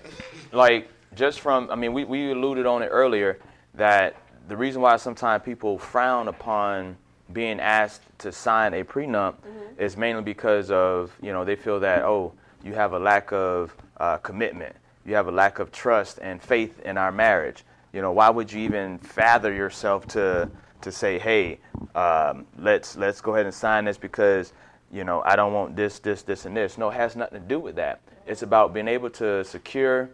like 0.53 0.89
just 1.15 1.41
from 1.41 1.71
I 1.71 1.75
mean 1.75 1.93
we, 1.93 2.05
we 2.05 2.31
alluded 2.33 2.67
on 2.67 2.83
it 2.83 2.89
earlier 2.89 3.39
that 3.75 4.17
the 4.49 4.57
reason 4.57 4.83
why 4.83 4.97
sometimes 4.97 5.43
people 5.45 5.79
frown 5.79 6.29
upon 6.29 6.97
being 7.33 7.61
asked 7.61 8.03
to 8.19 8.33
sign 8.33 8.75
a 8.75 8.85
prenup 8.85 9.35
is 9.79 9.97
mainly 9.97 10.23
because 10.23 10.71
of 10.71 11.17
you 11.23 11.33
know 11.33 11.45
they 11.45 11.57
feel 11.57 11.81
that 11.81 12.03
oh 12.05 12.33
you 12.65 12.75
have 12.75 12.93
a 12.93 12.99
lack 12.99 13.33
of 13.33 13.75
uh, 13.99 14.17
commitment. 14.19 14.75
You 15.07 15.15
have 15.15 15.29
a 15.29 15.33
lack 15.33 15.59
of 15.59 15.73
trust 15.73 16.19
and 16.21 16.43
faith 16.43 16.81
in 16.81 16.99
our 16.99 17.13
marriage. 17.13 17.65
You 17.93 18.03
know 18.03 18.13
why 18.13 18.31
would 18.31 18.53
you 18.53 18.61
even 18.61 18.99
father 18.99 19.53
yourself 19.53 20.07
to 20.09 20.51
to 20.81 20.93
say 20.93 21.19
hey 21.19 21.59
um, 21.95 22.47
let's 22.59 22.97
let's 22.97 23.21
go 23.21 23.35
ahead 23.35 23.47
and 23.47 23.55
sign 23.55 23.85
this 23.85 23.99
because 23.99 24.53
you 24.93 25.05
know 25.05 25.23
I 25.25 25.37
don't 25.37 25.53
want 25.53 25.77
this 25.77 25.99
this 25.99 26.23
this 26.23 26.45
and 26.45 26.57
this. 26.57 26.79
No 26.79 26.91
it 26.91 26.95
has 26.95 27.17
nothing 27.17 27.41
to 27.41 27.47
do 27.47 27.59
with 27.59 27.77
that. 27.77 28.01
It's 28.27 28.43
about 28.43 28.75
being 28.75 28.89
able 28.89 29.11
to 29.11 29.45
secure 29.45 30.11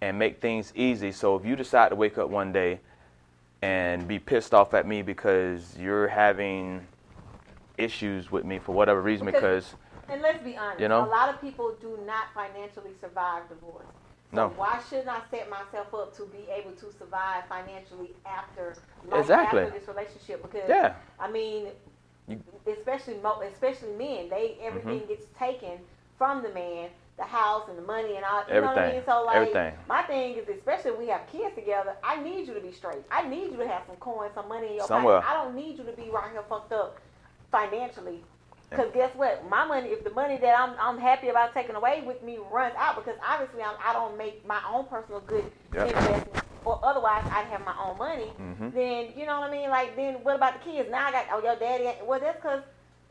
and 0.00 0.18
make 0.18 0.40
things 0.40 0.72
easy. 0.74 1.12
So 1.12 1.36
if 1.36 1.44
you 1.44 1.56
decide 1.56 1.90
to 1.90 1.94
wake 1.94 2.18
up 2.18 2.28
one 2.28 2.52
day 2.52 2.80
and 3.64 4.06
be 4.06 4.18
pissed 4.18 4.52
off 4.52 4.74
at 4.74 4.86
me 4.86 5.00
because 5.00 5.76
you're 5.78 6.06
having 6.08 6.86
issues 7.78 8.30
with 8.30 8.44
me 8.44 8.58
for 8.58 8.72
whatever 8.72 9.00
reason 9.00 9.24
Because- 9.26 9.40
because 9.70 9.74
And 10.06 10.20
let's 10.20 10.42
be 10.44 10.54
honest, 10.54 10.80
You 10.80 10.88
know? 10.88 11.02
a 11.02 11.08
lot 11.08 11.30
of 11.30 11.40
people 11.40 11.74
do 11.80 11.98
not 12.04 12.24
financially 12.34 12.92
survive 13.00 13.48
divorce. 13.48 13.86
So 14.34 14.36
No. 14.36 14.48
why 14.50 14.78
shouldn't 14.86 15.08
I 15.08 15.20
set 15.30 15.48
myself 15.48 15.94
up 15.94 16.12
to 16.16 16.26
be 16.26 16.46
able 16.50 16.72
to 16.72 16.92
survive 16.92 17.44
financially 17.48 18.14
after 18.26 18.74
Exactly. 19.12 19.62
after 19.62 19.78
this 19.78 19.88
relationship? 19.88 20.42
Because 20.42 20.68
Yeah. 20.68 20.94
I 21.18 21.30
mean, 21.30 21.68
You- 22.28 22.42
especially 22.66 23.16
mo- 23.18 23.40
especially 23.42 23.92
men, 23.92 24.28
they 24.28 24.58
everything 24.60 25.00
Mm-hmm. 25.00 25.08
gets 25.08 25.26
taken 25.38 25.78
from 26.18 26.42
the 26.42 26.48
man, 26.50 26.90
the 27.16 27.22
house 27.22 27.62
and 27.68 27.78
the 27.78 27.82
money 27.82 28.16
and 28.16 28.24
all. 28.24 28.42
You 28.48 28.60
know 28.60 28.66
what 28.68 28.78
I 28.78 28.92
mean? 28.92 29.02
So 29.06 29.22
like, 29.24 29.36
Everything. 29.36 29.74
my 29.88 30.02
thing 30.02 30.34
is, 30.36 30.48
especially 30.48 30.90
if 30.92 30.98
we 30.98 31.08
have 31.08 31.22
kids 31.30 31.54
together, 31.54 31.94
I 32.02 32.20
need 32.22 32.48
you 32.48 32.54
to 32.54 32.60
be 32.60 32.72
straight. 32.72 33.04
I 33.10 33.26
need 33.28 33.50
you 33.52 33.56
to 33.58 33.68
have 33.68 33.82
some 33.86 33.96
coins, 33.96 34.32
some 34.34 34.48
money 34.48 34.68
in 34.68 34.74
your 34.74 34.86
Somewhere. 34.86 35.20
pocket. 35.20 35.30
I 35.30 35.44
don't 35.44 35.54
need 35.54 35.78
you 35.78 35.84
to 35.84 35.92
be 35.92 36.10
right 36.10 36.30
here 36.32 36.42
fucked 36.48 36.72
up 36.72 36.98
financially. 37.52 38.22
Because 38.70 38.90
guess 38.92 39.14
what? 39.14 39.48
My 39.48 39.64
money, 39.64 39.90
if 39.90 40.02
the 40.02 40.10
money 40.10 40.36
that 40.38 40.58
I'm, 40.58 40.74
I'm 40.80 40.98
happy 40.98 41.28
about 41.28 41.54
taking 41.54 41.76
away 41.76 42.02
with 42.04 42.20
me 42.24 42.38
runs 42.50 42.74
out, 42.76 42.96
because 42.96 43.16
obviously 43.24 43.62
I'm, 43.62 43.76
I 43.84 43.92
don't 43.92 44.18
make 44.18 44.44
my 44.46 44.60
own 44.72 44.86
personal 44.86 45.20
good 45.20 45.44
Yep. 45.72 45.86
investments, 45.88 46.40
or 46.64 46.80
otherwise 46.82 47.22
I'd 47.30 47.46
have 47.46 47.64
my 47.64 47.74
own 47.80 47.96
money. 47.98 48.32
Mhm. 48.40 48.72
Then 48.74 49.12
you 49.16 49.26
know 49.26 49.38
what 49.40 49.50
I 49.50 49.52
mean? 49.52 49.70
Like 49.70 49.94
then 49.94 50.14
what 50.24 50.34
about 50.34 50.54
the 50.64 50.70
kids? 50.70 50.90
Now 50.90 51.06
I 51.06 51.12
got 51.12 51.26
oh 51.32 51.42
your 51.44 51.54
daddy. 51.56 51.88
Well 52.04 52.18
that's 52.18 52.36
because 52.36 52.62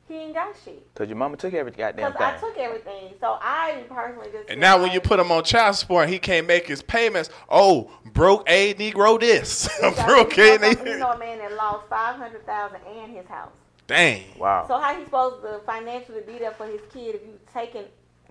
he 0.08 0.16
ain't 0.16 0.34
got 0.34 0.54
shit. 0.64 0.94
because 0.94 1.08
your 1.08 1.18
mama 1.18 1.38
took 1.38 1.54
every 1.54 1.72
goddamn 1.72 2.12
Because 2.12 2.36
I 2.36 2.38
took 2.38 2.58
everything. 2.58 3.14
So 3.20 3.38
I 3.42 3.84
personally 3.90 4.28
just. 4.32 4.50
And 4.50 4.60
feel 4.60 4.60
now 4.60 4.82
when 4.82 4.92
you 4.92 5.00
put 5.00 5.20
him 5.20 5.32
on 5.32 5.44
child 5.44 5.76
support, 5.76 6.10
he 6.10 6.20
can't 6.20 6.46
make 6.46 6.68
his 6.68 6.82
payments. 6.82 7.30
Oh, 7.50 7.90
broke 8.14 8.44
a 8.48 8.74
Negro 8.74 9.20
this, 9.20 9.70
broke 10.06 10.38
you 10.38 10.56
a 10.56 10.60
know, 10.60 10.70
you 10.70 10.98
know 10.98 11.12
a 11.12 11.18
man 11.18 11.38
that 11.40 11.54
lost 11.56 11.88
five 11.90 12.16
hundred 12.18 12.46
thousand 12.46 12.82
and 12.88 13.16
his 13.16 13.26
house. 13.28 13.52
Dang. 13.88 14.24
wow 14.38 14.66
So 14.68 14.78
how 14.80 14.98
he 14.98 15.04
supposed 15.04 15.42
to 15.44 15.60
financially 15.66 16.22
be 16.22 16.38
there 16.38 16.54
for 16.54 16.66
his 16.66 16.82
kid 16.94 17.16
if 17.16 17.22
you 17.22 17.40
taking 17.54 17.84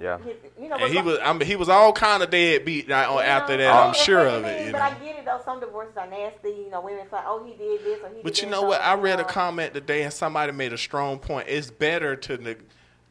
yeah 0.03 0.19
his 0.19 0.37
you 0.61 0.69
know? 0.69 0.77
And 0.77 0.93
he 0.93 1.03
was, 1.03 1.19
I 1.23 1.33
mean, 1.33 1.47
he 1.47 1.57
was 1.57 1.69
all 1.69 1.93
kind 1.93 2.23
of 2.23 2.31
deadbeat 2.31 2.89
You 2.89 2.95
after 2.95 3.57
that. 3.57 3.73
I 3.73 3.87
I'm 3.89 3.95
sure 3.95 4.27
of 4.27 4.45
it. 4.45 4.67
You 4.67 4.73
but 4.73 4.79
know. 4.79 4.85
I 4.85 4.95
get 4.95 5.19
it 5.19 5.25
though. 5.25 5.41
Some 5.45 5.61
divorces 5.61 5.97
are 5.97 6.07
nasty. 6.07 6.51
You 6.51 6.71
know, 6.71 6.81
women 6.81 7.07
feel 7.07 7.19
like, 7.19 7.25
oh, 7.27 7.45
he 7.45 7.55
did 7.55 7.85
this 7.85 8.01
or 8.03 8.09
he 8.09 8.15
did 8.15 8.25
But 8.25 8.43
you 8.43 8.49
know 8.49 8.63
what? 8.63 8.81
I 8.81 8.95
read 8.95 9.19
a 9.19 9.25
comment 9.25 9.75
today, 9.75 10.03
and 10.05 10.13
somebody 10.13 10.53
made 10.53 10.73
a 10.73 10.79
strong 10.79 11.19
point. 11.19 11.49
It's 11.49 11.71
better 11.71 12.15
to 12.17 12.37
ne- 12.39 12.57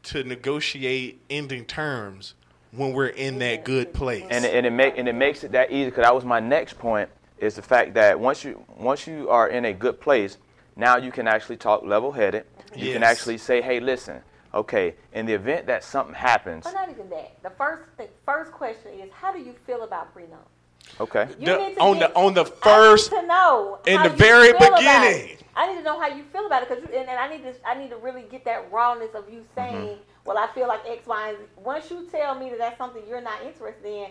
to 0.04 0.23
negotiate 0.23 1.21
ending 1.30 1.65
terms 1.65 2.36
when 2.71 2.93
we're 2.93 3.08
in 3.08 3.39
that 3.39 3.65
good 3.65 3.93
place. 3.93 4.25
and 4.30 4.45
it, 4.45 4.54
and 4.54 4.65
it 4.65 4.71
make 4.71 4.97
and 4.97 5.08
it 5.08 5.15
makes 5.15 5.43
it 5.43 5.51
that 5.51 5.71
easy 5.71 5.86
because 5.89 6.04
that 6.04 6.15
was 6.15 6.25
my 6.25 6.39
next 6.39 6.80
point 6.80 7.10
is 7.38 7.56
the 7.56 7.62
fact 7.62 7.95
that 7.95 8.19
once 8.19 8.43
you 8.43 8.63
once 8.77 9.06
you 9.06 9.30
are 9.30 9.49
in 9.49 9.65
a 9.65 9.73
good 9.73 9.99
place 9.99 10.38
now 10.75 10.95
you 10.95 11.12
can 11.12 11.27
actually 11.27 11.58
talk 11.58 11.84
level 11.84 12.12
headed 12.12 12.45
you 12.75 12.93
can 12.93 13.04
actually 13.04 13.38
say 13.38 13.62
hey 13.62 13.80
listen 13.80 14.21
okay 14.53 14.95
in 15.13 15.25
the 15.25 15.33
event 15.33 15.65
that 15.67 15.83
something 15.83 16.13
happens 16.15 16.63
But 16.65 16.73
not 16.73 16.89
even 16.89 17.09
that. 17.09 17.41
The 17.43 17.51
first 17.51 17.83
thing, 17.97 18.07
first 18.25 18.51
question 18.51 18.91
is, 18.99 19.09
how 19.13 19.31
do 19.31 19.39
you 19.39 19.53
feel 19.65 19.83
about 19.83 20.15
prenup? 20.15 20.47
okay 20.99 21.27
You 21.39 21.45
The- 21.45 21.57
need 21.57 21.75
to 21.75 21.81
on 21.81 21.99
get- 21.99 22.13
the- 22.13 22.19
on 22.19 22.33
the 22.33 22.41
I 22.41 22.43
need 22.45 22.53
first- 22.63 23.09
to 23.11 23.21
know 23.23 23.79
in 23.85 23.97
how 23.97 24.03
the 24.03 24.09
you 24.11 24.15
very 24.17 24.51
feel 24.53 24.71
beginning. 24.75 25.37
I 25.55 25.67
need 25.67 25.75
to 25.79 25.83
know 25.83 25.99
how 25.99 26.07
you 26.07 26.23
feel 26.31 26.45
about 26.45 26.63
it 26.63 26.69
because, 26.69 26.83
and, 26.85 26.93
and 26.95 27.09
I 27.11 27.27
need 27.29 27.43
to, 27.43 27.53
I 27.67 27.75
need 27.75 27.89
to 27.89 27.97
really 27.97 28.23
get 28.23 28.45
that 28.45 28.71
rawness 28.71 29.13
of 29.13 29.29
you 29.29 29.45
saying, 29.53 29.75
Mm-hmm. 29.75 30.01
well, 30.25 30.37
I 30.37 30.47
feel 30.55 30.67
like 30.67 30.79
X, 30.87 31.05
Y, 31.05 31.29
and 31.29 31.37
Z. 31.37 31.43
Once 31.57 31.91
you 31.91 32.07
tell 32.11 32.35
me 32.35 32.49
that 32.51 32.57
that's 32.57 32.77
something 32.77 33.03
you're 33.07 33.21
not 33.21 33.41
interested 33.43 33.85
in, 33.85 34.07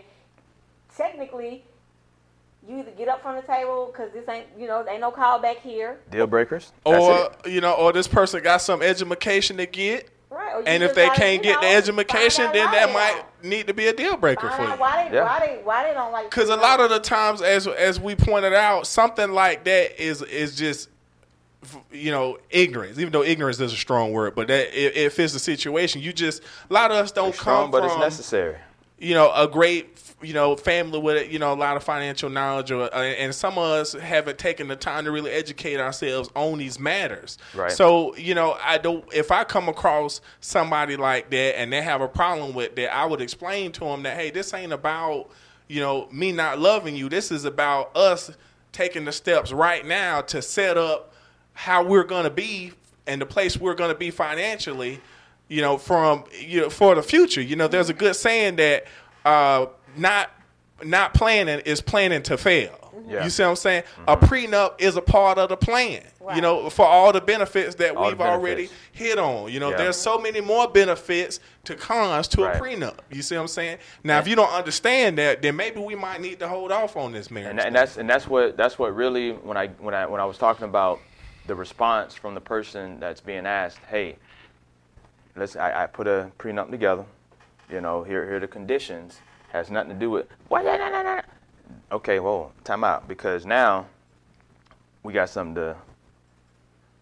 technically, 0.95 1.63
you 2.67 2.79
either 2.79 2.91
get 2.91 3.07
up 3.07 3.23
from 3.23 3.35
the 3.35 3.41
table 3.41 3.87
because 3.91 4.11
this 4.11 4.27
ain't, 4.29 4.45
you 4.57 4.67
know, 4.67 4.85
ain't 4.87 5.01
no 5.01 5.09
call 5.11 5.39
back 5.39 5.57
here, 5.57 5.99
deal 6.11 6.27
breakers 6.27 6.71
That's 6.85 7.03
or 7.03 7.31
it. 7.45 7.51
you 7.51 7.59
know, 7.59 7.73
or 7.73 7.91
this 7.91 8.07
person 8.07 8.43
got 8.43 8.61
some 8.61 8.81
education 8.83 9.57
to 9.57 9.65
get, 9.65 10.09
right? 10.31 10.55
Or 10.55 10.63
and 10.67 10.81
if 10.81 10.95
they 10.95 11.05
gotta, 11.07 11.19
can't 11.19 11.43
you 11.45 11.51
get 11.51 11.61
the 11.61 11.67
know, 11.67 11.75
education, 11.99 12.45
find 12.45 12.55
then 12.55 12.71
that 12.71 12.93
might 12.93 13.23
don't. 13.41 13.49
need 13.51 13.67
to 13.67 13.73
be 13.73 13.87
a 13.87 13.93
deal 13.93 14.17
breaker 14.17 14.49
Find 14.49 14.55
for 14.69 14.73
you. 14.75 14.79
why 14.79 15.07
they, 15.09 15.15
Yeah. 15.15 15.23
why 15.25 15.39
they, 15.45 15.61
why 15.63 15.83
they 15.87 15.93
don't 15.93 16.11
like. 16.11 16.29
Because 16.29 16.49
a 16.49 16.55
lot 16.55 16.79
of 16.79 16.89
the 16.89 16.99
times, 16.99 17.41
as 17.41 17.67
as 17.67 17.99
we 17.99 18.15
pointed 18.15 18.53
out, 18.53 18.87
something 18.87 19.31
like 19.31 19.65
that 19.65 20.01
is 20.01 20.21
is 20.23 20.55
just 20.55 20.89
you 21.91 22.09
know 22.11 22.37
ignorance. 22.49 22.97
Even 22.97 23.11
though 23.11 23.23
ignorance 23.23 23.59
is 23.59 23.71
a 23.73 23.77
strong 23.77 24.11
word, 24.13 24.33
but 24.35 24.47
that 24.47 24.67
if, 24.73 24.95
if 24.95 25.19
it's 25.19 25.33
the 25.33 25.39
situation, 25.39 26.01
you 26.01 26.11
just 26.13 26.41
a 26.69 26.73
lot 26.73 26.89
of 26.91 26.97
us 26.97 27.11
don't 27.11 27.29
it's 27.29 27.37
come 27.39 27.69
strong 27.69 27.71
but 27.71 27.81
from 27.83 27.91
it's 27.91 27.99
necessary 27.99 28.57
you 28.97 29.13
know 29.15 29.31
a 29.33 29.47
great 29.47 29.97
you 30.21 30.33
know 30.33 30.55
family 30.55 30.99
with 30.99 31.31
you 31.31 31.39
know 31.39 31.53
a 31.53 31.55
lot 31.55 31.77
of 31.77 31.83
financial 31.83 32.29
knowledge, 32.29 32.71
or, 32.71 32.93
uh, 32.93 33.01
and 33.01 33.33
some 33.33 33.57
of 33.57 33.63
us 33.63 33.93
haven't 33.93 34.37
taken 34.37 34.67
the 34.67 34.75
time 34.75 35.05
to 35.05 35.11
really 35.11 35.31
educate 35.31 35.79
ourselves 35.79 36.29
on 36.35 36.57
these 36.57 36.79
matters. 36.79 37.37
Right. 37.53 37.71
So 37.71 38.15
you 38.15 38.35
know, 38.35 38.57
I 38.63 38.77
don't. 38.77 39.03
If 39.13 39.31
I 39.31 39.43
come 39.43 39.69
across 39.69 40.21
somebody 40.39 40.97
like 40.97 41.29
that 41.31 41.59
and 41.59 41.71
they 41.71 41.81
have 41.81 42.01
a 42.01 42.07
problem 42.07 42.53
with 42.53 42.75
that, 42.75 42.93
I 42.93 43.05
would 43.05 43.21
explain 43.21 43.71
to 43.73 43.81
them 43.81 44.03
that 44.03 44.17
hey, 44.17 44.31
this 44.31 44.53
ain't 44.53 44.73
about 44.73 45.29
you 45.67 45.79
know 45.79 46.07
me 46.11 46.31
not 46.31 46.59
loving 46.59 46.95
you. 46.95 47.09
This 47.09 47.31
is 47.31 47.45
about 47.45 47.95
us 47.95 48.31
taking 48.71 49.05
the 49.05 49.11
steps 49.11 49.51
right 49.51 49.85
now 49.85 50.21
to 50.21 50.41
set 50.41 50.77
up 50.77 51.13
how 51.53 51.83
we're 51.83 52.03
going 52.03 52.23
to 52.23 52.29
be 52.29 52.71
and 53.07 53.21
the 53.21 53.25
place 53.25 53.57
we're 53.57 53.73
going 53.73 53.91
to 53.91 53.97
be 53.97 54.11
financially, 54.11 55.01
you 55.47 55.61
know, 55.61 55.77
from 55.77 56.23
you 56.39 56.61
know 56.61 56.69
for 56.69 56.95
the 56.95 57.03
future. 57.03 57.41
You 57.41 57.55
know, 57.55 57.67
there's 57.67 57.89
a 57.89 57.93
good 57.93 58.15
saying 58.15 58.57
that 58.57 58.85
uh, 59.25 59.67
not 59.95 60.31
not 60.83 61.13
planning 61.13 61.59
is 61.65 61.81
planning 61.81 62.23
to 62.23 62.37
fail. 62.37 62.81
Yeah. 63.07 63.23
You 63.23 63.29
see 63.29 63.43
what 63.43 63.49
I'm 63.49 63.55
saying? 63.55 63.83
A 64.07 64.15
mm-hmm. 64.15 64.25
prenup 64.25 64.81
is 64.81 64.95
a 64.95 65.01
part 65.01 65.37
of 65.37 65.49
the 65.49 65.57
plan. 65.57 66.03
You 66.35 66.41
know, 66.41 66.69
for 66.69 66.85
all 66.85 67.11
the 67.11 67.19
benefits 67.19 67.75
that 67.75 67.95
All 67.95 68.07
we've 68.07 68.21
already 68.21 68.69
hit 68.91 69.17
on. 69.17 69.51
You 69.51 69.59
know, 69.59 69.71
Yeah. 69.71 69.77
there's 69.77 69.97
so 69.97 70.17
many 70.17 70.39
more 70.39 70.67
benefits 70.67 71.39
to 71.65 71.75
cons 71.75 72.27
to 72.29 72.43
Right. 72.43 72.55
a 72.55 72.59
prenup. 72.59 72.99
You 73.09 73.21
see 73.21 73.35
what 73.35 73.41
I'm 73.41 73.47
saying? 73.47 73.79
Now, 74.03 74.19
if 74.19 74.27
you 74.27 74.35
don't 74.35 74.53
understand 74.53 75.17
that, 75.17 75.41
then 75.41 75.55
maybe 75.55 75.79
we 75.79 75.95
might 75.95 76.21
need 76.21 76.39
to 76.39 76.47
hold 76.47 76.71
off 76.71 76.95
on 76.95 77.11
this 77.11 77.31
marriage. 77.31 77.49
and, 77.49 77.59
and 77.59 77.75
that's 77.75 77.97
and 77.97 78.09
that's 78.09 78.27
what 78.27 78.55
that's 78.55 78.77
what 78.79 78.95
really 78.95 79.31
when 79.31 79.57
I 79.57 79.67
when 79.79 79.93
I 79.93 80.05
when 80.05 80.21
I 80.21 80.25
was 80.25 80.37
talking 80.37 80.65
about 80.65 80.99
the 81.47 81.55
response 81.55 82.13
from 82.13 82.35
the 82.35 82.41
person 82.41 82.99
that's 82.99 83.19
being 83.19 83.45
asked, 83.45 83.79
hey, 83.89 84.15
let's 85.35 85.55
I, 85.55 85.83
I 85.83 85.87
put 85.87 86.07
a 86.07 86.31
prenup 86.37 86.69
together, 86.69 87.03
you 87.69 87.81
know, 87.81 88.03
here 88.03 88.25
here 88.25 88.37
are 88.37 88.39
the 88.39 88.47
conditions, 88.47 89.19
has 89.51 89.69
nothing 89.69 89.89
to 89.89 89.99
do 89.99 90.09
with 90.09 90.27
what. 90.47 90.63
Okay, 91.91 92.19
well, 92.19 92.53
time 92.63 92.83
out 92.83 93.07
because 93.07 93.45
now 93.45 93.85
we 95.03 95.13
got 95.13 95.29
something 95.29 95.55
to 95.55 95.75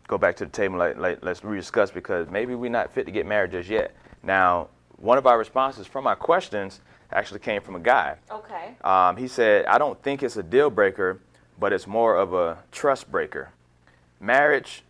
go 0.07 0.17
back 0.17 0.35
to 0.37 0.45
the 0.45 0.51
table 0.51 0.77
like, 0.77 0.97
like 0.97 1.19
let's 1.23 1.41
rediscuss 1.41 1.93
because 1.93 2.27
maybe 2.29 2.55
we're 2.55 2.71
not 2.71 2.91
fit 2.91 3.05
to 3.05 3.11
get 3.11 3.25
married 3.25 3.51
just 3.51 3.69
yet. 3.69 3.93
Now, 4.23 4.69
one 4.97 5.17
of 5.17 5.27
our 5.27 5.37
responses 5.37 5.85
from 5.85 6.07
our 6.07 6.15
questions 6.15 6.81
actually 7.11 7.39
came 7.39 7.61
from 7.61 7.75
a 7.75 7.79
guy. 7.79 8.15
Okay. 8.31 8.75
Um, 8.83 9.15
he 9.17 9.27
said, 9.27 9.65
I 9.65 9.77
don't 9.77 10.01
think 10.01 10.23
it's 10.23 10.37
a 10.37 10.43
deal 10.43 10.69
breaker, 10.69 11.19
but 11.59 11.71
it's 11.73 11.87
more 11.87 12.15
of 12.15 12.33
a 12.33 12.57
trust 12.71 13.11
breaker. 13.11 13.49
Marriage, 14.19 14.83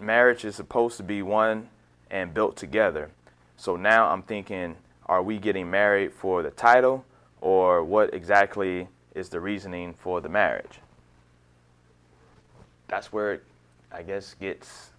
marriage 0.00 0.44
is 0.44 0.56
supposed 0.56 0.96
to 0.96 1.02
be 1.02 1.22
one 1.22 1.68
and 2.10 2.32
built 2.32 2.56
together. 2.56 3.10
So 3.56 3.76
now 3.76 4.08
I'm 4.08 4.22
thinking, 4.22 4.76
are 5.06 5.22
we 5.22 5.38
getting 5.38 5.70
married 5.70 6.12
for 6.12 6.42
the 6.42 6.50
title, 6.50 7.04
or 7.40 7.84
what 7.84 8.14
exactly 8.14 8.88
is 9.14 9.28
the 9.28 9.40
reasoning 9.40 9.94
for 9.94 10.20
the 10.20 10.28
marriage? 10.28 10.80
That's 12.88 13.12
where 13.12 13.34
it, 13.34 13.44
I 13.92 14.02
guess, 14.02 14.34
gets 14.34 14.90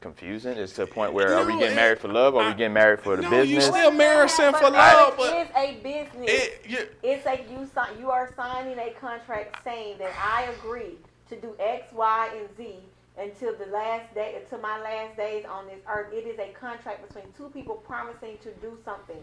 confusing. 0.00 0.56
It's 0.58 0.72
to 0.74 0.82
the 0.82 0.86
point 0.86 1.12
where 1.12 1.34
are 1.34 1.44
we 1.46 1.52
getting 1.54 1.72
it- 1.72 1.76
married 1.76 1.98
for 1.98 2.08
love, 2.08 2.34
or 2.34 2.42
are 2.42 2.50
we 2.50 2.54
getting 2.56 2.74
married 2.74 3.00
for 3.00 3.16
the 3.16 3.22
no, 3.22 3.30
you 3.42 3.56
business? 3.56 3.66
still 3.66 3.90
marry 3.90 4.28
for 4.28 4.70
love, 4.70 5.14
it 5.14 5.16
but 5.16 5.36
is 5.36 5.48
a 5.56 5.80
business. 5.82 6.30
it, 6.30 6.62
you, 6.68 6.88
It's 7.02 7.26
a 7.26 7.44
you 7.50 7.66
sign. 7.74 7.98
You 7.98 8.10
are 8.10 8.32
signing 8.36 8.78
a 8.78 8.90
contract 9.00 9.62
saying 9.64 9.98
that 9.98 10.12
I 10.22 10.52
agree 10.52 10.98
to 11.28 11.36
do 11.40 11.54
X, 11.58 11.92
Y, 11.92 12.30
and 12.38 12.56
Z 12.56 12.76
until 13.18 13.56
the 13.56 13.66
last 13.66 14.12
day, 14.14 14.38
until 14.42 14.58
my 14.58 14.78
last 14.80 15.16
days 15.16 15.44
on 15.46 15.66
this 15.66 15.80
earth. 15.88 16.12
It 16.12 16.26
is 16.26 16.38
a 16.38 16.52
contract 16.52 17.06
between 17.08 17.32
two 17.36 17.48
people 17.48 17.76
promising 17.76 18.36
to 18.42 18.50
do 18.60 18.76
something. 18.84 19.16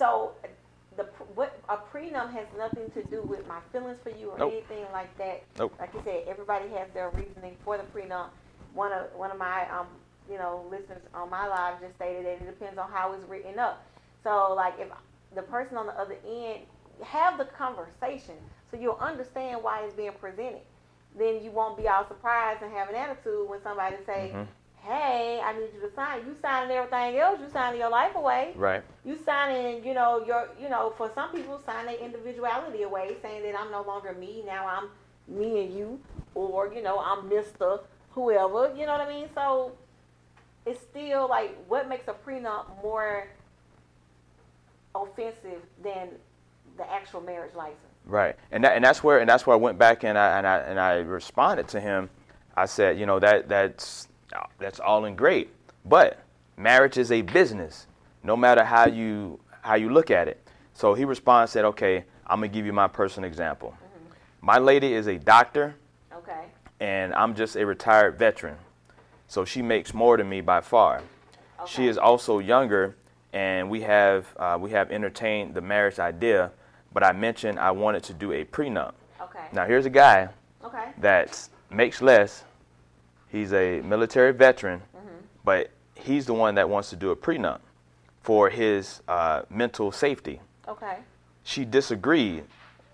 So, 0.00 0.32
the 0.96 1.04
what 1.34 1.60
a 1.68 1.76
prenup 1.76 2.32
has 2.32 2.46
nothing 2.56 2.90
to 2.94 3.02
do 3.04 3.22
with 3.22 3.46
my 3.46 3.60
feelings 3.70 3.98
for 4.02 4.08
you 4.08 4.30
or 4.30 4.38
Nope. 4.38 4.52
anything 4.52 4.86
like 4.92 5.16
that. 5.18 5.42
Nope. 5.58 5.74
Like 5.78 5.92
you 5.92 6.00
said, 6.04 6.24
everybody 6.26 6.68
has 6.70 6.88
their 6.94 7.10
reasoning 7.10 7.54
for 7.64 7.76
the 7.76 7.84
prenup. 7.84 8.30
One 8.72 8.92
of 8.92 9.12
one 9.14 9.30
of 9.30 9.36
my 9.36 9.68
um 9.70 9.86
you 10.30 10.38
know 10.38 10.64
listeners 10.70 11.02
on 11.14 11.28
my 11.28 11.46
live 11.46 11.80
just 11.82 11.96
stated 11.96 12.24
that 12.24 12.32
it 12.42 12.46
depends 12.46 12.78
on 12.78 12.90
how 12.90 13.12
it's 13.12 13.24
written 13.28 13.58
up. 13.58 13.84
So 14.24 14.54
like 14.56 14.74
if 14.80 14.88
the 15.34 15.42
person 15.42 15.76
on 15.76 15.86
the 15.86 15.98
other 16.00 16.16
end 16.26 16.60
have 17.04 17.36
the 17.36 17.44
conversation 17.44 18.36
so 18.70 18.76
you'll 18.78 18.98
understand 19.00 19.62
why 19.62 19.82
it's 19.84 19.94
being 19.94 20.12
presented. 20.18 20.62
Then 21.18 21.42
you 21.44 21.50
won't 21.50 21.76
be 21.76 21.88
all 21.88 22.06
surprised 22.08 22.62
and 22.62 22.72
have 22.72 22.88
an 22.88 22.94
attitude 22.94 23.48
when 23.48 23.60
somebody 23.62 23.96
say, 24.06 24.30
Mhm. 24.34 24.46
"Hey, 24.82 25.40
I 25.44 25.52
need 25.52 25.68
you 25.74 25.88
to 25.88 25.94
sign. 25.94 26.26
You 26.26 26.34
signing 26.40 26.76
everything 26.76 27.18
else. 27.18 27.38
You 27.40 27.48
signing 27.50 27.80
your 27.80 27.90
life 27.90 28.14
away. 28.14 28.52
Right. 28.56 28.82
You 29.04 29.18
signing, 29.24 29.84
you 29.84 29.94
know, 29.94 30.24
your, 30.26 30.48
you 30.60 30.68
know, 30.68 30.94
for 30.96 31.10
some 31.14 31.30
people, 31.30 31.60
sign 31.64 31.86
their 31.86 31.98
individuality 31.98 32.82
away, 32.82 33.16
saying 33.22 33.42
that 33.42 33.58
I'm 33.58 33.70
no 33.70 33.82
longer 33.82 34.12
me. 34.12 34.42
Now 34.46 34.66
I'm 34.66 34.88
me 35.28 35.64
and 35.64 35.74
you, 35.74 36.00
or 36.34 36.72
you 36.74 36.82
know, 36.82 36.98
I'm 36.98 37.28
Mister 37.28 37.80
whoever. 38.10 38.74
You 38.76 38.86
know 38.86 38.92
what 38.92 39.00
I 39.00 39.08
mean? 39.08 39.28
So 39.34 39.72
it's 40.66 40.80
still 40.80 41.28
like, 41.28 41.56
what 41.68 41.88
makes 41.88 42.08
a 42.08 42.12
prenup 42.12 42.82
more 42.82 43.28
offensive 44.94 45.62
than 45.82 46.08
the 46.76 46.90
actual 46.90 47.20
marriage 47.20 47.54
license? 47.54 47.78
Right, 48.06 48.34
and 48.50 48.64
that, 48.64 48.74
and 48.76 48.84
that's 48.84 49.04
where 49.04 49.18
and 49.18 49.28
that's 49.28 49.46
where 49.46 49.54
I 49.54 49.58
went 49.58 49.78
back 49.78 50.04
and 50.04 50.18
I 50.18 50.38
and 50.38 50.46
I 50.46 50.58
and 50.58 50.80
I 50.80 50.94
responded 50.96 51.68
to 51.68 51.80
him. 51.80 52.10
I 52.56 52.66
said, 52.66 52.98
you 52.98 53.06
know 53.06 53.20
that 53.20 53.48
that's 53.48 54.08
that's 54.58 54.80
all 54.80 55.04
and 55.04 55.16
great, 55.16 55.50
but 55.84 56.22
marriage 56.56 56.98
is 56.98 57.10
a 57.12 57.22
business, 57.22 57.86
no 58.22 58.36
matter 58.36 58.64
how 58.64 58.86
you 58.86 59.40
how 59.62 59.74
you 59.74 59.90
look 59.90 60.10
at 60.10 60.28
it. 60.28 60.40
So 60.74 60.94
he 60.94 61.04
responded, 61.04 61.48
said, 61.48 61.64
okay, 61.66 62.04
I'm 62.26 62.38
gonna 62.38 62.48
give 62.48 62.64
you 62.64 62.72
my 62.72 62.88
personal 62.88 63.28
example. 63.28 63.74
My 64.40 64.58
lady 64.58 64.94
is 64.94 65.06
a 65.06 65.18
doctor, 65.18 65.74
Okay. 66.16 66.44
and 66.80 67.12
I'm 67.14 67.34
just 67.34 67.56
a 67.56 67.66
retired 67.66 68.18
veteran, 68.18 68.56
so 69.28 69.44
she 69.44 69.60
makes 69.60 69.92
more 69.92 70.16
than 70.16 70.28
me 70.28 70.40
by 70.40 70.60
far. 70.62 71.02
She 71.66 71.88
is 71.88 71.98
also 71.98 72.38
younger, 72.38 72.96
and 73.34 73.68
we 73.68 73.82
have 73.82 74.26
uh, 74.38 74.56
we 74.58 74.70
have 74.70 74.90
entertained 74.90 75.54
the 75.54 75.60
marriage 75.60 75.98
idea, 75.98 76.52
but 76.94 77.04
I 77.04 77.12
mentioned 77.12 77.58
I 77.58 77.70
wanted 77.70 78.02
to 78.04 78.14
do 78.14 78.32
a 78.32 78.44
prenup. 78.44 78.92
Okay. 79.20 79.44
Now 79.52 79.66
here's 79.66 79.84
a 79.86 79.90
guy 79.90 80.28
Okay. 80.64 80.86
that 80.98 81.48
makes 81.70 82.00
less. 82.00 82.44
He's 83.30 83.52
a 83.52 83.80
military 83.82 84.32
veteran, 84.32 84.82
but 85.44 85.70
he's 85.94 86.26
the 86.26 86.34
one 86.34 86.54
that 86.56 86.68
wants 86.68 86.90
to 86.90 86.96
do 86.96 87.10
a 87.10 87.16
prenup 87.16 87.60
for 88.22 88.50
his 88.50 89.02
uh, 89.08 89.42
mental 89.48 89.92
safety. 89.92 90.40
Okay. 90.68 90.96
She 91.44 91.64
disagreed. 91.64 92.44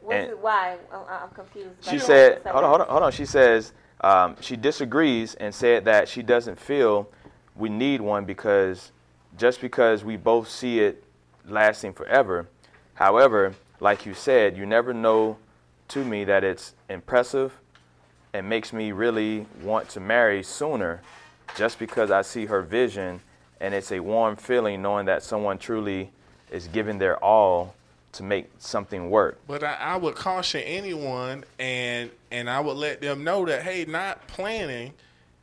It, 0.08 0.38
why? 0.38 0.76
I'm, 0.92 1.00
I'm 1.08 1.30
confused. 1.30 1.70
She 1.80 1.98
said, 1.98 2.42
hold 2.44 2.64
on, 2.64 2.70
hold 2.70 2.80
on, 2.82 2.88
hold 2.88 3.02
on. 3.02 3.12
She 3.12 3.24
says 3.26 3.72
um, 4.02 4.36
she 4.40 4.56
disagrees 4.56 5.34
and 5.34 5.54
said 5.54 5.84
that 5.86 6.08
she 6.08 6.22
doesn't 6.22 6.58
feel 6.60 7.08
we 7.56 7.68
need 7.68 8.00
one 8.00 8.24
because 8.24 8.92
just 9.36 9.60
because 9.60 10.04
we 10.04 10.16
both 10.16 10.48
see 10.48 10.80
it 10.80 11.02
lasting 11.48 11.92
forever. 11.92 12.46
However, 12.94 13.54
like 13.80 14.06
you 14.06 14.14
said, 14.14 14.56
you 14.56 14.64
never 14.64 14.94
know 14.94 15.38
to 15.88 16.04
me 16.04 16.24
that 16.24 16.44
it's 16.44 16.74
impressive 16.88 17.52
and 18.36 18.46
makes 18.48 18.72
me 18.72 18.92
really 18.92 19.46
want 19.62 19.88
to 19.88 19.98
marry 19.98 20.42
sooner 20.42 21.00
just 21.56 21.78
because 21.78 22.10
I 22.10 22.20
see 22.20 22.44
her 22.46 22.60
vision 22.60 23.20
and 23.60 23.72
it's 23.72 23.90
a 23.92 24.00
warm 24.00 24.36
feeling 24.36 24.82
knowing 24.82 25.06
that 25.06 25.22
someone 25.22 25.56
truly 25.56 26.10
is 26.50 26.68
giving 26.68 26.98
their 26.98 27.16
all 27.24 27.74
to 28.12 28.22
make 28.22 28.50
something 28.58 29.08
work. 29.08 29.38
But 29.46 29.64
I, 29.64 29.74
I 29.74 29.96
would 29.96 30.14
caution 30.14 30.60
anyone, 30.62 31.44
and 31.58 32.10
and 32.30 32.48
I 32.48 32.60
would 32.60 32.76
let 32.76 33.00
them 33.00 33.24
know 33.24 33.46
that 33.46 33.62
hey, 33.62 33.84
not 33.86 34.26
planning 34.26 34.92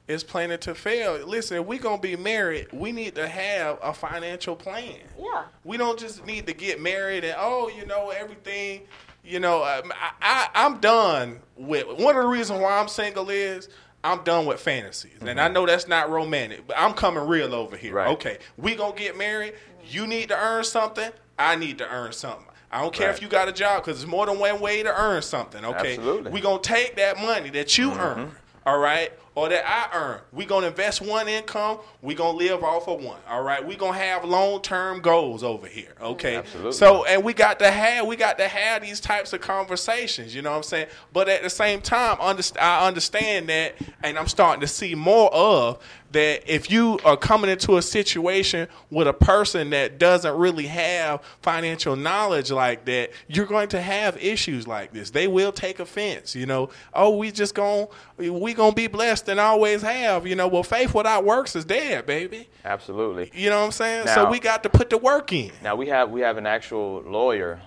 is 0.08 0.24
planning 0.24 0.60
to 0.60 0.76
fail. 0.76 1.18
Listen, 1.26 1.58
if 1.58 1.66
we 1.66 1.78
gonna 1.80 2.02
be 2.02 2.16
married, 2.16 2.68
we 2.72 2.92
need 2.92 3.16
to 3.16 3.28
have 3.28 3.80
a 3.82 3.94
financial 3.94 4.56
plan. 4.56 5.00
Yeah. 5.20 5.44
We 5.64 5.78
don't 5.78 6.00
just 6.00 6.26
need 6.26 6.46
to 6.48 6.54
get 6.54 6.80
married 6.80 7.24
and 7.24 7.36
oh, 7.38 7.70
you 7.70 7.86
know 7.86 8.10
everything. 8.10 8.82
You 9.24 9.40
know, 9.40 9.64
um, 9.64 9.92
I, 9.96 10.12
I 10.22 10.50
I'm 10.66 10.80
done 10.80 11.40
with. 11.56 11.88
One 11.88 12.16
of 12.16 12.24
the 12.24 12.28
reasons 12.28 12.60
why 12.62 12.78
I'm 12.80 12.88
single 12.88 13.30
is. 13.30 13.70
I'm 14.06 14.22
done 14.26 14.46
with 14.46 14.60
fantasies, 14.60 15.14
and 15.22 15.40
I 15.40 15.48
know 15.48 15.66
that's 15.66 15.88
not 15.88 16.10
romantic, 16.10 16.68
but 16.68 16.78
I'm 16.78 16.92
coming 16.94 17.26
real 17.26 17.56
over 17.56 17.78
here. 17.78 17.94
Right. 17.94 18.10
Okay, 18.10 18.38
we 18.58 18.76
gonna 18.76 18.94
get 18.98 19.18
married. 19.18 19.54
You 19.88 20.08
need 20.08 20.28
to 20.28 20.38
earn 20.38 20.66
something. 20.66 21.10
I 21.40 21.56
need 21.56 21.78
to 21.78 21.90
earn 21.90 22.12
something. 22.12 22.46
I 22.70 22.82
don't 22.82 22.94
care 22.94 23.08
Right. 23.08 23.16
if 23.16 23.22
you 23.22 23.30
got 23.30 23.48
a 23.48 23.54
job 23.54 23.82
because 23.82 24.00
there's 24.00 24.10
more 24.12 24.26
than 24.26 24.40
one 24.40 24.60
way 24.60 24.84
to 24.84 24.94
earn 24.94 25.22
something. 25.22 25.64
Okay, 25.64 25.94
Absolutely. 25.96 26.32
we 26.34 26.42
gonna 26.42 26.60
take 26.62 26.98
that 26.98 27.18
money 27.18 27.50
that 27.52 27.78
you 27.78 27.94
earn, 27.94 28.32
all 28.66 28.78
right, 28.78 29.14
or 29.36 29.50
that 29.50 29.64
I 29.68 29.90
earn. 29.98 30.20
We're 30.32 30.48
gonna 30.48 30.68
invest 30.68 31.02
one 31.02 31.28
income. 31.28 31.80
we're 32.02 32.18
gonna 32.18 32.38
live 32.38 32.64
off 32.64 32.88
of 32.88 33.02
one. 33.02 33.20
All 33.28 33.42
right, 33.44 33.66
We're 33.66 33.78
gonna 33.78 33.98
have 33.98 34.24
long 34.26 34.62
term 34.62 35.02
goals 35.02 35.44
over 35.44 35.68
here. 35.68 35.94
Okay, 36.02 36.36
Absolutely. 36.38 36.74
so 36.74 37.06
and 37.06 37.24
we 37.24 37.34
got 37.34 37.60
to 37.60 37.72
have 37.72 38.06
we 38.06 38.16
got 38.16 38.38
to 38.38 38.48
have 38.48 38.82
these 38.82 39.00
types 39.00 39.34
of 39.34 39.42
conversations. 39.42 40.36
You 40.36 40.42
know 40.42 40.52
what 40.52 40.58
I'm 40.58 40.64
saying? 40.64 40.88
But 41.12 41.30
at 41.30 41.42
the 41.44 41.50
same 41.50 41.82
time, 41.82 42.18
I 42.20 42.88
understand 42.88 43.50
that, 43.50 43.76
and 44.04 44.18
I'm 44.18 44.28
starting 44.28 44.62
to 44.62 44.68
see 44.68 44.96
more 44.96 45.34
of 45.34 45.80
that. 46.12 46.44
If 46.52 46.70
you 46.70 47.00
are 47.04 47.18
coming 47.18 47.50
into 47.50 47.78
a 47.78 47.82
situation 47.82 48.68
with 48.92 49.08
a 49.08 49.14
person 49.14 49.72
that 49.72 49.98
doesn't 49.98 50.36
really 50.36 50.68
have 50.68 51.22
financial 51.42 51.96
knowledge 51.96 52.52
like 52.52 52.86
that, 52.86 53.12
you're 53.28 53.46
going 53.46 53.70
to 53.70 53.82
have 53.82 54.18
issues 54.18 54.68
like 54.68 54.94
this. 54.94 55.10
They 55.10 55.28
will 55.28 55.52
take 55.52 55.80
offense. 55.80 56.36
You 56.36 56.46
know, 56.46 56.70
oh, 56.94 57.18
we 57.18 57.32
just 57.32 57.56
going 57.56 57.88
we 58.18 58.54
gonna 58.54 58.76
be 58.76 58.88
blessed 58.88 59.23
and 59.30 59.40
always 59.40 59.82
have. 59.82 60.26
You 60.28 60.36
know, 60.36 60.48
well, 60.48 60.64
faith 60.64 60.94
without 60.94 61.24
works 61.26 61.56
is 61.56 61.66
dead, 61.66 62.06
baby. 62.06 62.50
Absolutely. 62.66 63.32
You 63.34 63.50
know 63.50 63.60
what 63.60 63.66
I'm 63.66 63.72
saying? 63.72 64.08
so 64.08 64.30
we 64.30 64.40
got 64.40 64.64
to 64.64 64.70
put 64.70 64.90
the 64.90 64.98
work 64.98 65.32
in. 65.34 65.52
Now 65.64 65.76
we 65.76 65.88
have 65.88 66.10
we 66.12 66.22
have 66.22 66.38
an 66.38 66.46
actual 66.48 67.02
lawyer 67.06 67.62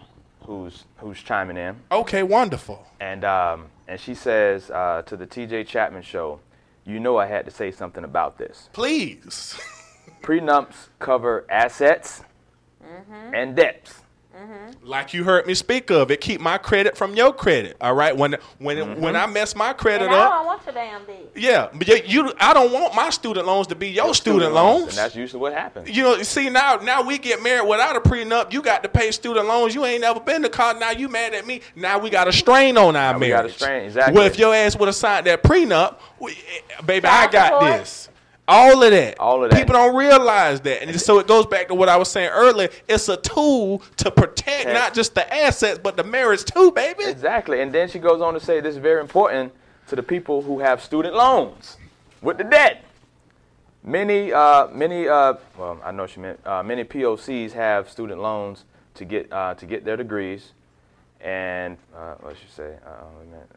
who's 0.45 0.85
who's 0.99 1.23
chiming 1.23 1.57
in, 1.57 1.77
Okay, 1.91 2.23
wonderful. 2.23 2.87
and 3.01 3.25
um, 3.25 3.67
and 3.89 3.99
she 4.01 4.15
says 4.15 4.71
uh, 4.71 5.03
to 5.07 5.17
the 5.17 5.27
T.J. 5.27 5.65
Chapman 5.65 6.03
show, 6.03 6.41
you 6.85 7.01
know 7.01 7.17
I 7.17 7.27
had 7.27 7.45
to 7.47 7.51
say 7.51 7.71
something 7.71 8.05
about 8.05 8.39
this. 8.39 8.69
Please. 8.73 9.59
Prenups 10.23 10.89
cover 10.99 11.45
assets 11.51 12.23
Mm-hmm. 12.85 13.35
and 13.35 13.57
debts. 13.57 14.03
Like 14.83 15.13
you 15.15 15.25
heard 15.25 15.47
me 15.47 15.55
speak 15.55 15.91
of 15.91 16.11
it, 16.11 16.21
keep 16.21 16.41
my 16.41 16.59
credit 16.59 16.97
from 16.97 17.15
your 17.15 17.33
credit. 17.33 17.77
All 17.81 17.95
right. 17.95 18.17
When 18.17 18.37
when 18.59 18.77
Mm-hmm. 18.77 19.01
when 19.01 19.17
I 19.17 19.27
mess 19.27 19.57
my 19.57 19.73
credit 19.73 20.05
And 20.07 20.15
I 20.15 20.19
up, 20.25 20.33
don't 20.35 20.47
want 20.47 20.63
your 20.67 20.75
damn 20.75 21.05
deed. 21.07 21.29
yeah, 21.35 21.69
but 21.75 21.89
you, 21.89 22.01
you 22.07 22.33
I 22.39 22.53
don't 22.55 22.73
want 22.73 22.95
my 22.95 23.11
student 23.11 23.47
loans 23.47 23.67
to 23.69 23.75
be 23.75 23.89
your, 23.89 24.15
student, 24.15 24.53
loans. 24.53 24.89
And 24.89 24.99
that's 24.99 25.17
usually 25.17 25.41
what 25.41 25.53
happens. 25.55 25.89
you 25.89 26.03
know, 26.03 26.23
see 26.23 26.51
now 26.51 26.77
now 26.77 27.03
we 27.03 27.19
get 27.19 27.43
married 27.43 27.69
without 27.69 27.97
a 27.97 28.01
prenup. 28.01 28.53
You 28.53 28.63
got 28.63 28.83
to 28.83 28.89
pay 28.89 29.11
student 29.11 29.47
loans. 29.49 29.75
You 29.75 29.85
ain't 29.87 30.03
never 30.03 30.21
been 30.21 30.43
to 30.43 30.49
college. 30.51 30.79
Now 30.79 30.91
you 30.91 31.09
mad 31.09 31.35
at 31.35 31.47
me. 31.47 31.63
Now 31.75 31.99
we 31.99 32.11
got 32.11 32.29
a 32.29 32.33
strain 32.33 32.77
on 32.77 32.95
our 32.97 33.13
Now 33.15 33.19
we 33.19 33.29
marriage. 33.29 33.45
got 33.45 33.51
a 33.51 33.55
strain, 33.55 33.85
exactly. 33.87 34.15
Well, 34.15 34.27
if 34.27 34.39
your 34.39 34.55
ass 34.55 34.77
would 34.79 34.87
have 34.87 34.95
signed 34.97 35.27
that 35.27 35.43
prenup, 35.43 35.97
we, 36.21 36.33
eh, 36.33 36.83
baby, 36.85 37.07
I 37.09 37.27
got 37.29 37.53
support. 37.61 37.81
this. 37.81 38.09
All 38.49 38.83
of 38.83 38.91
that. 38.93 39.19
All 39.19 39.43
of 39.43 39.51
that. 39.51 39.59
People 39.59 39.75
don't 39.75 39.97
realize 39.97 40.61
that, 40.61 40.83
and 40.83 41.01
so 41.01 41.19
it 41.19 41.27
goes 41.27 41.47
back 41.47 41.69
to 41.69 41.75
what 41.75 41.89
I 41.89 41.97
was 41.97 42.11
saying 42.11 42.31
earlier. 42.31 42.69
It's 42.87 43.09
a 43.09 43.17
tool 43.17 43.83
to 43.97 44.11
protect 44.11 44.69
not 44.69 44.95
just 44.95 45.15
the 45.15 45.35
assets 45.35 45.81
but 45.83 45.97
the 45.97 46.05
marriage 46.05 46.45
too, 46.45 46.71
baby. 46.71 47.05
Exactly. 47.05 47.61
And 47.61 47.73
then 47.73 47.89
she 47.89 47.99
goes 47.99 48.21
on 48.21 48.35
to 48.35 48.41
say 48.41 48.61
this 48.61 48.75
is 48.75 48.81
very 48.81 49.01
important 49.01 49.53
to 49.89 49.97
the 49.97 50.03
people 50.03 50.43
who 50.43 50.61
have 50.61 50.83
student 50.83 51.15
loans 51.15 51.77
with 52.23 52.39
the 52.39 52.45
debt. 52.45 52.85
Many, 53.83 54.33
uh, 54.33 54.69
many, 54.69 55.07
uh, 55.07 55.35
well, 55.57 55.81
I 55.85 55.93
know 55.93 56.07
she 56.07 56.21
meant 56.21 56.45
uh, 56.45 56.63
many 56.63 56.83
POCs 56.83 57.53
have 57.53 57.89
student 57.89 58.21
loans 58.21 58.65
to 58.95 59.05
get 59.05 59.33
uh, 59.33 59.55
to 59.55 59.67
get 59.67 59.85
their 59.85 59.97
degrees, 59.97 60.53
and 61.21 61.77
uh, 61.95 62.15
what 62.15 62.37
should 62.37 62.51
say? 62.51 62.77
Uh. 62.85 63.07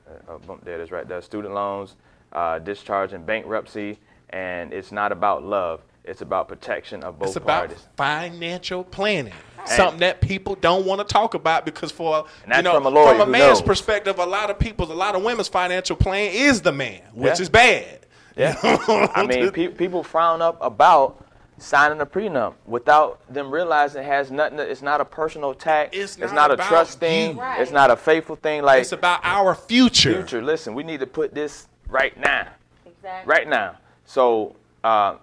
Uh, 0.10 0.13
oh, 0.30 0.38
boom, 0.39 0.60
there 0.63 0.80
it 0.80 0.84
is, 0.84 0.91
right 0.91 1.08
there. 1.08 1.21
Student 1.21 1.54
loans, 1.54 1.95
uh, 2.34 2.60
discharge, 2.60 3.13
and 3.13 3.25
bankruptcy, 3.25 3.97
and 4.30 4.74
it's 4.74 4.92
not 4.92 5.12
about 5.12 5.44
love. 5.44 5.82
It's 6.04 6.22
about 6.22 6.48
protection 6.48 7.04
of 7.04 7.20
both 7.20 7.30
It's 7.30 7.36
about 7.36 7.68
parties. 7.68 7.88
financial 7.98 8.84
planning. 8.84 9.34
Something 9.65 10.00
that 10.00 10.22
people 10.22 10.56
don't 10.56 10.86
want 10.86 11.00
to 11.00 11.13
talk 11.13 11.34
about 11.36 11.65
because 11.65 11.92
for 11.92 12.26
you 12.56 12.62
know 12.63 12.74
from 12.74 12.88
a 12.88 12.92
from 12.92 13.22
a 13.22 13.26
man's 13.26 13.60
knows. 13.60 13.62
perspective, 13.62 14.18
a 14.18 14.26
lot 14.26 14.50
of 14.50 14.58
people, 14.58 14.92
a 14.92 14.94
lot 14.94 15.15
of 15.15 15.22
women's 15.24 15.50
financial 15.50 15.96
plan 15.96 16.32
is 16.34 16.62
the 16.62 16.72
man, 16.72 17.02
which 17.13 17.36
Yeah. 17.38 17.42
is 17.42 17.50
bad. 17.50 18.00
Yeah. 18.36 18.56
I 19.13 19.26
mean, 19.28 19.52
pe- 19.52 19.68
people 19.68 20.02
frown 20.02 20.42
up 20.42 20.58
about 20.62 21.24
signing 21.58 22.00
a 22.00 22.06
prenup 22.06 22.54
without 22.65 23.20
them 23.32 23.52
realizing 23.52 24.02
it 24.02 24.06
has 24.06 24.32
nothing. 24.32 24.58
To, 24.58 24.63
it's 24.63 24.82
not 24.82 25.02
a 25.02 25.06
personal 25.06 25.54
tax. 25.54 25.89
It's 25.96 26.13
It's, 26.18 26.32
not 26.32 26.36
not, 26.36 26.52
a 26.52 26.54
about 26.54 26.68
trust 26.70 27.00
thing. 27.02 27.36
Right. 27.38 27.62
It's 27.62 27.72
not 27.72 27.92
a 27.92 27.98
faithful 27.98 28.38
thing. 28.38 28.63
Like 28.63 28.82
It's 28.82 28.94
about 28.94 29.20
our 29.24 29.54
future. 29.54 30.13
future. 30.13 30.42
Listen, 30.42 30.74
we 30.74 30.84
need 30.84 31.02
to 31.02 31.08
put 31.08 31.36
this 31.36 31.68
right 31.89 32.18
now. 32.18 32.48
Exactly. 32.86 33.30
Right 33.30 33.48
now. 33.48 33.76
So, 34.10 34.56
uh, 34.84 35.17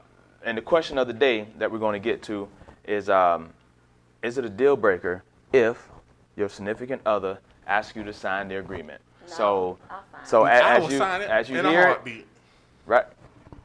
and 0.44 0.57
the 0.57 0.62
question 0.62 0.96
of 0.96 1.09
the 1.09 1.12
day 1.12 1.49
that 1.59 1.72
we're 1.72 1.81
going 1.81 2.01
to 2.01 2.05
get 2.05 2.22
to 2.25 2.46
is: 2.87 3.11
um, 3.11 3.51
Is 4.22 4.38
it 4.38 4.44
a 4.44 4.49
deal 4.49 4.77
breaker 4.77 5.25
if 5.53 5.88
your 6.37 6.49
significant 6.49 7.03
other 7.05 7.40
asks 7.66 7.96
you 7.96 8.05
to 8.05 8.12
sign 8.12 8.46
the 8.46 8.59
agreement? 8.61 9.01
No, 9.29 9.35
so, 9.35 9.79
I'll 9.90 10.05
sign 10.12 10.25
so 10.25 10.44
a- 10.44 10.51
I 10.51 10.77
as 10.77 10.92
you 10.92 10.99
sign 10.99 11.20
it 11.22 11.29
as 11.31 11.51
you 11.51 11.59
in 11.59 11.64
hear 11.64 11.81
a 11.81 11.83
it, 11.83 11.87
heartbeat. 11.87 12.27
Right. 12.87 13.07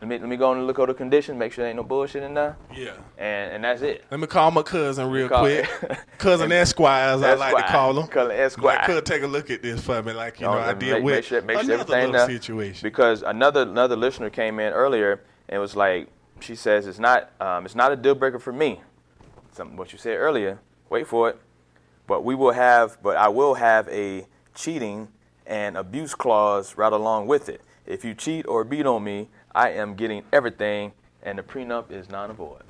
Let 0.01 0.07
me 0.07 0.17
let 0.17 0.27
me 0.27 0.35
go 0.35 0.51
and 0.51 0.65
look 0.65 0.79
over 0.79 0.91
the 0.91 0.97
conditions, 0.97 1.37
make 1.37 1.53
sure 1.53 1.61
there 1.61 1.69
ain't 1.69 1.77
no 1.77 1.83
bullshit 1.83 2.23
in 2.23 2.33
there, 2.33 2.57
Yeah. 2.73 2.93
and 3.19 3.53
and 3.53 3.63
that's 3.63 3.83
it. 3.83 4.03
Let 4.09 4.19
me 4.19 4.25
call 4.25 4.49
my 4.49 4.63
cousin 4.63 5.11
real 5.11 5.29
quick. 5.29 5.69
cousin 6.17 6.51
Esquire, 6.51 7.13
as 7.13 7.21
I 7.21 7.35
like 7.35 7.55
to 7.55 7.71
call 7.71 7.99
him. 7.99 8.07
Cousin 8.07 8.35
Esquire. 8.35 8.77
Like, 8.77 8.85
could 8.87 9.05
take 9.05 9.21
a 9.21 9.27
look 9.27 9.51
at 9.51 9.61
this 9.61 9.79
for 9.81 10.01
me, 10.01 10.13
like 10.13 10.39
you 10.39 10.47
No, 10.47 10.53
know, 10.53 10.59
I 10.59 10.73
did 10.73 10.93
make, 10.93 11.03
with 11.03 11.15
make 11.17 11.23
sure, 11.25 11.41
make 11.43 11.61
sure 11.61 11.73
everything 11.73 12.11
little 12.13 12.25
situation. 12.27 12.81
Because 12.81 13.21
another 13.21 13.61
another 13.61 13.95
listener 13.95 14.31
came 14.31 14.59
in 14.59 14.73
earlier 14.73 15.21
and 15.47 15.61
was 15.61 15.75
like, 15.75 16.07
she 16.39 16.55
says 16.55 16.87
it's 16.87 16.97
not 16.97 17.29
um, 17.39 17.65
it's 17.65 17.75
not 17.75 17.91
a 17.91 17.95
deal 17.95 18.15
breaker 18.15 18.39
for 18.39 18.51
me. 18.51 18.81
Something 19.51 19.77
what 19.77 19.91
you 19.93 19.99
said 19.99 20.15
earlier. 20.17 20.57
Wait 20.89 21.05
for 21.05 21.29
it. 21.29 21.39
But 22.07 22.23
we 22.23 22.33
will 22.33 22.53
have, 22.53 22.97
but 23.03 23.17
I 23.17 23.27
will 23.27 23.53
have 23.53 23.87
a 23.89 24.25
cheating 24.55 25.09
and 25.45 25.77
abuse 25.77 26.15
clause 26.15 26.75
right 26.75 26.91
along 26.91 27.27
with 27.27 27.49
it. 27.49 27.61
If 27.85 28.03
you 28.03 28.15
cheat 28.15 28.47
or 28.47 28.63
beat 28.63 28.85
on 28.87 29.03
me, 29.03 29.29
I 29.53 29.71
am 29.71 29.95
getting 29.95 30.23
everything, 30.31 30.93
and 31.23 31.37
the 31.37 31.43
prenup 31.43 31.91
is 31.91 32.09
non-void. 32.09 32.63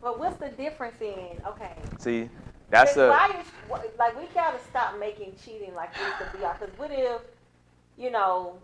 But 0.00 0.18
what's 0.18 0.36
the 0.36 0.48
difference 0.50 1.00
in 1.00 1.38
okay? 1.46 1.72
See, 1.98 2.28
that's 2.70 2.96
a 2.96 3.08
why 3.08 3.30
is, 3.40 3.46
like 3.98 4.18
we 4.18 4.26
gotta 4.34 4.58
stop 4.70 4.98
making 4.98 5.32
cheating 5.44 5.74
like 5.74 5.92
this 5.94 6.30
to 6.30 6.36
be 6.36 6.44
out. 6.44 6.60
Because 6.60 6.76
what 6.78 6.90
if, 6.92 7.20
you 7.98 8.10
know, 8.10 8.58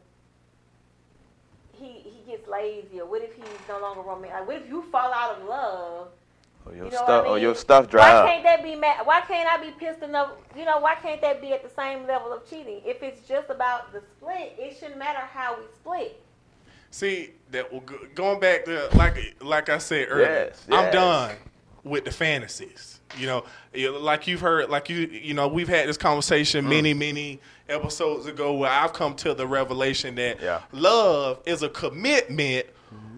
he 1.72 2.00
he 2.04 2.22
gets 2.30 2.48
lazy, 2.48 3.00
or 3.00 3.06
what 3.06 3.22
if 3.22 3.34
he's 3.34 3.44
no 3.68 3.80
longer 3.80 4.02
romantic? 4.02 4.32
Like 4.32 4.46
what 4.46 4.56
if 4.56 4.68
you 4.68 4.82
fall 4.92 5.12
out 5.12 5.40
of 5.40 5.48
love? 5.48 6.08
Or 6.66 6.74
your 6.74 6.84
You 6.86 6.90
know 6.92 6.96
stuff 6.96 7.24
I 7.26 7.28
or 7.28 7.38
your 7.38 7.54
stuff 7.54 7.88
dry 7.88 8.02
Why 8.10 8.16
up. 8.20 8.26
can't 8.26 8.42
that 8.44 8.62
be 8.62 8.74
mad? 8.76 9.06
Why 9.06 9.20
can't 9.22 9.48
I 9.48 9.62
be 9.64 9.70
pissed 9.72 10.02
enough? 10.02 10.30
You 10.56 10.64
know, 10.64 10.78
why 10.80 10.94
can't 10.96 11.20
that 11.22 11.40
be 11.40 11.52
at 11.52 11.62
the 11.62 11.68
same 11.70 12.06
level 12.06 12.32
of 12.32 12.48
cheating? 12.48 12.80
If 12.84 13.02
it's 13.02 13.26
just 13.26 13.50
about 13.50 13.92
the 13.92 14.00
split, 14.00 14.54
it 14.58 14.76
shouldn't 14.78 14.98
matter 14.98 15.18
how 15.20 15.56
we 15.56 15.64
split. 15.74 16.20
See 16.90 17.30
that 17.50 17.72
well, 17.72 17.82
going 18.14 18.38
back 18.40 18.64
to 18.66 18.88
like 18.96 19.36
like 19.40 19.68
I 19.68 19.78
said 19.78 20.08
earlier, 20.10 20.50
Yes, 20.50 20.66
I'm 20.70 20.92
done 20.92 21.36
with 21.84 22.04
the 22.04 22.10
fantasies. 22.10 23.00
You 23.18 23.26
know, 23.26 23.44
like 23.98 24.26
you've 24.26 24.40
heard, 24.40 24.68
like 24.70 24.88
you 24.88 24.98
you 25.06 25.34
know, 25.34 25.48
we've 25.48 25.68
had 25.68 25.88
this 25.88 25.96
Mm. 25.96 26.00
conversation 26.00 26.68
many 26.68 26.94
many 26.94 27.40
episodes 27.68 28.26
ago 28.26 28.54
where 28.54 28.70
I've 28.70 28.92
come 28.92 29.14
to 29.16 29.32
the 29.34 29.46
revelation 29.46 30.14
that 30.16 30.40
Yeah. 30.40 30.60
love 30.72 31.40
is 31.46 31.62
a 31.62 31.68
commitment 31.70 32.66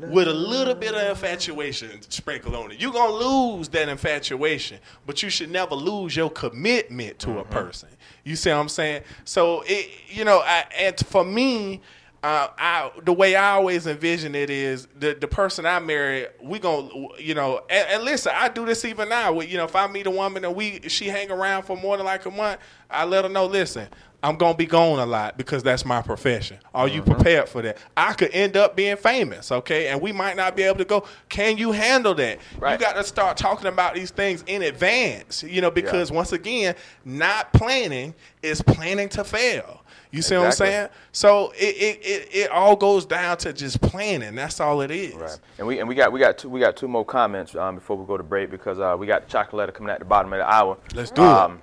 with 0.00 0.28
a 0.28 0.32
little 0.34 0.74
bit 0.74 0.94
of 0.94 1.08
infatuation 1.08 2.02
sprinkled 2.10 2.54
on 2.54 2.72
it. 2.72 2.80
You're 2.80 2.92
gonna 2.92 3.12
lose 3.12 3.68
that 3.70 3.88
infatuation, 3.88 4.78
but 5.06 5.22
you 5.22 5.30
should 5.30 5.50
never 5.50 5.74
lose 5.74 6.14
your 6.16 6.30
commitment 6.30 7.18
to 7.20 7.28
Mm-hmm. 7.28 7.38
a 7.38 7.44
person. 7.44 7.88
You 8.24 8.36
see 8.36 8.50
what 8.50 8.56
I'm 8.56 8.68
saying? 8.68 9.02
So 9.24 9.62
it, 9.66 9.90
you 10.08 10.24
know, 10.24 10.40
I, 10.40 10.64
and 10.78 10.98
for 11.00 11.24
me, 11.24 11.80
uh, 12.22 12.48
I 12.56 12.90
the 13.04 13.12
way 13.12 13.36
I 13.36 13.52
always 13.52 13.86
envision 13.86 14.34
it 14.34 14.48
is 14.50 14.88
the 14.98 15.14
the 15.14 15.28
person 15.28 15.66
I 15.66 15.78
marry, 15.78 16.26
we 16.42 16.58
gonna 16.58 16.88
you 17.18 17.34
know, 17.34 17.60
and, 17.68 17.88
and 17.90 18.02
listen, 18.04 18.32
I 18.34 18.48
do 18.48 18.64
this 18.64 18.84
even 18.84 19.08
now. 19.10 19.32
With, 19.34 19.50
you 19.50 19.58
know, 19.58 19.64
if 19.64 19.76
I 19.76 19.86
meet 19.86 20.06
a 20.06 20.10
woman 20.10 20.44
and 20.44 20.54
we 20.54 20.80
she 20.88 21.08
hang 21.08 21.30
around 21.30 21.64
for 21.64 21.76
more 21.76 21.96
than 21.98 22.06
like 22.06 22.24
a 22.24 22.30
month, 22.30 22.60
I 22.90 23.04
let 23.04 23.24
her 23.24 23.30
know, 23.30 23.46
listen. 23.46 23.88
I'm 24.24 24.36
gonna 24.36 24.56
be 24.56 24.64
gone 24.64 24.98
a 25.00 25.04
lot 25.04 25.36
because 25.36 25.62
that's 25.62 25.84
my 25.84 26.00
profession. 26.00 26.56
Are 26.74 26.88
you 26.88 27.02
prepared 27.02 27.46
for 27.46 27.60
that? 27.60 27.76
I 27.94 28.14
could 28.14 28.30
end 28.32 28.56
up 28.56 28.74
being 28.74 28.96
famous, 28.96 29.52
okay, 29.52 29.88
and 29.88 30.00
we 30.00 30.12
might 30.12 30.34
not 30.34 30.56
be 30.56 30.62
able 30.62 30.78
to 30.78 30.86
go. 30.86 31.04
Can 31.28 31.58
you 31.58 31.72
handle 31.72 32.14
that? 32.14 32.38
You 32.54 32.78
got 32.78 32.94
to 32.94 33.04
start 33.04 33.36
talking 33.36 33.66
about 33.66 33.94
these 33.94 34.10
things 34.10 34.42
in 34.46 34.62
advance, 34.62 35.42
you 35.42 35.60
know, 35.60 35.70
because 35.70 36.10
once 36.10 36.32
again, 36.32 36.74
not 37.04 37.52
planning 37.52 38.14
is 38.42 38.62
planning 38.62 39.10
to 39.10 39.24
fail. 39.24 39.82
You 40.10 40.22
see 40.22 40.36
what 40.36 40.46
I'm 40.46 40.52
saying? 40.52 40.88
So 41.12 41.52
it, 41.58 41.76
it, 41.76 41.98
it, 42.02 42.28
it 42.34 42.50
all 42.50 42.76
goes 42.76 43.04
down 43.04 43.36
to 43.38 43.52
just 43.52 43.80
planning. 43.82 44.34
That's 44.36 44.58
all 44.58 44.80
it 44.80 44.90
is. 44.90 45.14
Right. 45.16 45.38
And 45.58 45.66
we 45.66 45.80
and 45.80 45.88
we 45.88 45.94
got 45.94 46.10
we 46.12 46.18
got 46.20 46.38
two 46.38 46.48
we 46.48 46.60
got 46.60 46.76
two 46.76 46.88
more 46.88 47.04
comments 47.04 47.54
um, 47.56 47.74
before 47.74 47.96
we 47.98 48.06
go 48.06 48.16
to 48.16 48.22
break 48.22 48.50
because 48.50 48.78
uh, 48.80 48.96
we 48.98 49.06
got 49.06 49.28
chocolate 49.28 49.74
coming 49.74 49.90
at 49.90 49.98
the 49.98 50.04
bottom 50.06 50.32
of 50.32 50.38
the 50.38 50.50
hour. 50.50 50.78
Let's 50.94 51.10
do 51.10 51.20
it. 51.22 51.28
um, 51.28 51.60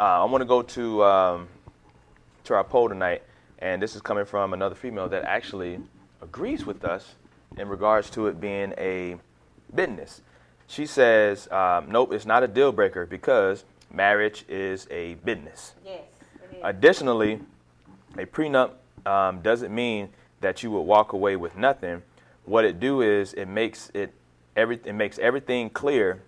Uh, 0.00 0.22
I 0.22 0.24
want 0.24 0.42
to 0.42 0.46
go 0.46 0.60
to 0.60 1.04
um, 1.04 1.48
to 2.44 2.54
our 2.54 2.64
poll 2.64 2.88
tonight, 2.88 3.22
and 3.58 3.82
this 3.82 3.96
is 3.96 4.02
coming 4.02 4.24
from 4.24 4.52
another 4.52 4.74
female 4.74 5.08
that 5.08 5.24
actually 5.24 5.80
agrees 6.22 6.64
with 6.64 6.84
us 6.84 7.14
in 7.56 7.68
regards 7.68 8.10
to 8.10 8.26
it 8.26 8.40
being 8.40 8.74
a 8.78 9.16
business. 9.74 10.20
She 10.66 10.86
says, 10.86 11.50
um, 11.50 11.90
"Nope, 11.90 12.12
it's 12.12 12.26
not 12.26 12.42
a 12.42 12.48
deal 12.48 12.72
breaker 12.72 13.06
because 13.06 13.64
marriage 13.90 14.44
is 14.48 14.86
a 14.90 15.14
business." 15.14 15.74
Yes, 15.84 16.02
it 16.36 16.56
is. 16.56 16.60
Additionally, 16.62 17.40
a 18.16 18.26
prenup 18.26 18.72
um, 19.06 19.40
doesn't 19.40 19.74
mean 19.74 20.10
that 20.40 20.62
you 20.62 20.70
would 20.70 20.82
walk 20.82 21.12
away 21.12 21.36
with 21.36 21.56
nothing. 21.56 22.02
What 22.44 22.64
it 22.64 22.80
do 22.80 23.00
is 23.00 23.32
it 23.34 23.46
makes 23.46 23.90
it 23.94 24.12
every 24.56 24.80
it 24.84 24.94
makes 24.94 25.18
everything 25.18 25.70
clear 25.70 26.22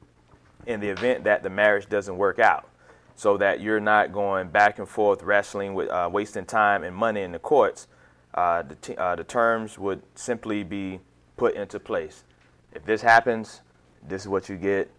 in 0.67 0.81
the 0.81 0.89
event 0.89 1.25
that 1.25 1.43
the 1.43 1.51
marriage 1.51 1.89
doesn't 1.89 2.17
work 2.17 2.39
out, 2.39 2.69
so 3.17 3.39
that 3.39 3.61
you're 3.61 3.81
not 3.81 4.13
going 4.13 4.49
back 4.49 4.79
and 4.79 4.89
forth 4.89 5.23
wrestling 5.23 5.75
with 5.75 5.89
uh, 5.89 6.09
wasting 6.13 6.45
time 6.45 6.85
and 6.85 6.95
money 6.95 7.23
in 7.23 7.33
the 7.33 7.39
courts. 7.39 7.89
Uh, 8.35 8.63
the, 8.63 9.01
uh, 9.01 9.17
the 9.17 9.25
terms 9.25 9.79
would 9.79 10.03
simply 10.15 10.63
be 10.63 11.01
put 11.39 11.55
into 11.55 11.81
place. 11.81 12.25
If 12.73 12.85
this 12.85 13.01
happens, 13.01 13.63
this 14.07 14.23
is 14.23 14.29
what 14.29 14.49
you 14.51 14.57
get. 14.57 14.91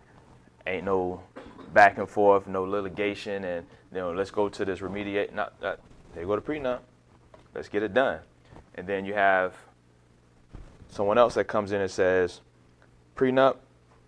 Ain't 0.66 0.86
no 0.86 1.22
back 1.74 2.00
and 2.00 2.10
forth, 2.10 2.48
no 2.48 2.64
litigation, 2.64 3.44
and 3.44 3.66
you 3.94 4.00
know, 4.00 4.12
let's 4.12 4.32
go 4.32 4.50
to 4.50 4.66
this 4.66 4.80
remediate. 4.80 5.34
Not 5.34 5.54
uh, 5.62 5.76
there 6.14 6.24
you 6.24 6.28
go 6.28 6.36
to 6.36 6.42
prenup. 6.42 6.80
Let's 7.54 7.70
get 7.70 7.84
it 7.84 7.94
done, 7.94 8.20
and 8.76 8.88
then 8.88 9.06
you 9.06 9.14
have 9.14 9.54
someone 10.90 11.18
else 11.18 11.36
that 11.36 11.46
comes 11.46 11.72
in 11.72 11.82
and 11.82 11.92
says, 11.92 12.42
prenup, 13.16 13.58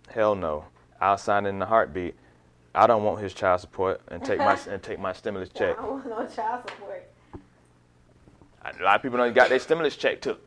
hell 0.08 0.34
no. 0.34 0.64
I'll 1.00 1.18
sign 1.18 1.46
in 1.46 1.62
a 1.62 1.66
heartbeat. 1.66 2.14
I 2.74 2.86
don't 2.86 3.02
want 3.02 3.20
his 3.20 3.34
child 3.34 3.60
support 3.60 4.00
and 4.08 4.24
take 4.24 4.38
my 4.38 4.58
and 4.70 4.82
take 4.82 4.98
my 5.00 5.12
stimulus 5.12 5.48
check. 5.50 5.78
I 5.78 5.82
don't 5.82 5.90
want 5.90 6.06
no 6.06 6.26
child 6.26 6.62
support. 6.68 7.10
A 8.62 8.82
lot 8.82 8.96
of 8.96 9.02
people 9.02 9.18
don't 9.18 9.34
got 9.34 9.48
their 9.48 9.58
stimulus 9.58 9.96
check 9.96 10.20
took 10.20 10.40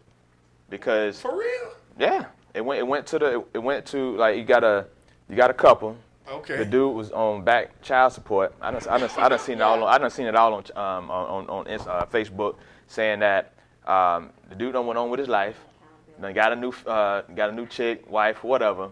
because 0.70 1.20
For 1.20 1.38
real? 1.38 1.74
yeah, 1.98 2.26
it 2.54 2.62
went 2.64 2.80
it 2.80 2.88
went 2.88 3.08
to 3.08 3.20
the 3.20 3.44
it 3.54 3.60
went 3.60 3.86
to 3.88 4.16
like 4.18 4.38
you 4.38 4.44
got 4.44 4.64
a 4.64 4.86
you 5.30 5.36
got 5.36 5.50
a 5.50 5.54
couple. 5.54 5.98
Okay. 6.26 6.58
The 6.58 6.66
dude 6.66 6.96
was 6.96 7.12
on 7.12 7.44
back 7.44 7.82
child 7.82 8.14
support. 8.14 8.56
I 8.62 8.72
done, 8.72 8.82
I 8.90 8.98
done, 8.98 9.10
I 9.18 9.28
done 9.30 9.40
seen 9.40 9.58
it 9.58 9.62
all. 9.62 9.84
On, 9.84 9.90
I 9.90 9.98
done 9.98 10.10
seen 10.10 10.26
it 10.26 10.36
all 10.36 10.54
on 10.54 10.64
um, 10.76 11.12
on 11.12 11.28
on, 11.28 11.50
on 11.50 11.68
Inst- 11.68 11.88
uh, 11.88 12.06
Facebook 12.06 12.56
saying 12.88 13.20
that 13.20 13.54
um, 13.86 14.30
the 14.50 14.56
dude 14.56 14.74
done 14.74 14.88
went 14.88 14.98
on 14.98 15.10
with 15.10 15.20
his 15.20 15.28
life. 15.28 15.58
Done 16.22 16.34
got 16.34 16.54
a 16.54 16.56
new 16.56 16.72
uh, 16.88 17.22
got 17.36 17.50
a 17.50 17.52
new 17.52 17.66
chick, 17.66 18.10
wife, 18.10 18.42
whatever, 18.44 18.90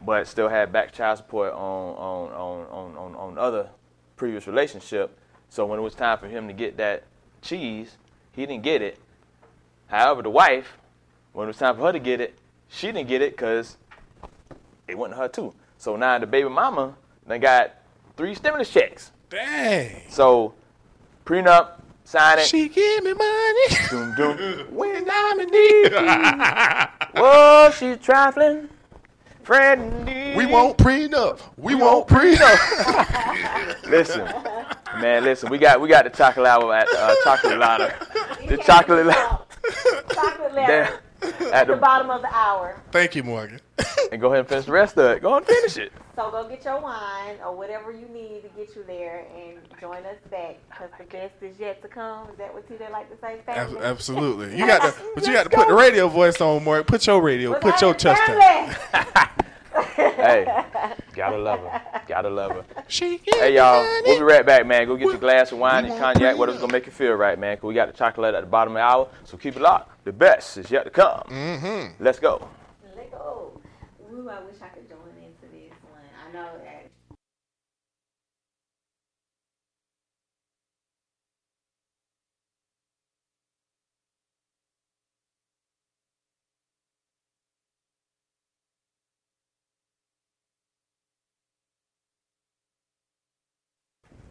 but 0.00 0.26
still 0.26 0.48
had 0.48 0.72
back 0.72 0.92
child 0.92 1.18
support 1.18 1.52
on 1.52 1.94
on 1.96 2.32
on 2.32 2.66
on 2.66 2.96
on, 2.96 3.14
on 3.16 3.38
other 3.38 3.70
previous 4.16 4.46
relationship. 4.46 5.18
So 5.48 5.64
when 5.66 5.78
it 5.78 5.82
was 5.82 5.94
time 5.94 6.18
for 6.18 6.28
him 6.28 6.46
to 6.48 6.52
get 6.52 6.76
that 6.76 7.04
cheese, 7.42 7.96
he 8.32 8.46
didn't 8.46 8.62
get 8.62 8.82
it. 8.82 8.98
However, 9.86 10.22
the 10.22 10.30
wife, 10.30 10.76
when 11.32 11.44
it 11.44 11.48
was 11.48 11.56
time 11.56 11.76
for 11.76 11.82
her 11.82 11.92
to 11.92 11.98
get 11.98 12.20
it, 12.20 12.38
she 12.68 12.88
didn't 12.88 13.08
get 13.08 13.22
it 13.22 13.32
because 13.32 13.76
it 14.86 14.96
wasn't 14.96 15.18
her 15.18 15.28
too. 15.28 15.54
So 15.78 15.96
now 15.96 16.18
the 16.18 16.26
baby 16.26 16.48
mama 16.48 16.96
done 17.26 17.40
got 17.40 17.74
three 18.16 18.34
stimulus 18.34 18.70
checks. 18.70 19.12
Dang. 19.30 20.02
So 20.10 20.54
prenup, 21.24 21.80
sign 22.04 22.40
it. 22.40 22.46
She 22.46 22.68
give 22.68 23.04
me 23.04 23.14
money. 23.14 23.66
Doom, 23.88 24.14
doom. 24.16 24.74
when 24.74 25.06
I'm 25.10 25.40
in 25.40 25.50
need. 25.50 25.92
Whoa, 27.14 27.70
she's 27.76 27.98
trifling. 27.98 28.68
Friend 29.48 30.06
in 30.06 30.36
we 30.36 30.44
won't 30.44 30.76
prenup. 30.76 31.40
We 31.56 31.74
won't 31.74 32.06
prenup. 32.06 33.82
Listen, 33.88 34.26
man, 35.00 35.24
listen. 35.24 35.48
We 35.48 35.56
got 35.56 35.80
we 35.80 35.88
got 35.88 36.04
the 36.04 36.10
chocolate 36.10 36.46
hour 36.46 36.74
at 36.74 36.86
uh, 36.94 37.14
chocolate 37.24 37.56
lotta. 37.58 37.94
The 38.46 38.58
chocolate 38.58 39.06
lotta. 39.06 39.40
Chocolate 40.12 40.52
There, 40.54 40.82
letter 40.82 41.00
at 41.22 41.42
at 41.52 41.66
the 41.66 41.74
the 41.74 41.80
bottom 41.80 42.10
of 42.10 42.22
the 42.22 42.34
hour. 42.34 42.80
Thank 42.92 43.14
you, 43.14 43.22
Morgan. 43.22 43.60
and 44.12 44.20
go 44.20 44.28
ahead 44.28 44.40
and 44.40 44.48
finish 44.48 44.66
the 44.66 44.72
rest 44.72 44.96
of 44.98 45.10
it. 45.10 45.22
Go 45.22 45.36
and 45.36 45.46
finish 45.46 45.76
it. 45.76 45.92
So 46.16 46.30
go 46.30 46.48
get 46.48 46.64
your 46.64 46.80
wine 46.80 47.36
or 47.44 47.56
whatever 47.56 47.92
you 47.92 48.08
need 48.08 48.42
to 48.42 48.48
get 48.56 48.74
you 48.74 48.82
there 48.86 49.24
and 49.36 49.58
join 49.80 50.04
us 50.04 50.16
back 50.30 50.56
because 50.68 50.90
the 50.98 51.04
best 51.04 51.34
is 51.42 51.58
yet 51.58 51.80
to 51.82 51.88
come. 51.88 52.28
Is 52.30 52.38
that 52.38 52.52
what 52.52 52.68
TJ 52.68 52.90
like 52.90 53.10
to 53.10 53.20
say, 53.20 53.40
Ab- 53.46 53.68
family? 53.68 53.80
Absolutely. 53.84 54.58
You 54.58 54.66
got 54.66 54.82
to, 54.82 54.94
but 55.14 55.26
you 55.26 55.32
got 55.32 55.44
to 55.44 55.50
put 55.50 55.68
the 55.68 55.74
radio 55.74 56.08
voice 56.08 56.40
on, 56.40 56.64
Morgan. 56.64 56.84
Put 56.84 57.06
your 57.06 57.22
radio. 57.22 57.50
What's 57.50 57.62
Put 57.62 57.80
your 57.80 57.94
chest 57.94 58.20
out. 58.28 59.44
Family? 59.72 60.14
Hey, 60.16 60.64
gotta 61.14 61.36
love 61.38 61.60
her. 61.60 61.82
Gotta 62.06 62.30
love 62.30 62.52
her. 62.52 62.64
She 62.88 63.20
Hey 63.26 63.54
y'all, 63.56 63.82
we'll 64.04 64.18
be 64.18 64.22
right 64.22 64.44
back, 64.46 64.66
man. 64.66 64.86
Go 64.86 64.96
get 64.96 65.08
your 65.08 65.18
glass 65.18 65.52
of 65.52 65.58
wine 65.58 65.84
and 65.84 65.90
want 65.94 66.02
cognac, 66.02 66.36
whatever's 66.38 66.60
gonna 66.60 66.72
make 66.72 66.86
you 66.86 66.92
feel 66.92 67.12
right, 67.14 67.38
man. 67.38 67.56
Cause 67.56 67.68
we 67.68 67.74
got 67.74 67.86
the 67.90 67.96
chocolate 67.96 68.34
at 68.34 68.40
the 68.40 68.46
bottom 68.46 68.74
of 68.74 68.78
the 68.78 68.82
hour, 68.82 69.08
so 69.24 69.36
keep 69.36 69.56
it 69.56 69.62
locked. 69.62 70.04
The 70.04 70.12
best 70.12 70.56
is 70.58 70.70
yet 70.70 70.84
to 70.84 70.90
come. 70.90 71.22
Mm-hmm. 71.28 72.02
Let's 72.02 72.18
go. 72.18 72.48
Let 72.96 73.10
go. 73.10 73.60
Ooh, 74.12 74.28
I 74.28 74.40
wish 74.40 74.56
I 74.62 74.68
could 74.68 74.88
join 74.88 74.98
into 75.22 75.52
this 75.52 75.74
one. 75.90 76.02
I 76.26 76.32
know 76.32 76.50
that. 76.64 76.90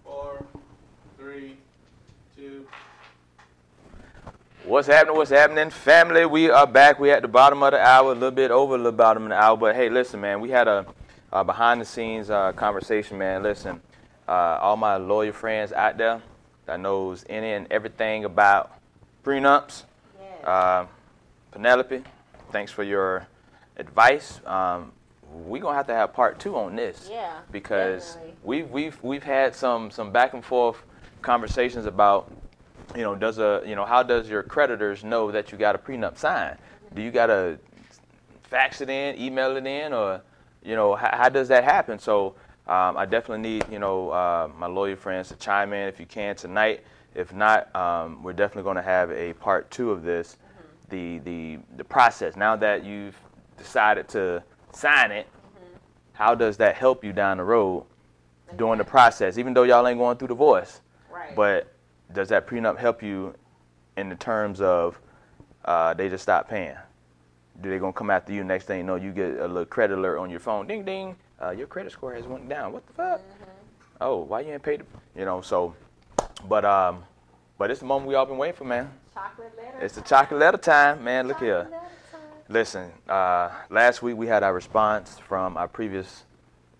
Four, 0.04 0.46
three, 1.28 1.58
two. 2.38 2.66
What's 4.64 4.88
happening? 4.88 5.18
What's 5.18 5.30
happening, 5.30 5.70
family? 5.70 6.26
We 6.26 6.50
are 6.50 6.66
back. 6.66 7.02
We're 7.02 7.14
at 7.14 7.22
the 7.22 7.28
bottom 7.28 7.62
of 7.64 7.72
the 7.74 7.82
hour, 7.82 8.12
a 8.12 8.14
little 8.14 8.32
bit 8.32 8.50
over 8.50 8.78
the 8.78 8.94
bottom 8.94 9.24
of 9.24 9.30
the 9.30 9.36
hour. 9.36 9.58
But 9.58 9.76
hey, 9.76 9.90
listen, 9.90 10.22
man, 10.22 10.40
we 10.40 10.50
had 10.50 10.70
a, 10.70 10.86
a 11.34 11.44
behind 11.44 11.82
the 11.82 11.86
scenes 11.86 12.30
uh, 12.30 12.54
conversation, 12.54 13.18
man. 13.18 13.44
Listen, 13.44 13.82
uh, 14.26 14.60
all 14.62 14.78
my 14.78 14.96
lawyer 14.96 15.34
friends 15.34 15.74
out 15.74 15.98
there 15.98 16.22
that 16.66 16.80
knows 16.80 17.26
any 17.28 17.52
and 17.52 17.68
everything 17.72 18.24
about 18.24 18.72
prenups. 19.26 19.84
Yes. 20.18 20.46
Uh, 20.46 20.86
Penelope, 21.52 22.04
thanks 22.54 22.72
for 22.72 22.84
your 22.84 23.28
advice. 23.76 24.40
Um, 24.46 24.94
we're 25.30 25.62
gonna 25.62 25.76
have 25.76 25.88
to 25.88 25.94
have 25.94 26.14
part 26.14 26.40
two 26.40 26.56
on 26.56 26.78
this 26.78 27.10
Yeah, 27.12 27.34
because 27.52 28.14
definitely. 28.14 28.34
we've 28.44 28.72
we've 28.72 29.04
we've 29.04 29.24
had 29.24 29.54
some 29.54 29.92
some 29.92 30.14
back 30.14 30.34
and 30.34 30.44
forth 30.46 30.82
conversations 31.22 31.86
about 31.86 32.32
you 32.96 33.02
know 33.02 33.16
does 33.16 33.38
a 33.38 33.62
you 33.66 33.76
know 33.76 33.86
how 33.86 34.04
does 34.04 34.30
your 34.30 34.44
creditors 34.44 35.04
know 35.04 35.32
that 35.32 35.52
you 35.52 35.58
got 35.58 35.76
a 35.76 35.78
prenup 35.78 36.18
signed? 36.18 36.58
Do 36.94 37.02
you 37.02 37.12
gotta 37.12 37.60
fax 38.44 38.82
it 38.82 38.90
in, 38.90 39.20
email 39.20 39.56
it 39.58 39.66
in, 39.66 39.94
or 39.94 40.22
you 40.64 40.76
know 40.76 40.96
how, 40.96 41.16
how 41.16 41.30
does 41.30 41.48
that 41.50 41.64
happen? 41.64 42.00
So 42.00 42.36
um, 42.68 42.98
I 42.98 43.06
definitely 43.06 43.50
need 43.50 43.66
you 43.72 43.80
know 43.80 44.10
uh, 44.10 44.50
my 44.58 44.68
lawyer 44.68 44.96
friends 44.96 45.30
to 45.30 45.36
chime 45.36 45.74
in 45.74 45.88
if 45.88 46.00
you 46.00 46.06
can 46.06 46.36
tonight. 46.36 46.84
If 47.16 47.34
not, 47.34 47.76
um, 47.76 48.22
we're 48.22 48.34
definitely 48.34 48.64
going 48.64 48.76
to 48.76 48.84
have 48.84 49.10
a 49.12 49.34
part 49.34 49.72
two 49.72 49.92
of 49.92 50.04
this, 50.04 50.38
the 50.90 51.20
the 51.20 51.60
the 51.76 51.84
process. 51.84 52.36
Now 52.36 52.56
that 52.58 52.84
you've 52.86 53.18
decided 53.58 54.08
to 54.10 54.44
sign 54.72 55.12
it, 55.12 55.28
how 56.14 56.36
does 56.36 56.58
that 56.58 56.76
help 56.76 57.04
you 57.04 57.14
down 57.14 57.38
the 57.38 57.44
road 57.44 57.86
during 58.56 58.78
the 58.78 58.84
process? 58.84 59.38
Even 59.38 59.54
though 59.54 59.64
y'all 59.64 59.88
ain't 59.88 60.00
going 60.00 60.18
through 60.18 60.30
divorce, 60.30 60.82
Right. 61.28 61.36
but 61.36 61.74
does 62.14 62.30
that 62.30 62.48
prenup 62.48 62.78
help 62.78 63.04
you 63.04 63.34
in 63.98 64.10
the 64.10 64.16
terms 64.16 64.62
of 64.62 65.00
uh, 65.66 65.94
they 65.94 66.10
just 66.10 66.24
stop 66.24 66.50
paying? 66.50 66.76
Do 67.62 67.70
they 67.70 67.80
gonna 67.80 67.94
come 67.94 68.10
after 68.10 68.34
you? 68.34 68.44
Next 68.44 68.66
thing 68.66 68.80
you 68.80 68.84
know, 68.84 68.96
you 68.96 69.12
get 69.12 69.40
a 69.40 69.48
little 69.48 69.66
credit 69.66 69.98
alert 69.98 70.20
on 70.20 70.30
your 70.30 70.40
phone. 70.40 70.68
Ding 70.68 70.84
ding. 70.86 71.16
Uh, 71.42 71.52
your 71.52 71.68
credit 71.68 71.92
score 71.92 72.14
has 72.14 72.26
went 72.26 72.48
down. 72.50 72.72
What 72.72 72.86
the 72.88 72.94
fuck? 72.94 73.22
Oh, 74.00 74.18
why 74.18 74.42
you 74.42 74.54
ain't 74.54 74.64
paid? 74.64 74.82
The, 74.82 74.86
you 75.20 75.26
know. 75.26 75.42
So, 75.42 75.76
but 76.48 76.66
um, 76.66 77.04
but 77.58 77.72
it's 77.72 77.80
the 77.80 77.86
moment 77.86 78.08
we 78.10 78.16
all 78.16 78.26
been 78.26 78.38
waiting 78.38 78.56
for, 78.56 78.64
man. 78.64 78.92
chocolate 79.14 79.52
letter. 79.58 79.80
It's 79.82 79.96
the 79.96 80.02
chocolate 80.02 80.40
letter 80.40 80.58
time, 80.58 81.04
man. 81.04 81.28
Look 81.28 81.40
here. 81.40 81.64
Chocolate. 81.64 81.82
Listen, 82.50 82.92
uh, 83.10 83.50
last 83.70 84.02
week 84.02 84.16
we 84.16 84.28
had 84.28 84.44
our 84.44 84.54
response 84.54 85.18
from 85.28 85.58
our 85.58 85.68
previous 85.68 86.24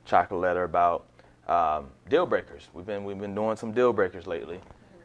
chocolate 0.06 0.40
letter 0.40 0.64
about 0.64 1.06
um, 1.48 1.88
deal 2.10 2.26
breakers. 2.26 2.68
We've 2.74 2.86
been 2.86 3.04
we've 3.04 3.20
been 3.20 3.36
doing 3.36 3.56
some 3.58 3.72
deal 3.72 3.94
breakers 3.94 4.28
lately. 4.28 4.60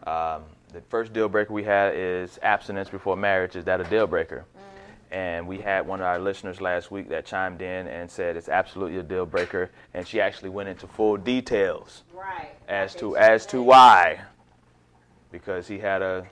Um, 0.06 0.42
the 0.72 0.80
first 0.88 1.12
deal 1.12 1.28
breaker 1.28 1.52
we 1.52 1.62
had 1.64 1.94
is 1.94 2.38
abstinence 2.42 2.88
before 2.88 3.16
marriage. 3.16 3.56
Is 3.56 3.64
that 3.66 3.80
a 3.80 3.84
deal 3.84 4.06
breaker? 4.06 4.44
And 5.10 5.46
we 5.46 5.58
had 5.58 5.86
one 5.86 6.00
of 6.00 6.06
our 6.06 6.18
listeners 6.18 6.62
last 6.62 6.90
week 6.90 7.10
that 7.10 7.26
chimed 7.26 7.60
in 7.60 7.86
and 7.86 8.10
said 8.10 8.34
it's 8.34 8.48
absolutely 8.48 8.98
a 8.98 9.02
deal 9.02 9.26
breaker, 9.26 9.70
and 9.92 10.08
she 10.08 10.22
actually 10.22 10.48
went 10.48 10.70
into 10.70 10.86
full 10.86 11.18
details 11.18 12.02
Right. 12.14 12.48
as 12.66 12.94
to 12.94 12.98
so 13.00 13.14
as 13.14 13.44
to 13.46 13.62
why. 13.62 14.20
Because 15.30 15.68
he 15.68 15.78
had 15.78 16.00
a 16.00 16.26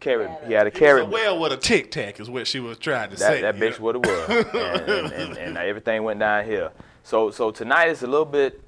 carrot, 0.00 0.30
he 0.46 0.52
had 0.52 0.66
a 0.66 0.70
He 0.70 0.78
carrot. 0.78 1.08
well 1.08 1.38
with 1.38 1.52
a 1.52 1.56
tic 1.56 1.90
tac 1.90 2.20
is 2.20 2.28
what 2.28 2.46
she 2.46 2.60
was 2.60 2.76
trying 2.78 3.08
to 3.10 3.16
That, 3.16 3.32
say. 3.32 3.40
that 3.40 3.54
you 3.54 3.60
know? 3.60 3.66
bitch 3.70 3.78
what 3.80 3.96
it 3.96 4.06
was, 4.06 4.28
and, 4.28 4.90
and, 4.90 5.12
and, 5.12 5.38
and 5.38 5.56
everything 5.70 6.02
went 6.04 6.20
downhill. 6.20 6.72
So 7.02 7.30
so 7.30 7.50
tonight 7.50 7.88
is 7.88 8.02
a 8.02 8.06
little 8.06 8.26
bit 8.26 8.60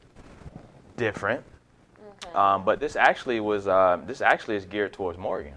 different, 0.98 1.44
um, 2.34 2.64
but 2.64 2.80
this 2.80 2.96
actually 2.96 3.40
was 3.40 3.66
uh, 3.66 3.98
this 4.06 4.20
actually 4.20 4.56
is 4.56 4.64
geared 4.64 4.92
towards 4.92 5.18
Morgan 5.18 5.54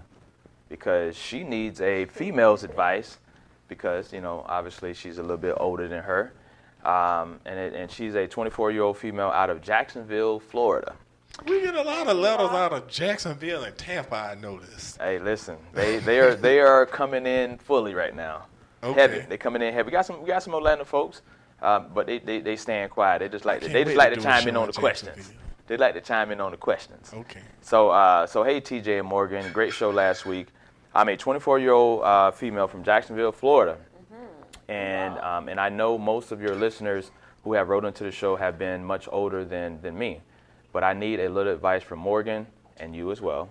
because 0.68 1.16
she 1.16 1.44
needs 1.44 1.80
a 1.82 2.06
female's 2.06 2.64
advice 2.64 3.18
because 3.68 4.12
you 4.12 4.20
know 4.20 4.44
obviously 4.48 4.94
she's 4.94 5.18
a 5.18 5.22
little 5.22 5.36
bit 5.36 5.54
older 5.58 5.88
than 5.88 6.02
her, 6.02 6.32
um, 6.84 7.40
and 7.44 7.58
it, 7.58 7.74
and 7.74 7.90
she's 7.90 8.14
a 8.14 8.26
24 8.26 8.70
year 8.70 8.82
old 8.82 8.96
female 8.96 9.28
out 9.28 9.50
of 9.50 9.60
Jacksonville, 9.60 10.40
Florida. 10.40 10.94
We 11.46 11.62
get 11.62 11.74
a 11.74 11.82
lot 11.82 12.06
of 12.08 12.18
letters 12.18 12.50
out 12.50 12.72
of 12.72 12.88
Jacksonville 12.88 13.64
and 13.64 13.76
Tampa. 13.76 14.16
I 14.16 14.34
noticed. 14.34 14.98
Hey, 14.98 15.18
listen, 15.18 15.56
they 15.72 15.98
they 15.98 16.20
are 16.20 16.34
they 16.34 16.60
are 16.60 16.86
coming 16.86 17.26
in 17.26 17.58
fully 17.58 17.94
right 17.94 18.14
now. 18.14 18.46
Okay. 18.82 19.00
Heavy. 19.00 19.20
They 19.28 19.38
coming 19.38 19.62
in 19.62 19.72
heavy. 19.72 19.86
We 19.86 19.92
got 19.92 20.06
some 20.06 20.20
we 20.20 20.28
got 20.28 20.42
some 20.42 20.54
Atlanta 20.54 20.84
folks, 20.84 21.22
um, 21.62 21.86
but 21.94 22.06
they, 22.06 22.18
they 22.18 22.40
they 22.40 22.56
staying 22.56 22.88
quiet. 22.88 23.20
They 23.20 23.28
just 23.28 23.44
like 23.44 23.60
to, 23.62 23.68
they 23.68 23.84
just 23.84 23.96
like 23.96 24.10
to 24.10 24.16
to 24.16 24.22
chime 24.22 24.48
in 24.48 24.56
on 24.56 24.66
the 24.66 24.72
questions. 24.72 25.32
They 25.68 25.76
like 25.76 25.94
to 25.94 26.00
chime 26.00 26.32
in 26.32 26.40
on 26.40 26.50
the 26.50 26.56
questions. 26.56 27.12
Okay. 27.14 27.40
So 27.60 27.90
uh, 27.90 28.26
so 28.26 28.42
hey 28.42 28.60
TJ 28.60 28.98
and 28.98 29.08
Morgan, 29.08 29.50
great 29.52 29.72
show 29.72 29.90
last 29.90 30.26
week. 30.26 30.48
I'm 30.94 31.08
a 31.08 31.16
24 31.16 31.58
year 31.60 31.72
old 31.72 32.02
uh, 32.02 32.30
female 32.32 32.68
from 32.68 32.84
Jacksonville, 32.84 33.32
Florida, 33.32 33.78
and 34.68 35.16
um, 35.18 35.48
and 35.48 35.60
I 35.60 35.68
know 35.68 35.96
most 35.96 36.32
of 36.32 36.42
your 36.42 36.54
listeners 36.54 37.10
who 37.44 37.54
have 37.54 37.68
wrote 37.68 37.84
into 37.84 38.04
the 38.04 38.12
show 38.12 38.36
have 38.36 38.58
been 38.58 38.84
much 38.84 39.08
older 39.10 39.44
than 39.44 39.80
than 39.82 39.96
me, 39.96 40.20
but 40.72 40.82
I 40.82 40.92
need 40.92 41.20
a 41.20 41.28
little 41.28 41.52
advice 41.52 41.82
from 41.82 42.00
Morgan 42.00 42.46
and 42.78 42.94
you 42.94 43.12
as 43.12 43.20
well. 43.20 43.48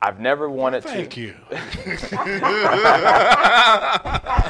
I've 0.00 0.20
never 0.20 0.50
wanted 0.50 0.84
Thank 0.84 1.12
to. 1.12 1.34
Thank 1.50 2.12
you. 2.12 2.18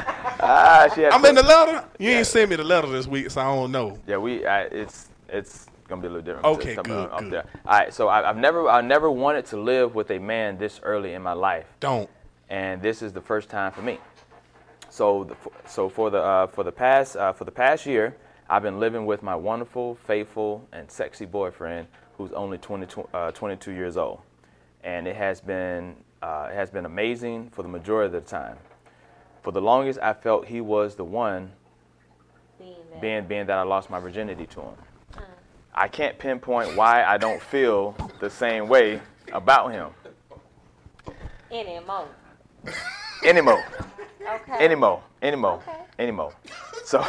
Ah, 0.47 0.91
she 0.93 1.01
had 1.01 1.13
I'm 1.13 1.25
in 1.25 1.35
the 1.35 1.43
letter. 1.43 1.85
You 1.99 2.11
ain't 2.11 2.27
sent 2.27 2.49
me 2.49 2.55
the 2.55 2.63
letter 2.63 2.87
this 2.87 3.07
week, 3.07 3.31
so 3.31 3.41
I 3.41 3.45
don't 3.45 3.71
know. 3.71 3.97
Yeah, 4.07 4.17
we. 4.17 4.45
I, 4.45 4.63
it's 4.63 5.09
it's 5.27 5.67
gonna 5.87 6.01
be 6.01 6.07
a 6.07 6.11
little 6.11 6.25
different. 6.25 6.45
Okay, 6.45 6.75
good, 6.75 6.87
up 6.87 7.19
good. 7.19 7.31
there. 7.31 7.45
All 7.65 7.77
right, 7.79 7.93
so 7.93 8.07
I, 8.07 8.29
I've 8.29 8.37
never, 8.37 8.69
I 8.69 8.81
never 8.81 9.09
wanted 9.09 9.45
to 9.47 9.57
live 9.57 9.95
with 9.95 10.11
a 10.11 10.19
man 10.19 10.57
this 10.57 10.79
early 10.83 11.13
in 11.13 11.21
my 11.21 11.33
life, 11.33 11.65
Don't. 11.79 12.09
and 12.49 12.81
this 12.81 13.01
is 13.01 13.13
the 13.13 13.21
first 13.21 13.49
time 13.49 13.71
for 13.71 13.81
me. 13.81 13.99
So, 14.89 15.25
the, 15.25 15.35
so 15.67 15.89
for 15.89 16.09
the 16.09 16.21
uh, 16.21 16.47
for 16.47 16.63
the 16.63 16.71
past 16.71 17.15
uh, 17.15 17.33
for 17.33 17.43
the 17.45 17.51
past 17.51 17.85
year, 17.85 18.15
I've 18.49 18.63
been 18.63 18.79
living 18.79 19.05
with 19.05 19.23
my 19.23 19.35
wonderful, 19.35 19.95
faithful, 20.07 20.67
and 20.71 20.89
sexy 20.89 21.25
boyfriend, 21.25 21.87
who's 22.17 22.31
only 22.31 22.57
22, 22.57 23.09
uh, 23.13 23.31
22 23.31 23.71
years 23.71 23.97
old, 23.97 24.21
and 24.83 25.07
it 25.07 25.15
has 25.15 25.41
been 25.41 25.95
uh, 26.21 26.49
it 26.51 26.55
has 26.55 26.69
been 26.69 26.85
amazing 26.85 27.49
for 27.49 27.61
the 27.61 27.67
majority 27.67 28.15
of 28.15 28.23
the 28.23 28.29
time. 28.29 28.57
For 29.45 29.51
the 29.51 29.61
longest, 29.61 29.99
I 30.01 30.13
felt 30.13 30.47
he 30.47 30.59
was 30.59 30.95
the 30.95 31.03
one 31.03 31.51
Being 32.57 32.73
that. 32.91 32.99
being 32.99 33.25
being 33.27 33.45
that 33.45 33.59
I 33.59 33.61
lost 33.61 33.91
my 33.91 33.99
virginity 33.99 34.47
to 34.47 34.61
him. 34.61 34.73
I 35.71 35.87
can't 35.87 36.17
pinpoint 36.17 36.75
why 36.75 37.03
I 37.03 37.17
don't 37.19 37.39
feel 37.39 37.95
the 38.19 38.27
same 38.31 38.67
way 38.67 38.99
about 39.31 39.71
him 39.71 39.89
Anymore. 41.51 42.07
anymore, 43.23 43.63
Okay. 44.19 44.65
anymore, 44.65 45.03
anymore, 45.21 45.61
Okay. 45.67 45.77
anymore. 45.99 46.33
So 46.83 47.05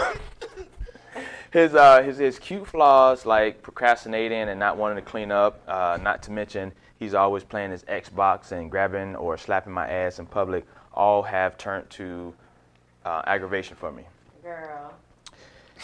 his 1.53 1.75
uh 1.75 2.03
his 2.03 2.19
his 2.19 2.39
cute 2.39 2.67
flaws 2.67 3.25
like 3.25 3.63
procrastinating 3.63 4.51
and 4.51 4.61
not 4.61 4.77
wanting 4.77 4.97
to 5.03 5.11
clean 5.11 5.33
up, 5.33 5.63
uh, 5.67 5.99
not 6.03 6.23
to 6.25 6.33
mention 6.33 6.73
he's 6.99 7.15
always 7.15 7.45
playing 7.45 7.71
his 7.71 7.83
Xbox 7.85 8.53
and 8.53 8.71
grabbing 8.71 9.17
or 9.17 9.39
slapping 9.39 9.73
my 9.73 9.89
ass 9.89 10.19
in 10.19 10.27
public, 10.27 10.67
all 10.97 11.23
have 11.23 11.59
turned 11.59 11.89
to 11.91 12.35
uh, 13.05 13.23
aggravation 13.27 13.77
for 13.77 13.93
me. 13.93 14.05
Girl. 14.43 14.95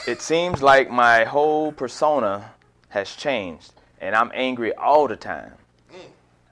It 0.07 0.23
seems 0.23 0.63
like 0.63 0.91
my 0.91 1.25
whole 1.25 1.71
persona 1.73 2.53
has 2.89 3.15
changed, 3.15 3.73
and 4.01 4.15
I'm 4.15 4.31
angry 4.35 4.75
all 4.75 5.07
the 5.07 5.17
time. 5.17 5.53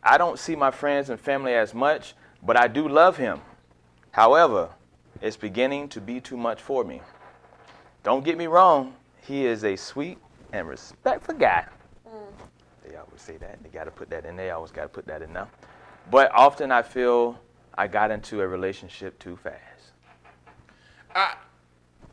I 0.03 0.17
don't 0.19 0.39
see 0.39 0.57
my 0.57 0.71
friends 0.71 1.11
and 1.11 1.21
family 1.21 1.55
as 1.55 1.75
much, 1.75 2.15
but 2.43 2.57
I 2.57 2.69
do 2.69 2.89
love 2.89 3.17
him. 3.17 3.41
However, 4.13 4.71
it's 5.21 5.37
beginning 5.37 5.89
to 5.91 6.01
be 6.01 6.21
too 6.21 6.37
much 6.37 6.61
for 6.61 6.85
me. 6.85 7.03
Don't 8.03 8.25
get 8.25 8.39
me 8.39 8.47
wrong, 8.47 8.95
he 9.23 9.45
is 9.45 9.65
a 9.65 9.77
sweet 9.77 10.19
and 10.53 10.67
respectful 10.67 11.35
guy. 11.35 11.67
They 12.87 12.97
always 12.97 13.21
say 13.21 13.37
that. 13.37 13.63
They 13.63 13.69
got 13.69 13.85
to 13.85 13.91
put 13.91 14.11
that 14.11 14.25
in. 14.25 14.37
They 14.37 14.51
always 14.51 14.71
got 14.71 14.83
to 14.83 14.89
put 14.89 15.07
that 15.07 15.23
in 15.23 15.33
now. 15.33 15.49
But 16.11 16.33
often 16.35 16.73
I 16.73 16.83
feel 16.83 17.39
I 17.77 17.87
got 17.87 18.11
into 18.11 18.41
a 18.41 18.47
relationship 18.49 19.19
too 19.19 19.37
fast. 19.37 19.57
I. 21.15 21.35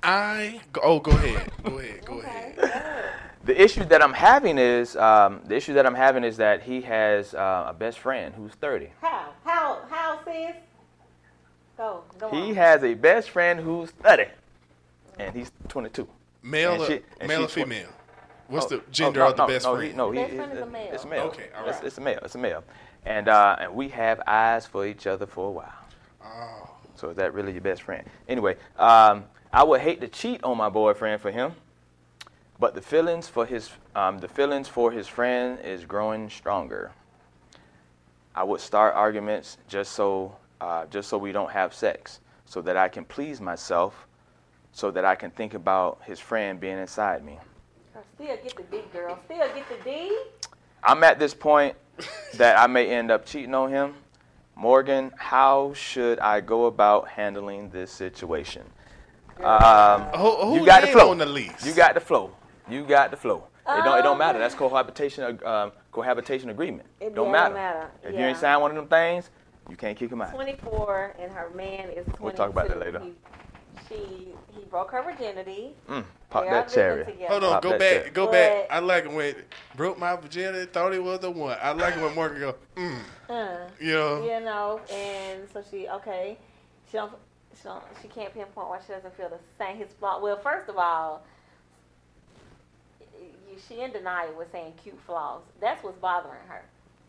I. 0.04 0.62
Oh, 0.82 1.00
go 1.00 1.12
ahead. 1.12 1.52
Go 1.64 1.78
ahead. 1.80 2.06
Go 2.06 2.20
ahead. 2.20 3.14
The 3.44 3.62
issue 3.62 3.84
that 3.86 4.04
I'm 4.04 4.14
having 4.14 4.58
is 4.58 4.96
um, 4.98 5.42
the 5.46 5.56
issue 5.56 5.74
that 5.74 5.86
I'm 5.86 5.96
having 5.96 6.24
is 6.24 6.38
that 6.38 6.64
he 6.64 6.82
has 6.82 7.34
uh, 7.34 7.66
a 7.70 7.74
best 7.74 8.00
friend 8.00 8.34
who's 8.36 8.52
30. 8.54 8.90
How? 9.02 9.30
How? 9.46 9.82
How, 9.90 10.20
sis? 10.26 10.56
Go. 11.78 12.04
Go 12.20 12.30
He 12.30 12.50
on. 12.50 12.56
has 12.56 12.84
a 12.84 12.94
best 12.94 13.30
friend 13.30 13.60
who's 13.60 13.92
30, 13.92 14.26
and 15.20 15.36
he's 15.36 15.52
22. 15.70 16.08
Male, 16.44 16.74
And 16.74 16.84
she- 16.86 17.02
and 17.20 17.28
male 17.28 17.40
or 17.44 17.48
she's 17.48 17.54
twen- 17.54 17.66
female? 17.70 17.90
What's 18.48 18.66
Oh, 18.66 18.70
the 18.70 18.78
oh, 18.78 18.84
gender 18.92 19.20
no, 19.20 19.28
of 19.28 19.36
the 19.38 19.44
no, 19.44 19.48
best 19.48 19.66
no, 19.66 19.76
friend? 19.76 19.92
He, 19.92 19.98
no, 19.98 20.12
he, 20.12 20.20
Best 20.20 20.36
friend 20.36 20.54
is 20.54 20.60
a 20.62 20.66
male. 20.66 20.90
It's 20.94 21.04
a 21.04 21.08
male. 21.08 21.24
Okay, 21.24 21.50
all 21.58 21.68
It's, 21.68 21.82
it's 21.82 21.98
a 21.98 22.02
male. 22.02 22.20
It's 22.24 22.36
a 22.36 22.38
male. 22.38 22.64
And 23.06 23.28
uh, 23.28 23.58
and 23.60 23.74
we 23.74 23.90
have 23.90 24.22
eyes 24.28 24.66
for 24.66 24.86
each 24.86 25.08
other 25.08 25.26
for 25.26 25.48
a 25.48 25.52
while. 25.52 25.74
Oh. 26.24 26.70
So 26.96 27.10
is 27.10 27.18
that 27.18 27.34
really 27.34 27.52
your 27.52 27.62
best 27.62 27.84
friend? 27.84 28.08
Anyway, 28.28 28.56
um, 28.78 29.26
I 29.52 29.64
would 29.64 29.82
hate 29.82 30.02
to 30.02 30.08
cheat 30.08 30.44
on 30.44 30.58
my 30.58 30.70
boyfriend 30.70 31.22
for 31.22 31.32
him, 31.32 31.54
but 32.60 32.74
the 32.74 32.82
feelings 32.82 33.28
for 33.28 33.46
his 33.46 33.70
um, 33.96 34.20
the 34.20 34.28
feelings 34.28 34.68
for 34.68 34.92
his 34.92 35.08
friend 35.08 35.60
is 35.64 35.86
growing 35.86 36.30
stronger. 36.30 36.92
I 38.34 38.44
would 38.44 38.62
start 38.62 38.96
arguments 38.96 39.58
just 39.68 39.92
so 39.94 40.36
uh, 40.62 40.86
just 40.88 41.10
so 41.10 41.18
we 41.18 41.32
don't 41.32 41.52
have 41.52 41.74
sex, 41.74 42.20
so 42.46 42.62
that 42.62 42.78
I 42.78 42.88
can 42.88 43.06
please 43.06 43.42
myself, 43.42 44.08
so 44.72 44.90
that 44.92 45.06
I 45.06 45.16
can 45.16 45.32
think 45.32 45.54
about 45.54 46.02
his 46.06 46.20
friend 46.20 46.60
being 46.60 46.78
inside 46.78 47.24
me. 47.24 47.40
Still 48.18 48.36
get 48.44 48.56
the 48.56 48.64
D, 48.64 48.84
girl. 48.92 49.20
Still 49.26 49.38
get 49.54 49.70
the 49.70 49.84
D. 49.84 50.18
I'm 50.84 51.04
at 51.04 51.20
this 51.20 51.36
point 51.36 51.76
that 52.36 52.58
I 52.58 52.66
may 52.66 52.90
end 52.90 53.12
up 53.12 53.26
cheating 53.28 53.54
on 53.54 53.70
him. 53.70 53.94
Morgan, 54.56 55.12
how 55.18 55.72
should 55.74 56.18
I 56.20 56.42
go 56.42 56.66
about 56.66 57.08
handling 57.10 57.70
this 57.70 57.92
situation? 57.92 58.64
Um, 59.44 60.02
Who, 60.16 60.32
who 60.38 60.56
you 60.56 60.66
got 60.66 60.82
the 60.82 60.88
flow. 60.88 61.12
on 61.12 61.20
the 61.20 61.28
lease? 61.28 61.64
You 61.64 61.74
got 61.76 61.94
the 61.94 62.00
flow. 62.00 62.32
You 62.68 62.84
got 62.84 63.12
the 63.12 63.18
flow. 63.18 63.44
It 63.70 63.84
don't. 63.84 64.00
It 64.00 64.02
don't 64.02 64.18
matter. 64.18 64.40
That's 64.40 64.56
cohabitation. 64.56 65.40
Um, 65.46 65.72
cohabitation 65.92 66.50
agreement. 66.50 66.88
It 67.00 67.14
don't 67.14 67.26
don't 67.26 67.32
matter. 67.32 67.54
matter. 67.54 67.92
If 68.04 68.14
you 68.14 68.22
ain't 68.22 68.38
signed 68.38 68.62
one 68.62 68.72
of 68.72 68.78
them 68.78 68.88
things, 68.88 69.30
you 69.70 69.76
can't 69.76 69.96
kick 69.96 70.12
him 70.12 70.22
out. 70.22 70.34
24 70.34 71.16
and 71.20 71.32
her 71.32 71.50
man 71.52 71.90
is 71.90 72.06
22. 72.06 72.24
We'll 72.24 72.34
talk 72.34 72.50
about 72.50 72.70
that 72.70 72.80
later. 72.80 73.04
He, 73.90 73.96
she 73.96 74.28
he 74.54 74.66
broke 74.70 74.92
her 74.92 75.02
virginity. 75.02 75.72
Mm, 75.90 76.04
pop 76.30 76.44
They 76.44 76.50
that 76.50 76.70
cherry. 76.70 77.06
Hold 77.28 77.44
on, 77.44 77.52
Pop 77.54 77.64
go 77.64 77.72
back, 77.72 77.80
shit. 78.06 78.14
go 78.14 78.32
back. 78.32 78.68
I 78.70 78.80
like 78.80 79.06
it 79.06 79.12
when 79.12 79.36
broke 79.76 79.98
my 80.00 80.16
virginity, 80.16 80.66
thought 80.72 80.94
he 80.94 81.00
was 81.00 81.20
the 81.20 81.32
one. 81.32 81.58
I 81.62 81.72
like 81.72 81.96
it 81.96 82.02
when 82.02 82.16
Morgan 82.16 82.40
go, 82.40 82.56
mm, 82.76 83.00
Uh, 83.30 83.58
you 83.80 83.94
know. 83.94 84.24
you 84.24 84.40
know, 84.42 84.82
and 84.92 85.48
so 85.52 85.64
she 85.70 85.88
okay. 85.88 86.38
She 86.90 86.98
don't. 86.98 87.14
She 87.56 87.64
don't. 87.64 87.84
She 88.02 88.08
can't 88.08 88.34
pinpoint 88.34 88.70
why 88.70 88.80
she 88.86 88.94
doesn't 88.94 89.16
feel 89.16 89.30
the 89.30 89.40
same. 89.58 89.78
His 89.78 89.90
flaw. 90.00 90.22
Well, 90.22 90.38
first 90.38 90.70
of 90.70 90.78
all, 90.78 91.24
you, 93.20 93.58
she 93.68 93.82
in 93.82 93.92
denial 93.92 94.34
with 94.38 94.52
saying 94.52 94.74
cute 94.82 95.00
flaws. 95.06 95.42
That's 95.60 95.84
what's 95.84 95.98
bothering 95.98 96.48
her. 96.48 96.64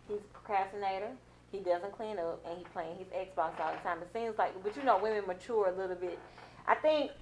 He's 0.09 0.19
a 0.19 0.39
procrastinator. 0.39 1.11
He 1.53 1.59
doesn't 1.61 1.93
clean 1.97 2.19
up, 2.19 2.45
and 2.47 2.59
he 2.59 2.65
playing 2.73 2.97
his 2.97 3.07
Xbox 3.09 3.59
all 3.61 3.73
the 3.73 3.79
time. 3.83 3.99
It 4.03 4.11
seems 4.13 4.37
like, 4.37 4.53
but 4.63 4.77
you 4.77 4.83
know, 4.83 4.99
women 4.99 5.23
mature 5.27 5.69
a 5.69 5.73
little 5.73 5.97
bit. 5.97 6.19
I 6.69 6.75
think 6.77 7.13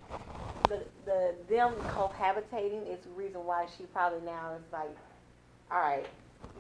the 0.69 0.83
the 1.05 1.35
them 1.49 1.75
cohabitating 1.87 2.93
is 2.93 2.99
the 3.05 3.11
reason 3.15 3.45
why 3.47 3.67
she 3.79 3.85
probably 3.85 4.21
now 4.27 4.55
is 4.57 4.73
like, 4.73 4.91
all 5.71 5.81
right, 5.81 6.07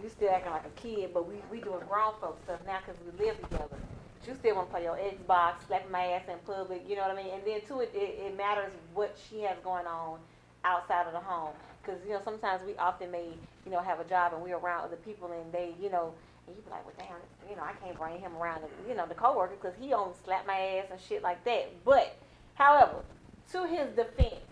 you 0.02 0.08
still 0.08 0.30
acting 0.30 0.52
like 0.52 0.66
a 0.66 0.80
kid, 0.80 1.10
but 1.12 1.28
we 1.28 1.36
we 1.50 1.60
doing 1.60 1.80
grown 1.88 2.14
folks 2.20 2.44
stuff 2.44 2.60
now 2.64 2.78
because 2.86 3.00
we 3.04 3.26
live 3.26 3.36
together. 3.40 3.76
But 4.20 4.28
you 4.28 4.36
still 4.36 4.56
want 4.56 4.68
to 4.68 4.72
play 4.74 4.84
your 4.84 4.96
Xbox, 4.96 5.66
slap 5.66 5.90
my 5.90 6.06
ass 6.12 6.22
in 6.28 6.38
public, 6.46 6.84
you 6.88 6.96
know 6.96 7.02
what 7.02 7.10
I 7.10 7.16
mean? 7.22 7.34
And 7.34 7.42
then 7.44 7.60
too, 7.66 7.80
it, 7.80 7.90
it, 7.94 8.20
it 8.26 8.36
matters 8.36 8.72
what 8.94 9.16
she 9.28 9.42
has 9.42 9.58
going 9.64 9.86
on 9.86 10.20
outside 10.64 11.06
of 11.06 11.12
the 11.12 11.20
home, 11.20 11.54
because 11.82 12.00
you 12.06 12.12
know 12.12 12.20
sometimes 12.24 12.62
we 12.64 12.76
often 12.76 13.10
may 13.10 13.26
you 13.64 13.72
know 13.72 13.80
have 13.80 13.98
a 14.00 14.04
job 14.04 14.32
and 14.32 14.42
we're 14.42 14.56
around 14.58 14.84
other 14.84 14.96
people 14.96 15.32
and 15.32 15.52
they 15.52 15.74
you 15.82 15.90
know. 15.90 16.14
And 16.46 16.54
you 16.54 16.62
be 16.62 16.70
like, 16.70 16.86
well, 16.86 16.94
damn, 16.96 17.50
you 17.50 17.56
know, 17.56 17.62
I 17.64 17.72
can't 17.84 17.98
bring 17.98 18.20
him 18.20 18.36
around, 18.36 18.62
the, 18.62 18.88
you 18.88 18.96
know, 18.96 19.04
the 19.04 19.16
coworker 19.16 19.56
because 19.60 19.74
he 19.80 19.92
only 19.92 20.14
slap 20.24 20.46
my 20.46 20.56
ass 20.56 20.86
and 20.92 21.00
shit 21.00 21.20
like 21.20 21.44
that. 21.44 21.84
But, 21.84 22.16
however, 22.56 23.04
to 23.52 23.66
his 23.66 23.88
defense, 23.94 24.42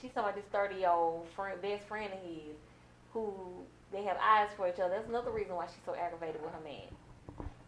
she's 0.00 0.10
talking 0.12 0.30
about 0.30 0.36
this 0.36 0.44
30 0.52 0.76
year 0.76 0.90
old 0.90 1.26
friend, 1.34 1.60
best 1.60 1.84
friend 1.84 2.12
of 2.12 2.20
his 2.20 2.56
who 3.12 3.32
they 3.92 4.04
have 4.04 4.16
eyes 4.22 4.48
for 4.56 4.68
each 4.68 4.78
other. 4.78 4.90
That's 4.90 5.08
another 5.08 5.30
reason 5.30 5.54
why 5.54 5.66
she's 5.66 5.84
so 5.84 5.94
aggravated 5.94 6.42
with 6.42 6.52
her 6.52 6.60
man. 6.60 6.88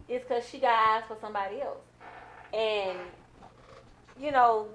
It's 0.08 0.26
because 0.26 0.48
she 0.48 0.58
got 0.58 0.72
eyes 0.72 1.04
for 1.08 1.16
somebody 1.20 1.60
else. 1.62 1.78
And, 2.52 2.98
you 4.20 4.32
know, 4.32 4.66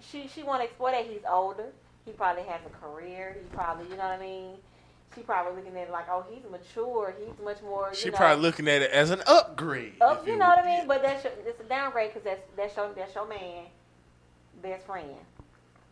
she 0.00 0.28
she 0.28 0.42
want 0.42 0.62
to 0.62 0.68
exploit 0.68 0.92
that 0.92 1.06
he's 1.06 1.20
older. 1.28 1.66
He 2.04 2.12
probably 2.12 2.42
has 2.44 2.60
a 2.66 2.70
career. 2.84 3.36
He 3.38 3.46
probably, 3.54 3.84
you 3.84 3.96
know 3.96 4.08
what 4.08 4.12
I 4.12 4.20
mean? 4.20 4.56
She 5.14 5.20
probably 5.22 5.54
looking 5.62 5.76
at 5.78 5.88
it 5.88 5.92
like, 5.92 6.06
oh, 6.10 6.24
he's 6.30 6.42
mature. 6.50 7.14
He's 7.18 7.44
much 7.44 7.60
more. 7.62 7.92
She 7.94 8.10
know, 8.10 8.16
probably 8.16 8.42
looking 8.42 8.66
at 8.68 8.82
it 8.82 8.90
as 8.92 9.10
an 9.10 9.22
upgrade. 9.26 10.00
up, 10.00 10.26
you 10.26 10.36
know 10.38 10.46
what 10.48 10.58
I 10.58 10.64
mean? 10.78 10.88
But 10.88 11.02
that's 11.02 11.24
your, 11.24 11.32
it's 11.46 11.60
a 11.60 11.64
downgrade 11.64 12.14
because 12.14 12.24
that's 12.24 12.40
that's 12.56 12.76
your 12.76 12.92
that's 12.94 13.14
your 13.14 13.28
man, 13.28 13.64
best 14.62 14.86
friend, 14.86 15.08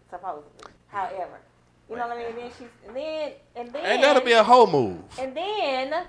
supposedly. 0.08 0.72
However, 0.88 1.38
you 1.90 1.96
know 1.96 2.08
what 2.08 2.16
I 2.16 2.20
mean? 2.20 2.26
And 2.28 2.38
then 2.38 2.50
she's 2.58 2.68
and 2.86 2.96
then 2.96 3.32
and 3.56 3.72
then 3.72 3.84
And 3.84 4.02
that'll 4.02 4.22
be 4.24 4.32
a 4.32 4.42
whole 4.42 4.66
move. 4.66 4.98
and 5.18 5.36
then 5.36 6.04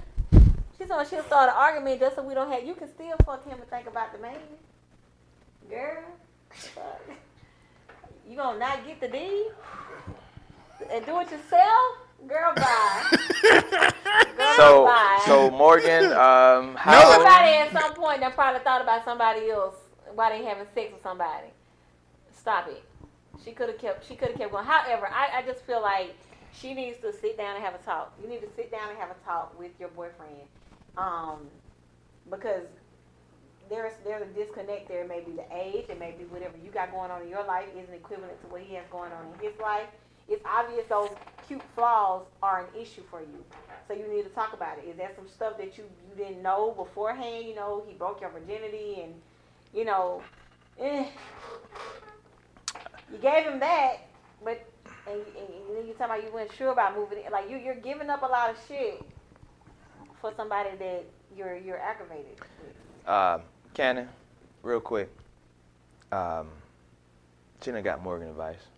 she's 0.78 0.88
gonna 0.88 1.08
she'll 1.08 1.24
start 1.24 1.50
an 1.50 1.56
argument 1.58 2.00
just 2.00 2.16
so 2.16 2.24
we 2.24 2.34
don't 2.34 2.50
have. 2.52 2.64
You 2.66 2.76
can 2.76 2.88
still 2.88 3.18
fuck 3.26 3.44
him 3.46 3.60
and 3.60 3.70
think 3.70 3.88
about 3.88 4.14
the 4.14 4.20
man, 4.20 4.38
girl. 5.70 6.04
fuck. 6.50 7.02
You 8.30 8.38
gonna 8.38 8.60
not 8.60 8.86
get 8.88 9.02
the 9.02 9.10
D 9.10 9.48
and 10.90 11.06
do 11.06 11.20
it 11.20 11.30
yourself, 11.32 11.98
girl? 12.28 12.54
Bye. 12.56 13.18
Girl, 14.38 14.54
So, 14.56 14.86
bye. 14.86 15.22
so 15.26 15.50
Morgan, 15.52 16.06
um, 16.14 16.74
No, 16.74 16.78
how? 16.78 17.12
Somebody 17.14 17.50
at 17.54 17.72
some 17.72 17.94
point 17.94 18.20
that 18.22 18.36
probably 18.36 18.62
thought 18.62 18.82
about 18.82 19.04
somebody 19.06 19.50
else 19.50 19.76
while 20.14 20.30
they 20.30 20.44
having 20.44 20.66
sex 20.74 20.92
with 20.92 21.02
somebody. 21.04 21.48
Stop 22.32 22.68
it. 22.68 22.84
She 23.44 23.52
could 23.52 23.70
have 23.70 23.78
kept. 23.78 24.08
She 24.08 24.16
could 24.16 24.30
have 24.30 24.38
kept 24.38 24.52
going. 24.52 24.66
However, 24.66 25.08
I, 25.08 25.40
I 25.40 25.42
just 25.44 25.64
feel 25.66 25.82
like 25.82 26.16
she 26.54 26.74
needs 26.74 26.98
to 27.00 27.14
sit 27.14 27.38
down 27.38 27.56
and 27.56 27.64
have 27.64 27.76
a 27.76 27.80
talk. 27.80 28.14
You 28.22 28.28
need 28.28 28.42
to 28.42 28.50
sit 28.56 28.72
down 28.72 28.90
and 28.90 28.98
have 28.98 29.10
a 29.12 29.26
talk 29.26 29.58
with 29.58 29.72
your 29.80 29.90
boyfriend, 29.90 30.42
um, 30.98 31.48
because 32.30 32.66
there's 33.70 33.94
there's 34.04 34.22
a 34.22 34.26
disconnect 34.26 34.88
there. 34.88 35.06
Maybe 35.08 35.32
the 35.32 35.46
age, 35.56 35.86
and 35.90 36.00
maybe 36.00 36.26
whatever 36.26 36.58
you 36.64 36.72
got 36.72 36.92
going 36.92 37.10
on 37.10 37.22
in 37.24 37.30
your 37.30 37.44
life 37.46 37.68
isn't 37.78 37.94
equivalent 37.94 38.40
to 38.42 38.48
what 38.48 38.62
he 38.62 38.76
has 38.76 38.86
going 38.92 39.12
on 39.12 39.26
in 39.34 39.50
his 39.50 39.60
life. 39.60 39.88
It's 40.32 40.46
obvious 40.46 40.86
those 40.88 41.10
cute 41.46 41.62
flaws 41.76 42.24
are 42.42 42.62
an 42.62 42.82
issue 42.82 43.02
for 43.10 43.20
you. 43.20 43.44
So 43.88 43.94
you 43.94 44.08
need 44.08 44.24
to 44.24 44.30
talk 44.30 44.54
about 44.54 44.78
it. 44.78 44.88
Is 44.90 44.96
that 44.98 45.14
some 45.18 45.28
stuff 45.28 45.58
that 45.58 45.78
you, 45.78 45.84
you 46.10 46.16
didn't 46.24 46.42
know 46.42 46.72
beforehand? 46.72 47.46
You 47.46 47.56
know, 47.56 47.84
he 47.86 47.94
broke 47.94 48.22
your 48.22 48.30
virginity 48.30 49.02
and, 49.04 49.14
you 49.74 49.84
know, 49.84 50.22
eh. 50.80 51.06
You 53.12 53.18
gave 53.18 53.44
him 53.44 53.60
that, 53.60 54.08
but, 54.42 54.66
and, 55.06 55.18
and, 55.18 55.26
and 55.68 55.78
then 55.78 55.88
you 55.88 55.94
talking 55.98 56.06
about 56.06 56.24
you 56.24 56.32
weren't 56.34 56.54
sure 56.54 56.72
about 56.72 56.96
moving 56.96 57.18
in. 57.26 57.32
Like, 57.34 57.50
you, 57.50 57.58
you're 57.58 57.76
giving 57.76 58.10
up 58.10 58.22
a 58.24 58.28
lot 58.28 58.50
of 58.50 58.56
shit 58.70 59.04
for 60.22 60.32
somebody 60.38 60.70
that 60.80 61.04
you're, 61.36 61.58
you're 61.58 61.80
aggravated 61.80 62.40
with. 62.40 63.06
Uh, 63.06 63.40
Cannon, 63.74 64.08
real 64.64 64.80
quick. 64.80 65.10
Um, 66.14 66.48
got 67.84 68.02
Morgan 68.02 68.30
advice. 68.30 68.71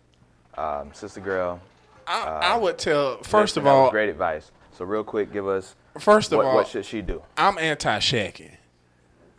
Um, 0.56 0.92
sister 0.92 1.20
girl. 1.20 1.60
I, 2.06 2.22
I 2.52 2.56
would 2.56 2.78
tell 2.78 3.22
first 3.22 3.56
of 3.56 3.66
all, 3.66 3.90
great 3.90 4.08
advice. 4.08 4.50
So 4.72 4.84
real 4.84 5.04
quick, 5.04 5.32
give 5.32 5.46
us 5.48 5.74
first 5.98 6.32
of 6.32 6.38
what, 6.38 6.46
all, 6.46 6.54
what 6.56 6.68
should 6.68 6.84
she 6.84 7.00
do? 7.02 7.22
I'm 7.36 7.58
anti-shacking. 7.58 8.50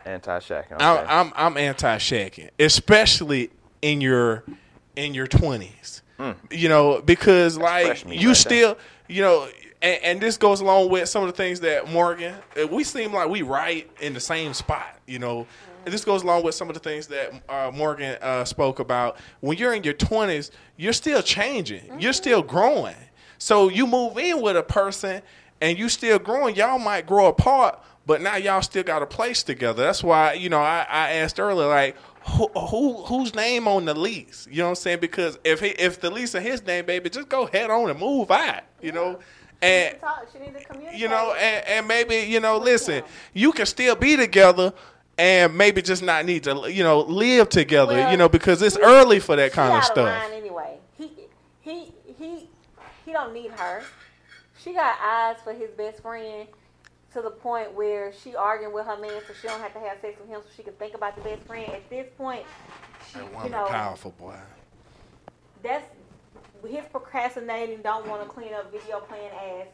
Anti-shacking. 0.04 0.72
Okay. 0.72 0.84
I'm 0.84 1.28
I'm, 1.28 1.32
I'm 1.36 1.56
anti-shacking, 1.56 2.50
especially 2.58 3.50
in 3.82 4.00
your 4.00 4.44
in 4.96 5.14
your 5.14 5.26
20s. 5.26 6.02
You 6.50 6.68
know, 6.70 7.02
because 7.02 7.58
like 7.58 8.04
you 8.04 8.10
right 8.10 8.24
there. 8.24 8.34
still, 8.34 8.78
you 9.06 9.20
know, 9.20 9.48
and, 9.82 10.02
and 10.02 10.20
this 10.20 10.38
goes 10.38 10.60
along 10.62 10.88
with 10.88 11.08
some 11.10 11.22
of 11.22 11.28
the 11.28 11.36
things 11.36 11.60
that 11.60 11.92
Morgan. 11.92 12.34
uh, 12.60 12.66
We 12.68 12.84
seem 12.84 13.12
like 13.12 13.28
we 13.28 13.42
right 13.42 13.90
in 14.00 14.14
the 14.14 14.20
same 14.20 14.54
spot. 14.54 14.98
You 15.06 15.18
know, 15.18 15.46
and 15.86 15.94
this 15.94 16.04
goes 16.04 16.24
along 16.24 16.42
with 16.42 16.56
some 16.56 16.68
of 16.68 16.74
the 16.74 16.80
things 16.80 17.06
that 17.06 17.32
uh, 17.48 17.70
Morgan 17.72 18.18
uh, 18.20 18.44
spoke 18.44 18.80
about. 18.80 19.18
When 19.40 19.56
you're 19.56 19.72
in 19.72 19.84
your 19.84 19.94
20s, 19.94 20.50
you're 20.76 20.92
still 20.92 21.22
changing. 21.22 22.00
You're 22.00 22.12
still 22.12 22.42
growing. 22.42 22.96
So 23.38 23.68
you 23.68 23.86
move 23.86 24.18
in 24.18 24.42
with 24.42 24.56
a 24.56 24.64
person 24.64 25.22
and 25.60 25.78
you 25.78 25.88
still 25.88 26.18
growing. 26.18 26.56
Y'all 26.56 26.80
might 26.80 27.06
grow 27.06 27.26
apart, 27.26 27.80
but 28.04 28.20
now 28.20 28.34
y'all 28.36 28.62
still 28.62 28.82
got 28.82 29.00
a 29.02 29.06
place 29.06 29.44
together. 29.44 29.84
That's 29.84 30.02
why 30.02 30.32
you 30.32 30.48
know 30.48 30.58
I, 30.60 30.86
I 30.90 31.12
asked 31.12 31.38
earlier, 31.38 31.68
like 31.68 31.96
who, 32.22 32.48
who 32.48 33.04
whose 33.04 33.34
name 33.36 33.68
on 33.68 33.84
the 33.84 33.94
lease? 33.94 34.48
You 34.50 34.58
know 34.58 34.64
what 34.64 34.68
I'm 34.70 34.74
saying? 34.76 34.98
Because 35.00 35.38
if 35.44 35.60
he, 35.60 35.68
if 35.68 36.00
the 36.00 36.10
lease 36.10 36.34
is 36.34 36.42
his 36.42 36.66
name, 36.66 36.84
baby, 36.86 37.10
just 37.10 37.28
go 37.28 37.46
head 37.46 37.70
on 37.70 37.90
and 37.90 37.98
move 38.00 38.30
out. 38.32 38.62
You 38.82 38.92
know, 38.92 39.18
She 39.62 39.68
and 39.68 39.94
to 39.94 40.00
talk. 40.00 40.26
She 40.32 40.38
need 40.40 40.54
to 40.54 40.64
communicate. 40.64 41.00
you 41.00 41.08
know, 41.08 41.34
and, 41.34 41.66
and 41.68 41.88
maybe 41.88 42.16
you 42.16 42.40
know, 42.40 42.58
listen, 42.58 43.04
you 43.34 43.52
can 43.52 43.66
still 43.66 43.94
be 43.94 44.16
together. 44.16 44.72
And 45.18 45.56
maybe 45.56 45.80
just 45.80 46.02
not 46.02 46.26
need 46.26 46.44
to, 46.44 46.70
you 46.70 46.82
know, 46.84 47.00
live 47.00 47.48
together, 47.48 47.94
Well, 47.94 48.10
you 48.10 48.18
know, 48.18 48.28
because 48.28 48.60
it's 48.60 48.76
he- 48.76 48.82
early 48.82 49.18
for 49.18 49.34
that 49.36 49.52
kind 49.52 49.74
of 49.74 49.84
stuff. 49.84 50.30
anyway. 50.32 50.76
He 50.98 51.10
he 51.62 51.92
he 52.18 52.48
he 53.04 53.12
don't 53.12 53.32
need 53.32 53.50
her. 53.52 53.82
She 54.58 54.72
got 54.74 54.96
eyes 55.00 55.36
for 55.42 55.52
his 55.54 55.70
best 55.70 56.02
friend 56.02 56.46
to 57.14 57.22
the 57.22 57.30
point 57.30 57.72
where 57.72 58.12
she 58.12 58.34
arguing 58.36 58.74
with 58.74 58.84
her 58.84 58.96
man 58.98 59.22
so 59.26 59.32
she 59.40 59.48
don't 59.48 59.60
have 59.60 59.72
to 59.72 59.80
have 59.80 59.98
sex 60.02 60.18
with 60.20 60.28
him 60.28 60.40
so 60.42 60.48
she 60.54 60.62
can 60.62 60.74
think 60.74 60.94
about 60.94 61.14
the 61.16 61.22
best 61.22 61.42
friend. 61.44 61.66
At 61.72 61.88
this 61.88 62.08
point, 62.18 62.44
she 63.10 63.18
That 63.20 63.44
you 63.44 63.50
know 63.50 63.66
powerful 63.66 64.10
boy. 64.18 64.34
that's 65.62 65.84
his 66.68 66.84
procrastinating. 66.90 67.80
Don't 67.80 68.06
want 68.06 68.22
to 68.22 68.28
clean 68.28 68.52
up 68.52 68.70
video 68.70 69.00
playing 69.00 69.30
ass. 69.30 69.66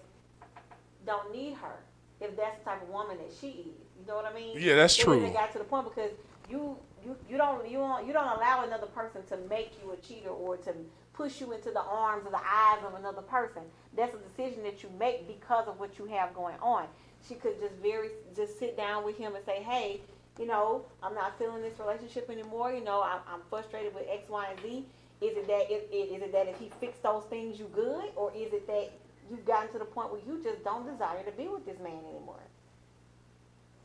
Don't 1.06 1.32
need 1.32 1.54
her 1.54 1.74
if 2.22 2.36
that's 2.36 2.58
the 2.58 2.64
type 2.64 2.82
of 2.82 2.88
woman 2.88 3.16
that 3.18 3.32
she 3.40 3.48
is. 3.48 3.66
You 4.00 4.06
know 4.08 4.16
what 4.16 4.26
I 4.26 4.34
mean? 4.34 4.56
Yeah, 4.58 4.76
that's 4.76 4.96
true. 4.96 5.24
It 5.24 5.32
got 5.32 5.52
to 5.52 5.58
the 5.58 5.64
point 5.64 5.86
because 5.94 6.10
you 6.50 6.76
you 7.04 7.16
you 7.28 7.36
don't 7.36 7.68
you 7.68 7.78
don't 7.78 8.06
you 8.06 8.12
don't 8.12 8.36
allow 8.36 8.64
another 8.64 8.86
person 8.86 9.22
to 9.28 9.36
make 9.48 9.72
you 9.82 9.92
a 9.92 9.96
cheater 9.96 10.30
or 10.30 10.56
to 10.58 10.72
push 11.12 11.40
you 11.40 11.52
into 11.52 11.70
the 11.70 11.82
arms 11.82 12.24
or 12.26 12.30
the 12.30 12.38
eyes 12.38 12.82
of 12.86 12.94
another 12.94 13.22
person. 13.22 13.62
That's 13.96 14.14
a 14.14 14.18
decision 14.18 14.62
that 14.64 14.82
you 14.82 14.90
make 14.98 15.28
because 15.28 15.68
of 15.68 15.78
what 15.78 15.98
you 15.98 16.06
have 16.06 16.34
going 16.34 16.58
on. 16.60 16.86
She 17.28 17.34
could 17.34 17.60
just 17.60 17.74
very 17.82 18.08
just 18.34 18.58
sit 18.58 18.76
down 18.76 19.04
with 19.04 19.16
him 19.18 19.34
and 19.34 19.44
say, 19.44 19.62
hey. 19.62 20.00
You 20.38 20.46
know, 20.46 20.86
I'm 21.02 21.14
not 21.14 21.38
feeling 21.38 21.60
this 21.60 21.78
relationship 21.78 22.30
anymore. 22.30 22.72
You 22.72 22.82
know, 22.82 23.02
I'm, 23.02 23.20
I'm 23.30 23.40
frustrated 23.50 23.94
with 23.94 24.04
X, 24.10 24.30
Y, 24.30 24.46
and 24.50 24.60
Z. 24.62 24.86
Is 25.20 25.36
it 25.36 25.46
that 25.46 25.70
is, 25.70 25.82
is 25.92 26.22
it 26.22 26.32
that 26.32 26.48
if 26.48 26.58
he 26.58 26.70
fixed 26.80 27.02
those 27.02 27.24
things, 27.24 27.58
you 27.58 27.68
good, 27.74 28.04
or 28.16 28.32
is 28.34 28.50
it 28.54 28.66
that 28.66 28.92
you've 29.32 29.44
gotten 29.46 29.72
to 29.72 29.78
the 29.78 29.84
point 29.84 30.12
where 30.12 30.20
you 30.26 30.40
just 30.44 30.62
don't 30.62 30.86
desire 30.86 31.22
to 31.24 31.32
be 31.32 31.48
with 31.48 31.64
this 31.66 31.78
man 31.78 31.98
anymore? 32.10 32.38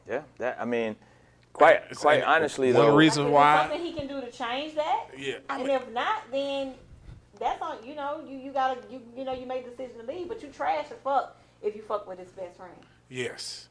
Yeah, 0.08 0.22
that 0.38 0.58
I 0.60 0.66
mean, 0.66 0.96
quite 1.54 1.82
It's 1.90 2.02
quite 2.02 2.22
a- 2.22 2.28
uh, 2.30 2.36
honestly 2.36 2.72
one 2.74 2.88
though. 2.88 2.96
reason- 2.96 3.28
Is 3.28 3.32
why- 3.32 3.54
there 3.58 3.62
something 3.70 3.82
he 3.86 3.94
can 3.94 4.08
do 4.08 4.22
to 4.22 4.32
change 4.32 4.76
that? 4.76 5.08
Yeah, 5.18 5.38
I 5.50 5.60
and 5.62 5.70
if 5.72 5.90
not, 5.92 6.30
then 6.32 6.76
that's 7.40 7.62
on 7.62 7.84
you 7.86 7.96
know 7.96 8.22
you 8.28 8.38
you 8.38 8.52
gotta 8.52 8.80
you 8.92 9.02
you 9.16 9.24
know 9.24 9.34
you 9.34 9.46
made 9.46 9.66
the 9.66 9.70
decision 9.72 10.00
to 10.00 10.06
leave, 10.06 10.28
but 10.28 10.42
you 10.44 10.50
trash 10.50 10.88
as 10.92 10.98
fuck 11.04 11.36
if 11.62 11.76
you 11.76 11.82
fuck 11.82 12.08
with 12.08 12.20
his 12.20 12.30
best 12.32 12.58
friend, 12.58 12.76
Yes, 13.10 13.68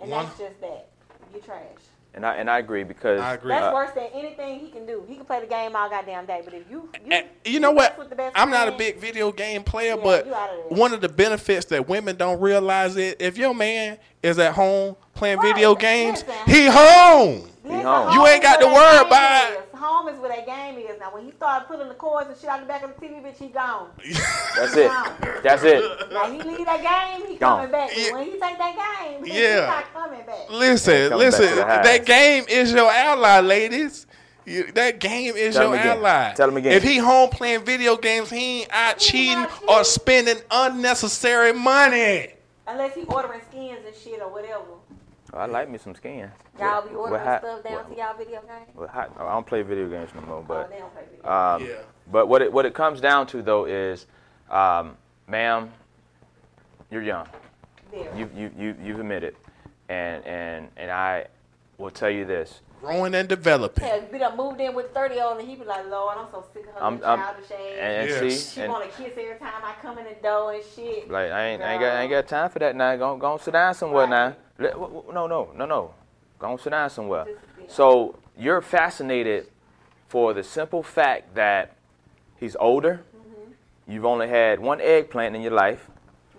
and 0.00 0.10
One- 0.10 0.26
that's 0.26 0.38
just 0.38 0.60
that 0.60 0.88
you 1.34 1.40
trash. 1.40 1.64
And 2.12 2.26
I 2.26 2.34
and 2.34 2.50
I 2.50 2.58
agree 2.58 2.82
because 2.82 3.20
I 3.20 3.34
agree. 3.34 3.50
That's 3.50 3.66
uh, 3.66 3.72
worse 3.72 3.92
than 3.92 4.08
anything 4.12 4.58
he 4.58 4.68
can 4.70 4.84
do. 4.84 5.04
He 5.08 5.14
can 5.14 5.24
play 5.24 5.40
the 5.40 5.46
game 5.46 5.76
all 5.76 5.88
goddamn 5.88 6.26
day, 6.26 6.42
but 6.44 6.52
if 6.52 6.68
you 6.68 6.88
you, 7.06 7.22
you 7.44 7.60
know 7.60 7.70
what? 7.70 7.96
the 8.10 8.16
best 8.16 8.36
I'm 8.36 8.50
not 8.50 8.66
a 8.68 8.72
big 8.72 8.98
video 8.98 9.30
game 9.30 9.62
player, 9.62 9.94
Yeah, 9.96 10.02
but 10.02 10.26
you 10.26 10.34
outta 10.34 10.52
there. 10.68 10.78
one 10.78 10.92
of 10.92 11.00
the 11.00 11.08
benefits 11.08 11.66
that 11.66 11.88
women 11.88 12.16
don't 12.16 12.40
realize 12.40 12.96
is 12.96 13.14
if 13.20 13.38
your 13.38 13.54
man 13.54 13.96
is 14.24 14.38
at 14.40 14.54
home 14.54 14.96
playing 15.14 15.38
Right. 15.38 15.54
video 15.54 15.74
games, 15.76 16.24
Listen. 16.26 16.52
he 16.52 16.66
home. 16.66 17.48
Listen, 17.62 17.82
home. 17.84 18.12
You 18.14 18.26
ain't 18.26 18.42
got 18.42 18.58
to 18.60 18.66
where 18.66 18.74
worry 18.74 19.06
about- 19.06 19.52
is. 19.52 19.58
Home 19.80 20.08
is 20.08 20.18
where 20.20 20.28
that 20.28 20.44
game 20.46 20.76
is. 20.78 20.98
Now, 21.00 21.12
when 21.14 21.24
he 21.24 21.30
started 21.32 21.66
pulling 21.66 21.88
the 21.88 21.94
cords 21.94 22.28
and 22.28 22.38
shit 22.38 22.50
out 22.50 22.60
the 22.60 22.66
back 22.66 22.82
of 22.82 22.90
the 22.94 23.06
TV, 23.06 23.22
bitch, 23.24 23.38
he 23.38 23.48
gone. 23.48 23.88
that's 24.56 24.76
it. 24.76 24.90
That's 25.42 25.62
it. 25.62 26.12
Now 26.12 26.30
he 26.30 26.42
leave 26.42 26.66
that 26.66 27.16
game, 27.18 27.26
he 27.26 27.36
Gone. 27.36 27.56
coming 27.60 27.72
back. 27.72 27.90
Yeah. 27.96 28.12
when 28.12 28.24
he 28.26 28.32
take 28.32 28.58
that 28.58 28.98
game, 29.00 29.24
Yeah. 29.24 29.60
he 29.62 29.66
not 29.66 29.92
coming 29.94 30.26
back. 30.26 30.50
Listen, 30.50 31.08
Coming 31.08 31.26
listen. 31.26 31.56
the 31.56 31.64
highs. 31.64 31.84
That 31.86 32.04
game 32.04 32.44
is 32.48 32.72
your 32.72 32.90
ally, 32.90 33.40
ladies. 33.40 34.06
You, 34.44 34.70
that 34.72 34.98
game 35.00 35.34
is 35.36 35.54
Tell 35.54 35.68
your 35.70 35.76
ally. 35.76 36.34
Tell 36.34 36.48
him 36.48 36.56
again. 36.58 36.72
If 36.72 36.82
he 36.82 36.98
home 36.98 37.30
playing 37.30 37.64
video 37.64 37.96
games, 37.96 38.28
he 38.30 38.60
ain't 38.62 38.70
out 38.72 39.00
He 39.00 39.10
cheating 39.10 39.46
or 39.66 39.82
spending 39.84 40.36
unnecessary 40.50 41.52
money. 41.52 42.34
Unless 42.66 42.94
he 42.96 43.04
ordering 43.04 43.40
skins 43.50 43.78
and 43.86 43.94
shit 43.96 44.20
or 44.20 44.28
whatever. 44.30 44.62
Oh, 45.32 45.38
I 45.38 45.46
like 45.46 45.70
me 45.70 45.78
some 45.78 45.94
skin. 45.94 46.30
Y'all 46.58 46.86
be 46.88 46.94
ordering 46.94 47.22
hap- 47.22 47.42
stuff 47.42 47.62
down 47.62 47.72
what- 47.74 47.90
to 47.90 47.96
y'all 47.96 48.16
video 48.16 48.40
games? 48.40 48.68
what 48.74 48.90
hap- 48.90 49.18
I 49.20 49.32
don't 49.32 49.46
play 49.46 49.62
video 49.62 49.88
games 49.88 50.10
no 50.14 50.20
more, 50.22 50.38
oh, 50.38 50.44
but 50.46 50.70
they 50.70 50.78
don't 50.78 50.92
play 50.92 51.04
video. 51.10 51.30
um, 51.30 51.64
Yeah. 51.64 51.74
but 52.10 52.26
what 52.26 52.42
it 52.42 52.52
what 52.52 52.66
it 52.66 52.74
comes 52.74 53.00
down 53.00 53.26
to 53.28 53.42
though 53.42 53.64
is, 53.66 54.06
um, 54.50 54.96
ma'am, 55.28 55.72
you're 56.90 57.02
young. 57.02 57.28
there. 57.92 58.12
You 58.16 58.28
you 58.34 58.50
you 58.56 58.76
you've 58.82 59.00
admitted, 59.00 59.36
and 59.88 60.24
and 60.26 60.68
and 60.76 60.90
I 60.90 61.26
will 61.78 61.90
tell 61.90 62.10
you 62.10 62.24
this. 62.24 62.60
Growing 62.80 63.14
and 63.14 63.28
developing. 63.28 63.84
Hell, 63.84 64.00
be 64.10 64.18
done 64.18 64.36
moved 64.38 64.58
in 64.60 64.74
with 64.74 64.94
30 64.94 65.20
old 65.20 65.38
and 65.38 65.46
he 65.46 65.54
be 65.54 65.64
like, 65.66 65.86
Lord, 65.90 66.16
I'm 66.16 66.30
so 66.30 66.42
sick 66.54 66.66
of 66.66 66.72
her 66.76 66.82
I'm, 66.82 66.94
little 66.94 67.10
I'm 67.10 67.18
ass. 67.20 67.34
and, 67.50 67.78
and 67.78 68.08
Yes. 68.08 68.20
see, 68.20 68.54
she 68.54 68.60
and 68.62 68.72
want 68.72 68.90
to 68.90 68.96
kiss 69.02 69.12
every 69.18 69.38
time 69.38 69.52
I 69.62 69.74
come 69.82 69.98
in 69.98 70.04
the 70.06 70.14
door 70.22 70.54
and 70.54 70.64
shit. 70.64 71.10
like 71.10 71.30
I 71.30 71.44
ain't, 71.48 71.62
I 71.62 71.72
ain't 71.72 71.80
got 71.82 71.92
I 71.96 72.00
ain't 72.02 72.10
got 72.10 72.26
time 72.26 72.48
for 72.48 72.58
that 72.60 72.74
now. 72.74 72.96
Go 72.96 73.16
go 73.18 73.36
sit 73.36 73.50
down 73.52 73.74
somewhere 73.74 74.04
Right. 74.06 74.10
now. 74.10 74.36
Let, 74.60 74.72
w- 74.72 74.92
w- 74.92 75.12
no 75.14 75.26
no 75.26 75.50
no 75.56 75.66
no. 75.66 75.94
Go 76.38 76.56
sit 76.56 76.70
down 76.70 76.90
somewhere. 76.90 77.26
So 77.68 78.16
you're 78.38 78.60
fascinated 78.60 79.48
for 80.08 80.32
the 80.34 80.42
simple 80.42 80.82
fact 80.82 81.34
that 81.34 81.76
he's 82.38 82.56
older. 82.60 83.02
Mm-hmm. 83.16 83.92
You've 83.92 84.04
only 84.04 84.28
had 84.28 84.60
one 84.60 84.80
eggplant 84.80 85.34
in 85.36 85.42
your 85.42 85.52
life, 85.52 85.88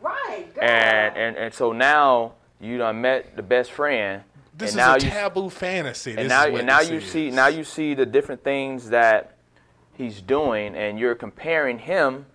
Right, 0.01 0.53
girl. 0.53 0.63
and 0.63 1.17
and 1.17 1.35
and 1.37 1.53
so 1.53 1.71
now 1.71 2.33
you 2.59 2.77
done 2.77 3.01
met 3.01 3.35
the 3.35 3.43
best 3.43 3.71
friend. 3.71 4.23
This 4.57 4.71
and 4.71 4.79
is 4.79 4.85
now 4.85 4.93
a 4.95 4.99
you, 4.99 5.09
taboo 5.09 5.49
fantasy. 5.49 6.11
and 6.11 6.19
This 6.19 6.29
now 6.29 6.45
is 6.45 6.51
what 6.51 6.59
and 6.61 6.67
now 6.67 6.79
this 6.79 6.89
you 6.91 6.97
is. 6.97 7.11
see 7.11 7.31
now 7.31 7.47
you 7.47 7.63
see 7.63 7.93
the 7.95 8.05
different 8.05 8.43
things 8.43 8.89
that 8.89 9.35
he's 9.93 10.21
doing, 10.21 10.75
and 10.75 10.99
you're 10.99 11.15
comparing 11.15 11.79
him 11.79 12.25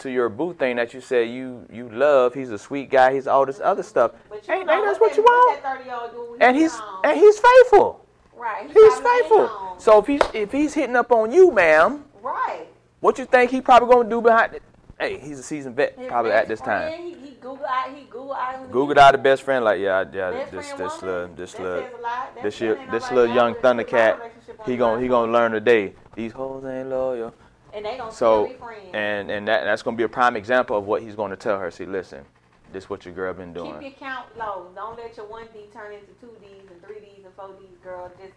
to 0.00 0.10
your 0.10 0.28
boo 0.28 0.52
thing 0.54 0.76
that 0.76 0.92
you 0.94 1.00
said 1.00 1.28
you 1.28 1.66
you 1.72 1.88
love. 1.90 2.34
He's 2.34 2.50
a 2.50 2.58
sweet 2.58 2.90
guy. 2.90 3.14
He's 3.14 3.26
all 3.26 3.46
this 3.46 3.60
other 3.62 3.82
stuff. 3.82 4.12
But 4.28 4.46
you 4.46 4.54
Ain't, 4.54 4.66
know 4.66 4.74
ain't 4.74 4.84
that's 4.86 5.00
what 5.00 5.16
you 5.16 5.22
want? 5.22 5.62
That 5.62 5.78
30 5.78 5.90
old 5.90 6.10
do 6.12 6.30
when 6.32 6.42
And 6.42 6.56
he 6.56 6.62
he's 6.62 6.78
and 7.04 7.18
he's 7.18 7.38
faithful. 7.38 8.04
right. 8.36 8.66
he 8.66 8.72
He's 8.72 8.98
faithful. 9.00 9.76
So 9.78 9.98
if 9.98 10.06
he's 10.06 10.20
if 10.34 10.52
he's 10.52 10.74
hitting 10.74 10.96
up 10.96 11.12
on 11.12 11.30
you, 11.32 11.50
ma'am, 11.52 12.04
right. 12.22 12.66
what 13.00 13.18
you 13.18 13.24
think 13.24 13.50
he 13.50 13.60
probably 13.60 13.94
gonna 13.94 14.08
do 14.10 14.20
behind 14.20 14.54
it? 14.54 14.62
Hey, 14.98 15.18
he's 15.18 15.38
a 15.38 15.42
seasoned 15.42 15.76
vet, 15.76 15.98
His 15.98 16.08
probably 16.08 16.32
at 16.32 16.46
this 16.46 16.60
friend, 16.60 16.92
time. 16.94 17.02
He, 17.02 17.12
he 17.14 17.30
Google 17.40 17.64
out. 17.64 17.94
He 17.94 18.02
Google 18.04 18.34
out. 18.34 18.54
him. 18.60 18.70
Googled 18.70 18.98
out 18.98 19.12
the 19.12 19.18
best 19.18 19.42
friend, 19.42 19.64
like 19.64 19.80
yeah, 19.80 20.04
yeah, 20.12 20.30
Best 20.30 20.52
this 20.52 20.72
this 20.72 21.02
little 21.02 21.28
this 21.34 21.58
little 21.58 21.82
says 21.82 21.92
a 21.98 22.02
lot. 22.02 22.34
That 22.34 22.42
this 22.44 22.58
this 22.58 23.10
little 23.10 23.34
young 23.34 23.54
Thundercat, 23.54 24.30
he 24.66 24.76
gonna 24.76 25.00
he 25.00 25.08
gonna 25.08 25.32
learn 25.32 25.52
today. 25.52 25.94
These 26.14 26.32
hoes 26.32 26.64
ain't 26.66 26.90
loyal. 26.90 27.32
And 27.72 27.84
they 27.84 27.96
gonna 27.96 28.10
So 28.12 28.44
still 28.46 28.48
be 28.48 28.54
friends. 28.58 28.90
and 28.94 29.30
and 29.30 29.48
that 29.48 29.64
that's 29.64 29.82
gonna 29.82 29.96
be 29.96 30.02
a 30.02 30.08
prime 30.08 30.36
example 30.36 30.76
of 30.76 30.86
what 30.86 31.02
he's 31.02 31.14
gonna 31.14 31.36
tell 31.36 31.58
her. 31.58 31.70
See, 31.70 31.86
listen, 31.86 32.24
this 32.72 32.84
is 32.84 32.90
what 32.90 33.04
your 33.04 33.14
girl 33.14 33.32
been 33.34 33.52
doing. 33.52 33.72
Keep 33.74 33.82
your 33.82 33.90
count 33.92 34.26
low. 34.38 34.68
Don't 34.74 34.96
let 34.96 35.16
your 35.16 35.26
one 35.26 35.46
D 35.52 35.68
turn 35.72 35.92
into 35.92 36.12
two 36.20 36.30
Ds 36.40 36.70
and 36.70 36.82
three 36.84 37.00
Ds 37.00 37.24
and 37.24 37.34
four 37.34 37.50
Ds, 37.60 37.78
girl. 37.82 38.10
Just 38.20 38.34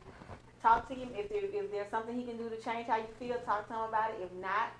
talk 0.61 0.87
to 0.89 0.93
him. 0.95 1.09
If 1.15 1.29
there, 1.29 1.41
if 1.43 1.71
there's 1.71 1.89
something 1.89 2.17
he 2.17 2.25
can 2.25 2.37
do 2.37 2.49
to 2.49 2.57
change 2.57 2.87
how 2.87 2.97
you 2.97 3.07
feel, 3.19 3.37
talk 3.45 3.67
to 3.67 3.73
him 3.73 3.81
about 3.89 4.11
it. 4.11 4.17
If 4.21 4.31
not, 4.41 4.71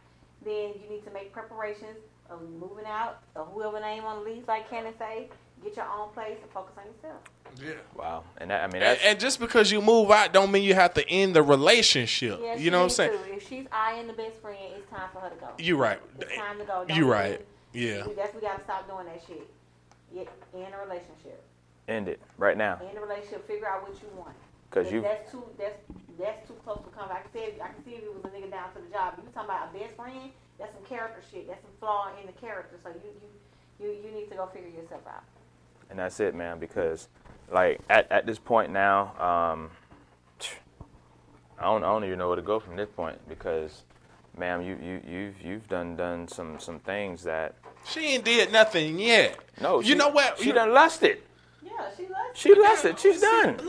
then 0.46 0.74
you 0.82 0.90
need 0.90 1.04
to 1.06 1.12
make 1.12 1.34
preparations 1.34 1.98
of 2.30 2.42
moving 2.60 2.86
out, 2.86 3.20
or 3.36 3.46
whoever 3.46 3.80
name 3.80 4.04
on 4.06 4.24
the 4.24 4.30
lease, 4.32 4.48
like 4.48 4.70
Cannon 4.70 4.94
say, 4.98 5.30
get 5.64 5.76
your 5.78 5.86
own 5.86 6.10
place 6.14 6.38
and 6.42 6.52
focus 6.52 6.74
on 6.78 6.86
yourself. 6.86 7.22
Yeah. 7.62 7.74
Wow. 7.96 8.24
And 8.38 8.50
that, 8.52 8.64
I 8.64 8.68
mean, 8.68 8.76
And, 8.78 8.84
that's, 8.84 9.04
and 9.04 9.20
just 9.20 9.40
because 9.40 9.72
you 9.72 9.82
move 9.82 10.10
out 10.12 10.34
don't 10.34 10.52
mean 10.52 10.64
you 10.64 10.74
have 10.74 10.94
to 10.96 11.08
end 11.08 11.36
the 11.36 11.44
relationship. 11.44 12.40
Yeah, 12.42 12.56
you 12.56 12.72
know 12.72 12.80
what 12.80 12.84
I'm 12.86 12.90
saying? 12.90 13.12
needs 13.12 13.24
to. 13.28 13.34
If 13.36 13.48
she's 13.50 13.68
eyeing 13.72 14.08
the 14.08 14.14
best 14.14 14.42
friend, 14.42 14.58
it's 14.76 14.90
time 14.90 15.10
for 15.14 15.20
her 15.20 15.30
to 15.30 15.36
go. 15.36 15.50
You're 15.60 15.78
right. 15.78 16.00
It's 16.20 16.36
time 16.36 16.58
to 16.60 16.66
go. 16.66 16.86
Don't 16.88 16.98
You 16.98 17.12
right. 17.12 17.34
even- 17.34 17.46
Yeah. 17.74 18.08
we- 18.08 18.14
That's 18.14 18.34
we 18.34 18.42
gotta 18.42 18.64
stop 18.64 18.88
doing 18.90 19.06
that 19.06 19.22
shit. 19.28 19.48
Yeah, 20.12 20.24
in 20.54 20.72
a 20.74 20.78
relationship, 20.80 21.42
end 21.88 22.08
it 22.08 22.20
right 22.38 22.56
now. 22.56 22.80
in 22.90 22.96
a 22.98 23.02
relationship, 23.02 23.48
figure 23.48 23.68
out 23.68 23.82
what 23.82 23.94
you 24.02 24.08
want. 24.16 24.36
Because 24.70 24.88
If 24.88 24.94
you, 24.94 25.02
that's 25.02 25.32
too 25.32 25.44
that's 25.58 25.78
that's 26.20 26.48
too 26.48 26.54
close 26.64 26.82
to 26.86 26.90
come. 26.98 27.10
I 27.12 27.22
can 27.22 27.32
see 27.34 27.62
I 27.62 27.68
can 27.70 27.84
see 27.86 27.96
if 27.98 28.04
it 28.04 28.14
was 28.14 28.26
a 28.26 28.30
nigga 28.36 28.50
down 28.52 28.74
to 28.74 28.82
the 28.82 28.90
job. 28.94 29.14
You 29.18 29.30
talking 29.34 29.50
about 29.50 29.70
a 29.74 29.78
best 29.78 29.96
friend? 29.96 30.30
That's 30.60 30.74
some 30.74 30.86
character 30.86 31.22
shit. 31.32 31.48
That's 31.48 31.62
some 31.62 31.74
flaw 31.80 32.10
in 32.22 32.26
the 32.28 32.34
character. 32.34 32.78
So 32.82 32.90
you 32.90 33.10
you 33.22 33.30
you, 33.82 33.88
you 34.06 34.12
need 34.14 34.30
to 34.30 34.36
go 34.36 34.46
figure 34.54 34.70
yourself 34.70 35.02
out. 35.08 35.24
And 35.94 36.00
that's 36.00 36.20
it, 36.20 36.34
man. 36.34 36.58
Because, 36.58 37.08
like, 37.52 37.80
at, 37.88 38.12
at 38.12 38.26
this 38.26 38.40
point 38.40 38.72
now, 38.72 39.14
um, 39.20 39.70
I 41.60 41.66
don't, 41.66 41.84
I 41.84 41.88
don't 41.88 42.04
even 42.04 42.18
know 42.18 42.28
where 42.28 42.36
to 42.36 42.42
go 42.42 42.60
from 42.60 42.76
this 42.76 42.90
point. 42.90 43.18
Because, 43.30 43.84
ma'am, 44.36 44.64
you, 44.64 44.76
you, 44.82 45.02
you've, 45.08 45.42
you've 45.42 45.68
done, 45.70 45.96
done 45.96 46.28
some, 46.28 46.60
some 46.60 46.80
things 46.80 47.24
that, 47.24 47.54
She 47.86 48.16
ain't 48.16 48.26
did 48.26 48.52
nothing 48.52 48.98
yet. 48.98 49.38
no, 49.62 49.80
you 49.82 49.90
she- 49.90 49.96
know 49.96 50.10
what? 50.10 50.40
She 50.40 50.48
You- 50.48 50.54
done 50.54 50.74
lusted. 50.74 51.22
Yeah, 51.66 51.72
she 51.96 52.04
loves 52.04 52.20
She 52.34 52.54
lusted. 52.56 53.00
She's 53.00 53.22
done. 53.22 53.60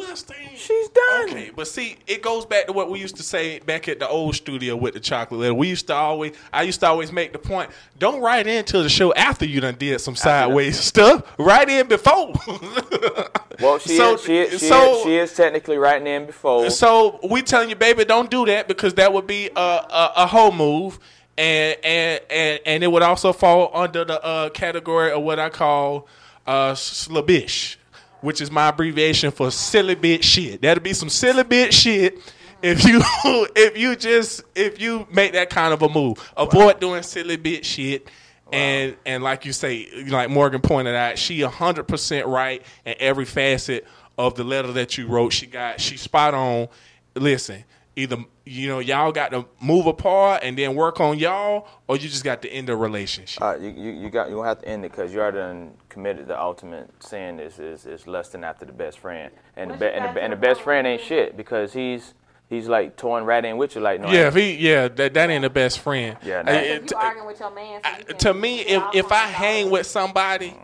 She's 0.57 0.89
done. 0.89 1.29
Okay, 1.31 1.51
but 1.55 1.67
see, 1.69 1.97
it 2.07 2.23
goes 2.23 2.45
back 2.45 2.67
to 2.67 2.73
what 2.73 2.91
we 2.91 2.99
used 3.01 3.17
to 3.17 3.23
say 3.23 3.61
back 3.61 3.89
at 3.89 3.99
the 4.01 4.09
old 4.09 4.35
studio 4.35 4.75
with 4.77 4.95
the 4.95 5.01
chocolate 5.01 5.41
letter. 5.41 5.55
We 5.55 5.69
used 5.69 5.87
to 5.89 5.95
always, 5.95 6.35
I 6.53 6.63
used 6.63 6.81
to 6.81 6.87
always 6.89 7.13
make 7.13 7.33
the 7.33 7.39
point: 7.39 7.71
don't 7.99 8.21
write 8.21 8.47
into 8.47 8.83
the 8.83 8.89
show 8.89 9.13
after 9.15 9.45
you 9.47 9.61
done 9.61 9.77
did 9.77 10.01
some 10.01 10.17
sideways 10.17 10.79
stuff. 10.81 11.23
Write 11.39 11.69
in 11.69 11.87
before. 11.89 12.35
Well, 13.61 13.79
she, 13.79 13.97
So- 13.97 14.15
is, 14.15 14.23
she, 14.25 14.37
is, 14.39 14.51
she, 14.61 14.67
so- 14.69 14.97
is, 14.97 15.03
she 15.05 15.17
is 15.17 15.33
technically 15.37 15.79
writing 15.79 16.09
in 16.09 16.27
before. 16.27 16.69
So 16.71 17.21
we 17.23 17.41
telling 17.41 17.71
you, 17.71 17.77
baby, 17.77 18.05
don't 18.05 18.29
do 18.29 18.45
that 18.47 18.67
because 18.67 18.95
that 18.95 19.13
would 19.13 19.29
be 19.29 19.49
a 19.55 19.61
a, 19.61 20.13
a 20.17 20.27
whole 20.27 20.51
move, 20.51 20.99
and 21.39 21.77
and 21.85 22.21
and 22.31 22.61
and 22.67 22.83
it 22.83 22.89
would 22.89 23.03
also 23.05 23.33
fall 23.33 23.71
under 23.73 24.05
the 24.05 24.21
uh, 24.25 24.49
category 24.51 25.13
of 25.13 25.23
what 25.23 25.39
I 25.39 25.51
call 25.51 26.09
uh, 26.49 26.73
slabish, 26.73 27.77
which 28.25 28.41
is 28.41 28.51
my 28.51 28.69
abbreviation 28.69 29.31
for 29.31 29.51
silly 29.51 29.95
bit 29.95 30.25
shit. 30.25 30.63
That'll 30.63 30.83
be 30.83 30.95
some 30.95 31.11
silly 31.11 31.45
bit 31.45 31.75
shit. 31.75 32.19
If 32.63 32.83
you 32.85 33.03
if 33.55 33.77
you 33.77 33.95
just 33.97 34.43
if 34.55 34.81
you 34.81 35.07
make 35.13 35.33
that 35.33 35.51
kind 35.51 35.75
of 35.75 35.83
a 35.83 35.89
move, 35.91 36.33
avoid 36.35 36.81
doing 36.81 37.03
silly 37.03 37.37
bit 37.37 37.67
shit. 37.67 38.09
And 38.51 38.97
and 39.05 39.23
like 39.23 39.45
you 39.45 39.53
say, 39.53 39.89
like 40.09 40.31
Morgan 40.31 40.63
pointed 40.63 40.95
out, 40.95 41.19
she 41.19 41.43
hundred 41.43 41.85
percent 41.85 42.27
right 42.27 42.63
in 42.87 42.95
every 42.99 43.27
facet 43.27 43.87
of 44.17 44.37
the 44.37 44.45
letter 44.45 44.73
that 44.73 44.97
you 44.97 45.07
wrote. 45.07 45.35
She 45.35 45.47
got 45.47 45.79
she 45.79 45.99
spot 45.99 46.33
on. 46.33 46.69
Listen, 47.15 47.63
either 47.97 48.17
you 48.45 48.69
know 48.69 48.79
y'all 48.79 49.13
got 49.13 49.31
to 49.31 49.47
move 49.61 49.87
apart 49.87 50.41
and 50.43 50.57
then 50.59 50.75
work 50.75 51.01
on 51.01 51.19
y'all, 51.19 51.67
or 51.89 51.97
you 51.97 52.09
just 52.09 52.25
got 52.25 52.43
to 52.43 52.49
end 52.51 52.69
the 52.69 52.77
relationship. 52.77 53.43
Uh, 53.43 53.57
you, 53.57 53.71
you, 53.71 53.91
you 53.93 54.11
got 54.11 54.29
you 54.29 54.37
gonna 54.37 54.49
have 54.49 54.61
to 54.61 54.69
end 54.69 54.85
it 54.85 54.91
because 54.91 55.13
you 55.13 55.21
already 55.21 55.39
done 55.39 55.73
committed 55.89 56.27
the 56.29 56.39
ultimate 56.41 56.91
sin 57.03 57.39
is 57.41 57.59
is, 57.59 57.87
is 57.87 58.07
lusting 58.07 58.45
after 58.45 58.65
the 58.65 58.73
best 58.73 58.99
friend 58.99 59.33
and 59.57 59.71
the, 59.71 59.75
Once 59.75 59.81
be, 59.81 59.87
and, 59.87 60.17
the, 60.17 60.23
and 60.23 60.33
the 60.33 60.37
best 60.37 60.61
friend 60.63 60.87
ain't 60.87 61.01
shit 61.01 61.37
because 61.37 61.73
he's 61.73 62.15
he's 62.51 62.69
like 62.69 62.97
toying 62.97 63.25
right 63.25 63.45
in 63.45 63.57
with 63.57 63.75
you 63.75 63.81
like 63.81 64.01
no 64.01 64.11
yeah, 64.11 64.27
if 64.29 64.35
he 64.35 64.55
yeah 64.57 64.89
that 64.89 65.15
that 65.15 65.31
ain't 65.31 65.43
the 65.43 65.51
best 65.51 65.79
friend. 65.81 66.17
Yeah, 66.23 66.41
Uh, 66.41 66.43
nah. 66.43 66.53
it- 66.53 66.83
If 66.85 66.91
you 66.91 66.97
arguing 66.99 67.27
with 67.27 67.41
your 67.41 67.51
man, 67.55 67.81
so 67.85 67.91
you 67.99 68.05
can- 68.05 68.17
to 68.19 68.35
me, 68.35 68.61
if 68.61 68.83
if 68.95 69.13
I 69.13 69.27
hang 69.27 69.71
with 69.71 69.87
somebody 69.87 70.55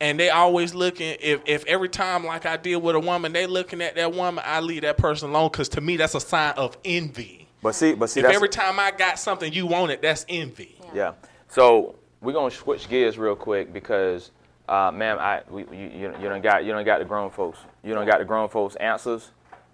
and 0.00 0.20
they 0.20 0.30
always 0.30 0.74
looking, 0.74 1.16
if 1.20 1.40
if 1.46 1.64
every 1.66 1.88
time 1.88 2.24
like 2.24 2.46
I 2.46 2.56
deal 2.56 2.80
with 2.80 2.96
a 2.96 3.00
woman, 3.00 3.32
they 3.32 3.46
looking 3.46 3.80
at 3.80 3.94
that 3.96 4.12
woman, 4.12 4.42
I 4.46 4.60
leave 4.60 4.82
that 4.82 4.98
person 4.98 5.30
alone 5.30 5.50
because 5.50 5.68
to 5.70 5.80
me 5.80 5.96
that's 5.96 6.14
a 6.14 6.20
sign 6.20 6.54
of 6.56 6.76
envy. 6.84 7.48
but 7.62 7.74
see 7.74 7.94
but 7.94 8.10
see 8.10 8.20
If 8.20 8.24
that's 8.26 8.36
every 8.36 8.48
time 8.48 8.78
I 8.78 8.90
got 8.90 9.18
something 9.18 9.52
you 9.52 9.66
wanted, 9.66 10.02
that's 10.02 10.26
envy. 10.28 10.76
yeah. 10.94 11.12
So 11.48 11.94
we're 12.20 12.32
gonna 12.32 12.50
switch 12.50 12.88
gears 12.88 13.18
real 13.18 13.36
quick 13.36 13.72
because 13.72 14.30
uh, 14.68 14.90
ma'am 14.92 15.18
I 15.18 15.42
we, 15.48 15.62
you, 15.70 15.90
you 15.94 16.14
you 16.20 16.28
don't 16.28 16.42
got 16.42 16.64
you 16.64 16.72
don't 16.72 16.84
got 16.84 16.98
the 16.98 17.04
grown 17.04 17.30
folks. 17.30 17.58
You 17.84 17.94
don't 17.94 18.06
got 18.06 18.18
the 18.18 18.24
grown 18.24 18.48
folks 18.48 18.74
answers. 18.76 19.30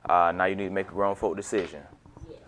Uh, 0.08 0.32
now 0.34 0.44
you 0.44 0.54
need 0.56 0.64
to 0.64 0.70
make 0.70 0.88
a 0.88 0.92
grown 0.92 1.14
folk 1.14 1.36
decision. 1.36 1.82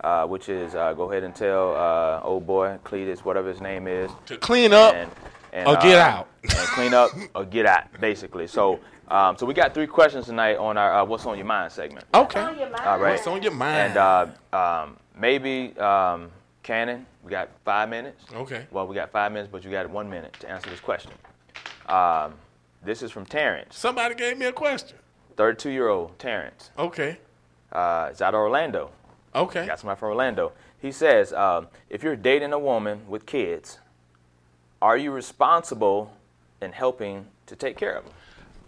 Uh, 0.03 0.27
which 0.27 0.49
is 0.49 0.75
uh, 0.75 0.93
go 0.93 1.09
ahead 1.09 1.23
and 1.23 1.33
tell 1.33 1.75
uh, 1.75 2.19
old 2.21 2.45
boy 2.45 2.77
Cletus 2.83 3.19
whatever 3.19 3.49
his 3.49 3.59
name 3.61 3.87
is. 3.87 4.11
To 4.27 4.37
clean 4.37 4.71
up. 4.71 4.93
And, 4.93 5.09
and, 5.55 5.67
or 5.67 5.75
get 5.77 5.97
uh, 5.97 6.01
out. 6.01 6.27
and 6.43 6.51
clean 6.51 6.93
up 6.93 7.11
or 7.33 7.45
get 7.45 7.65
out, 7.65 7.85
basically. 7.99 8.45
So, 8.45 8.79
um, 9.07 9.37
so 9.37 9.45
we 9.45 9.53
got 9.53 9.73
three 9.73 9.87
questions 9.87 10.25
tonight 10.25 10.57
on 10.57 10.77
our 10.77 10.99
uh, 10.99 11.05
"What's 11.05 11.25
on 11.25 11.37
Your 11.37 11.47
Mind" 11.47 11.71
segment, 11.71 12.05
Okay. 12.13 12.39
On 12.39 12.57
your 12.57 12.69
mind. 12.69 12.85
All 12.85 12.99
right. 12.99 13.11
What's 13.13 13.27
on 13.27 13.41
your 13.41 13.53
mind? 13.53 13.97
and 13.97 13.97
uh, 13.97 14.27
um, 14.53 14.97
maybe 15.17 15.75
um, 15.79 16.29
Cannon, 16.61 17.05
we 17.23 17.31
got 17.31 17.49
five 17.63 17.89
minutes. 17.89 18.25
okay. 18.33 18.67
Well, 18.69 18.85
we 18.87 18.95
got 18.95 19.11
five 19.11 19.31
minutes, 19.31 19.49
but 19.51 19.63
you 19.63 19.71
got 19.71 19.89
one 19.89 20.09
minute 20.09 20.35
to 20.41 20.49
answer 20.49 20.69
this 20.69 20.79
question. 20.79 21.11
Um, 21.87 22.33
this 22.83 23.01
is 23.01 23.11
from 23.11 23.25
Terrence, 23.25 23.77
Somebody 23.77 24.13
gave 24.15 24.37
me 24.37 24.45
a 24.45 24.51
question. 24.51 24.97
32-year-old 25.37 26.17
Terrence. 26.19 26.69
Okay. 26.77 27.17
Uh, 27.71 28.09
it's 28.11 28.21
out 28.21 28.33
of 28.33 28.39
Orlando. 28.39 28.91
Okay. 29.33 29.65
Got 29.65 29.79
somebody 29.79 29.99
from 29.99 30.09
Orlando. 30.09 30.53
He 30.79 30.91
says, 30.91 31.33
um, 31.33 31.67
if 31.89 32.03
you're 32.03 32.15
dating 32.15 32.53
a 32.53 32.59
woman 32.59 33.01
with 33.07 33.25
kids, 33.25 33.79
are 34.85 34.97
you 34.97 35.09
responsible 35.09 36.13
in 36.61 36.71
helping 36.71 37.25
to 37.47 37.55
take 37.55 37.75
care 37.75 37.95
of 37.95 38.03
them? 38.03 38.13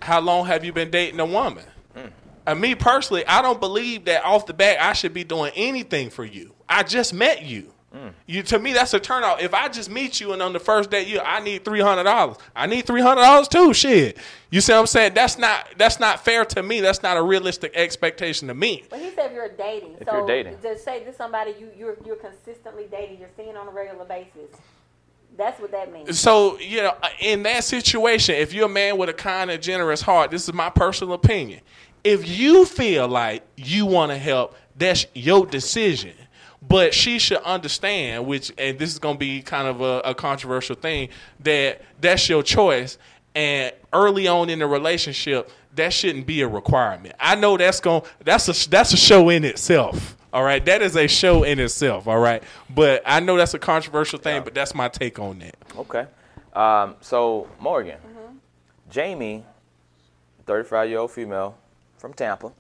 How 0.02 0.20
long 0.20 0.48
have 0.48 0.66
you 0.66 0.74
been 0.74 0.90
dating 0.90 1.20
a 1.20 1.26
woman? 1.28 1.64
Hmm. 1.96 2.08
And 2.48 2.60
me 2.60 2.74
personally, 2.74 3.24
I 3.28 3.44
don't 3.44 3.60
believe 3.60 4.06
that 4.06 4.24
off 4.26 4.48
the 4.48 4.54
bat 4.54 4.82
I 4.82 4.94
should 4.94 5.14
be 5.14 5.24
doing 5.24 5.52
anything 5.56 6.10
for 6.10 6.26
you. 6.26 6.56
I 6.68 6.82
just 6.82 7.14
met 7.14 7.44
you. 7.44 7.72
Hmm. 7.94 8.10
You 8.26 8.42
to 8.44 8.58
me 8.58 8.74
that's 8.74 8.96
a 8.96 9.00
turnout. 9.00 9.42
If 9.42 9.54
I 9.54 9.68
just 9.70 9.92
meet 9.92 10.20
you 10.20 10.34
and 10.34 10.42
on 10.42 10.54
the 10.54 10.60
first 10.60 10.90
date 10.90 11.08
you 11.08 11.20
I 11.20 11.40
need 11.40 11.64
three 11.64 11.82
hundred 11.82 12.06
dollars. 12.06 12.38
I 12.56 12.66
need 12.66 12.88
three 12.88 13.02
hundred 13.02 13.22
dollars 13.22 13.48
too. 13.48 13.76
Shit. 13.76 14.18
You 14.50 14.60
see 14.60 14.74
what 14.74 14.80
I'm 14.80 14.88
saying? 14.88 15.14
That's 15.14 15.38
not 15.38 15.68
that's 15.78 16.00
not 16.00 16.26
fair 16.26 16.46
to 16.46 16.64
me. 16.64 16.82
That's 16.82 17.04
not 17.04 17.16
a 17.18 17.22
realistic 17.22 17.74
expectation 17.76 18.48
to 18.48 18.56
me. 18.56 18.86
But 18.90 19.00
he 19.02 19.12
said 19.12 19.28
if 19.28 19.34
you're 19.34 19.50
dating, 19.50 19.98
If 20.02 20.08
so 20.08 20.18
you're 20.18 20.28
dating. 20.28 20.58
just 20.64 20.84
say 20.84 21.04
this 21.04 21.16
somebody 21.16 21.54
you 21.60 21.70
you're 21.78 21.98
you're 22.04 22.16
consistently 22.16 22.88
dating, 22.90 23.20
you're 23.20 23.30
seeing 23.38 23.56
on 23.56 23.68
a 23.68 23.72
regular 23.72 24.04
basis. 24.04 24.58
That's 25.38 25.60
what 25.62 25.72
that 25.72 25.94
means. 25.94 26.20
So, 26.20 26.60
you 26.60 26.82
know, 26.82 26.96
uh, 27.02 27.10
in 27.20 27.44
that 27.44 27.64
situation, 27.64 28.36
if 28.36 28.54
you're 28.54 28.66
a 28.66 28.70
man 28.70 28.98
with 28.98 29.10
a 29.10 29.14
kind 29.14 29.52
and 29.52 29.62
generous 29.62 30.02
heart, 30.02 30.32
this 30.32 30.48
is 30.48 30.54
my 30.54 30.70
personal 30.70 31.14
opinion. 31.14 31.62
If 32.04 32.28
you 32.28 32.66
feel 32.66 33.08
like 33.08 33.44
you 33.56 33.86
want 33.86 34.12
to 34.12 34.18
help, 34.18 34.56
that's 34.76 35.06
your 35.14 35.46
decision. 35.46 36.14
But 36.68 36.94
she 36.94 37.20
should 37.20 37.42
understand, 37.44 38.26
which, 38.26 38.52
and 38.58 38.80
this 38.80 38.92
is 38.92 39.00
going 39.00 39.16
to 39.16 39.20
be 39.20 39.42
kind 39.42 39.68
of 39.68 39.82
a, 39.82 40.00
a 40.10 40.16
controversial 40.16 40.76
thing, 40.76 41.10
that 41.42 41.82
that's 42.02 42.28
your 42.28 42.42
choice. 42.42 42.98
And 43.36 43.72
early 43.94 44.28
on 44.28 44.50
in 44.50 44.60
the 44.60 44.68
relationship, 44.68 45.52
that 45.78 45.94
shouldn't 45.94 46.28
be 46.28 46.42
a 46.42 46.48
requirement. 46.48 47.16
I 47.20 47.36
know 47.36 47.58
that's 47.58 47.80
going 47.80 48.04
that's 48.24 48.48
a 48.66 48.70
that's 48.70 48.94
a 48.94 48.98
show 48.98 49.30
in 49.30 49.44
itself. 49.46 50.16
All 50.34 50.44
right, 50.44 50.64
that 50.66 50.82
is 50.82 50.96
a 50.98 51.08
show 51.08 51.44
in 51.44 51.60
itself. 51.60 52.08
All 52.08 52.20
right, 52.20 52.44
but 52.70 53.02
I 53.06 53.20
know 53.22 53.38
that's 53.38 53.54
a 53.54 53.60
controversial 53.60 54.20
thing, 54.20 54.44
but 54.44 54.54
that's 54.54 54.76
my 54.76 54.90
take 54.90 55.18
on 55.20 55.40
that. 55.40 55.56
Okay. 55.78 56.06
Um, 56.54 56.96
so 57.02 57.48
Morgan, 57.60 57.98
Mm-hmm. 57.98 58.36
Jamie, 58.90 59.44
35 60.46 60.90
year 60.90 61.00
old 61.00 61.12
female 61.12 61.56
from 61.98 62.14
Tampa. 62.14 62.52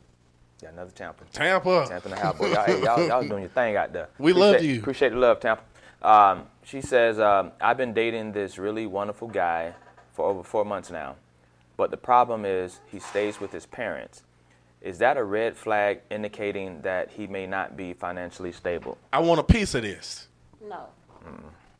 Got 0.61 0.73
another 0.73 0.91
Tampa. 0.91 1.23
Tampa. 1.31 1.85
Tampa 1.87 2.09
and 2.09 2.17
a 2.17 2.19
half 2.19 2.37
boy. 2.37 2.51
Y'all, 2.51 2.65
hey, 2.65 2.81
y'all, 2.81 3.07
y'all 3.07 3.27
doing 3.27 3.43
your 3.43 3.49
thing 3.49 3.75
out 3.75 3.93
there. 3.93 4.09
We 4.17 4.33
love 4.33 4.61
you. 4.63 4.79
Appreciate 4.79 5.09
the 5.09 5.17
love, 5.17 5.39
Tampa. 5.39 5.61
Um, 6.01 6.43
she 6.63 6.81
says, 6.81 7.19
um, 7.19 7.51
I've 7.61 7.77
been 7.77 7.93
dating 7.93 8.31
this 8.31 8.57
really 8.57 8.87
wonderful 8.87 9.27
guy 9.27 9.73
for 10.13 10.25
over 10.25 10.43
four 10.43 10.65
months 10.65 10.89
now, 10.89 11.15
but 11.77 11.91
the 11.91 11.97
problem 11.97 12.43
is 12.45 12.79
he 12.87 12.99
stays 12.99 13.39
with 13.39 13.51
his 13.51 13.65
parents. 13.65 14.23
Is 14.81 14.97
that 14.99 15.17
a 15.17 15.23
red 15.23 15.55
flag 15.55 16.01
indicating 16.11 16.81
that 16.81 17.11
he 17.11 17.27
may 17.27 17.47
not 17.47 17.77
be 17.77 17.93
financially 17.93 18.51
stable? 18.51 18.97
I 19.13 19.19
want 19.19 19.39
a 19.39 19.43
piece 19.43 19.73
of 19.73 19.83
this. 19.83 20.27
No. 20.61 20.87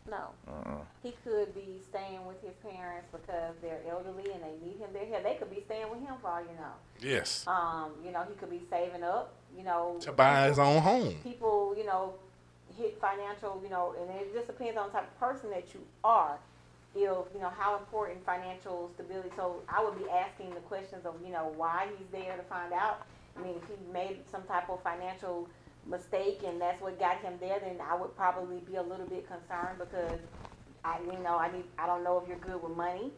No. 0.09 0.29
He 1.03 1.13
could 1.23 1.53
be 1.53 1.79
staying 1.89 2.25
with 2.25 2.41
his 2.41 2.53
parents 2.63 3.07
because 3.11 3.55
they're 3.61 3.81
elderly 3.89 4.31
and 4.31 4.41
they 4.41 4.65
need 4.65 4.77
him 4.77 4.89
there. 4.93 5.05
Hell, 5.05 5.21
They 5.23 5.35
could 5.35 5.49
be 5.49 5.61
staying 5.65 5.89
with 5.89 5.99
him 5.99 6.15
for 6.21 6.29
all 6.29 6.41
you 6.41 6.47
know. 6.59 6.73
Yes. 7.01 7.43
Um, 7.47 7.91
you 8.05 8.11
know, 8.11 8.23
he 8.27 8.33
could 8.35 8.49
be 8.49 8.61
saving 8.69 9.03
up, 9.03 9.33
you 9.57 9.63
know. 9.63 9.97
To 10.01 10.11
buy 10.11 10.47
his 10.47 10.59
own 10.59 10.81
home. 10.81 11.15
People, 11.23 11.75
you 11.77 11.85
know, 11.85 12.13
hit 12.77 12.99
financial, 13.01 13.59
you 13.63 13.69
know, 13.69 13.95
and 13.99 14.09
it 14.09 14.33
just 14.33 14.47
depends 14.47 14.77
on 14.77 14.87
the 14.87 14.93
type 14.93 15.07
of 15.07 15.19
person 15.19 15.49
that 15.49 15.73
you 15.73 15.81
are. 16.03 16.37
If, 16.95 17.27
you 17.33 17.41
know, 17.41 17.51
how 17.55 17.77
important 17.77 18.25
financial 18.25 18.89
stability. 18.95 19.29
So 19.35 19.61
I 19.69 19.83
would 19.83 19.97
be 19.97 20.09
asking 20.09 20.55
the 20.55 20.61
questions 20.61 21.05
of, 21.05 21.15
you 21.23 21.31
know, 21.31 21.53
why 21.55 21.87
he's 21.97 22.07
there 22.11 22.35
to 22.35 22.43
find 22.43 22.73
out. 22.73 23.05
I 23.37 23.41
mean, 23.43 23.55
if 23.61 23.67
he 23.69 23.75
made 23.93 24.17
some 24.31 24.43
type 24.43 24.69
of 24.69 24.81
financial 24.81 25.47
mistake 25.85 26.41
and 26.45 26.59
that's 26.59 26.81
what 26.81 26.99
got 26.99 27.17
him 27.21 27.33
there, 27.39 27.59
then 27.59 27.77
I 27.87 27.95
would 27.95 28.15
probably 28.15 28.57
be 28.59 28.77
a 28.77 28.81
little 28.81 29.05
bit 29.05 29.27
concerned 29.27 29.77
because 29.77 30.19
I, 30.83 30.99
you 31.05 31.19
know, 31.19 31.37
I 31.37 31.51
need, 31.51 31.65
I 31.77 31.85
don't 31.85 32.03
know 32.03 32.19
if 32.19 32.27
you're 32.27 32.39
good 32.39 32.63
with 32.63 32.75
money. 32.75 33.11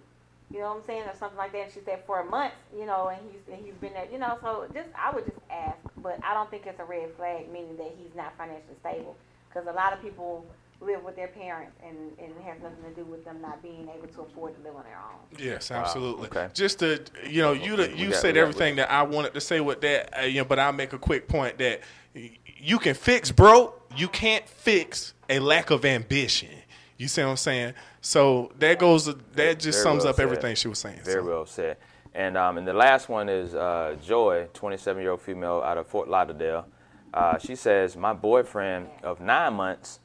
You 0.52 0.60
know 0.60 0.70
what 0.70 0.78
I'm 0.78 0.84
saying, 0.88 1.04
or 1.04 1.16
something 1.16 1.38
like 1.38 1.52
that. 1.52 1.62
And 1.66 1.72
she 1.72 1.80
said 1.86 2.04
for 2.08 2.22
a 2.22 2.26
month, 2.26 2.54
you 2.76 2.88
know, 2.88 3.10
and 3.10 3.22
he's 3.32 3.54
and 3.54 3.64
he's 3.64 3.76
been 3.76 3.94
there, 3.94 4.08
you 4.12 4.18
know. 4.18 4.36
So 4.42 4.66
just 4.74 4.90
I 4.98 5.14
would 5.14 5.24
just 5.26 5.38
ask, 5.52 5.78
but 5.98 6.20
I 6.26 6.34
don't 6.34 6.50
think 6.50 6.66
it's 6.66 6.80
a 6.80 6.84
red 6.86 7.14
flag, 7.18 7.52
meaning 7.54 7.78
that 7.78 7.94
he's 7.96 8.16
not 8.16 8.36
financially 8.36 8.74
stable, 8.80 9.16
because 9.48 9.68
a 9.68 9.72
lot 9.72 9.94
of 9.94 10.02
people 10.02 10.44
live 10.82 11.04
with 11.04 11.16
their 11.16 11.28
parents, 11.28 11.76
and, 11.86 11.98
and 12.20 12.32
it 12.38 12.44
has 12.44 12.62
nothing 12.62 12.84
to 12.84 12.92
do 12.96 13.04
with 13.06 13.26
them 13.26 13.42
not 13.42 13.62
being 13.62 13.90
able 13.96 14.08
to 14.08 14.22
afford 14.22 14.56
to 14.56 14.62
live 14.64 14.76
on 14.76 14.84
their 14.84 14.98
own. 14.98 15.20
Yes, 15.38 15.72
absolutely. 15.72 16.28
okay. 16.28 16.48
Just 16.54 16.80
to 16.80 17.02
you 17.28 17.42
know, 17.42 17.52
you 17.52 17.76
We- 17.76 17.88
we 17.90 17.94
you 17.96 18.10
got- 18.12 18.20
said 18.20 18.36
got- 18.36 18.42
everything 18.42 18.76
that 18.78 18.90
I 18.92 19.04
wanted 19.04 19.34
to 19.34 19.42
say 19.42 19.60
with 19.60 19.82
that. 19.82 20.20
Uh, 20.20 20.26
you 20.26 20.40
know, 20.42 20.46
but 20.46 20.58
I'll 20.60 20.72
make 20.74 20.94
a 20.94 20.98
quick 21.00 21.28
point 21.28 21.58
that 21.58 21.82
you 22.14 22.80
can 22.80 22.94
fix 22.96 23.32
broke. 23.32 23.76
You 23.96 24.08
can't 24.08 24.48
fix 24.48 25.14
a 25.30 25.40
lack 25.40 25.70
of 25.70 25.84
ambition. 25.86 26.50
You 26.98 27.08
see 27.08 27.24
what 27.24 27.30
I'm 27.30 27.38
saying? 27.38 27.74
So 28.02 28.52
that 28.60 28.80
goes. 28.80 29.06
That 29.06 29.60
just 29.60 29.80
Very 29.80 29.84
sums 29.84 30.04
well 30.04 30.10
up 30.12 30.16
said. 30.18 30.24
everything 30.24 30.56
she 30.56 30.68
was 30.68 30.80
saying. 30.80 31.00
Very 31.04 31.22
So, 31.24 31.28
well 31.30 31.46
said. 31.46 31.78
And 32.14 32.38
um, 32.38 32.58
and 32.58 32.68
the 32.68 32.74
last 32.74 33.08
one 33.10 33.30
is 33.30 33.54
uh, 33.54 33.96
Joy, 34.04 34.48
27 34.54 35.02
year 35.02 35.12
old 35.12 35.22
female 35.22 35.62
out 35.64 35.78
of 35.78 35.88
Fort 35.88 36.08
Lauderdale. 36.10 36.66
Uh, 37.14 37.38
she 37.38 37.56
says, 37.56 37.96
My 37.98 38.14
boyfriend 38.14 38.88
of 39.04 39.20
nine 39.22 39.54
months 39.54 40.00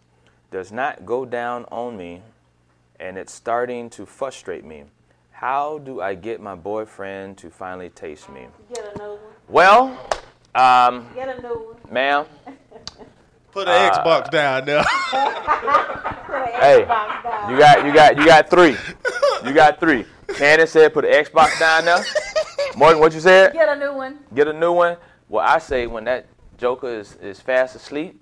does 0.55 0.71
not 0.71 1.05
go 1.05 1.25
down 1.25 1.65
on 1.73 1.97
me, 1.97 2.23
and 3.01 3.19
it's 3.19 3.33
starting 3.35 3.91
to 3.91 4.07
frustrate 4.07 4.65
me. 4.65 4.85
How 5.33 5.79
do 5.79 6.01
I 6.01 6.15
get 6.15 6.41
my 6.41 6.55
boyfriend 6.55 7.39
to 7.39 7.51
finally 7.51 7.89
taste 7.89 8.29
me? 8.29 8.47
Get 8.73 8.95
a 8.95 8.99
new 8.99 9.09
one. 9.09 9.19
Well, 9.49 9.87
um, 10.55 11.09
Get 11.13 11.37
a 11.37 11.43
new 11.43 11.55
one. 11.55 11.77
ma'am, 11.93 12.27
Put 13.51 13.67
the 13.67 13.73
Uh, 13.73 13.91
Xbox 14.05 14.31
down 14.31 14.65
now. 14.65 14.85
Hey, 16.55 16.85
Xbox 16.87 17.23
down. 17.25 17.51
you 17.51 17.59
got 17.59 17.85
you 17.87 17.93
got 17.93 18.17
you 18.17 18.25
got 18.25 18.49
three. 18.49 18.77
You 19.45 19.53
got 19.53 19.81
three. 19.81 20.05
Candace 20.37 20.71
said, 20.71 20.95
"Put 20.95 21.03
the 21.03 21.09
Xbox 21.11 21.59
down 21.59 21.85
now. 21.85 21.99
Morgan, 22.77 23.01
what 23.01 23.13
you 23.13 23.21
said? 23.21 23.53
Get 23.53 23.69
a 23.69 23.77
new 23.77 23.93
one. 23.93 24.19
get 24.33 24.47
a 24.47 24.53
new 24.53 24.73
one. 24.73 24.97
Well, 25.29 25.45
I 25.45 25.59
say 25.59 25.89
when 25.89 26.05
that 26.05 26.27
joker 26.59 26.89
is, 26.89 27.17
is 27.17 27.41
fast 27.41 27.75
asleep, 27.77 28.21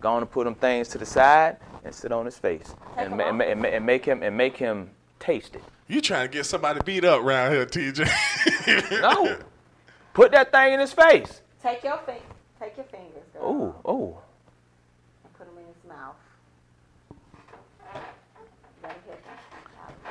go 0.00 0.10
on 0.12 0.22
and 0.22 0.30
put 0.30 0.44
them 0.44 0.54
things 0.54 0.88
to 0.88 0.98
the 0.98 1.06
side 1.06 1.58
and 1.84 1.94
sit 1.94 2.12
on 2.12 2.24
his 2.24 2.38
face 2.38 2.74
and, 2.96 3.16
ma- 3.16 3.24
and, 3.24 3.38
ma- 3.38 3.44
and, 3.44 3.60
ma- 3.62 3.68
and 3.68 3.84
make 3.86 4.04
him 4.04 4.22
and 4.22 4.36
make 4.36 4.56
him 4.56 4.90
taste 5.20 5.54
it. 5.54 5.62
You 5.88 6.00
trying 6.00 6.28
to 6.28 6.32
get 6.32 6.46
somebody 6.46 6.80
beat 6.84 7.04
up 7.04 7.20
around 7.22 7.52
here, 7.52 7.66
TJ? 7.66 9.00
No, 9.02 9.38
put 10.14 10.32
that 10.32 10.50
thing 10.50 10.72
in 10.74 10.80
his 10.80 10.92
face. 10.92 11.42
Take 11.62 11.84
your 11.84 11.98
fing- 11.98 12.16
take 12.60 12.76
your 12.76 12.86
fingers, 12.86 13.22
girl, 13.34 13.74
Ooh, 13.86 13.90
ooh. 13.90 14.16
and 15.24 15.34
put 15.36 15.46
them 15.46 15.58
in 15.58 15.64
his 15.66 15.84
mouth. 15.88 16.14
Let 18.82 18.92
him 18.92 18.98
hit 19.06 19.24
them. 19.24 19.34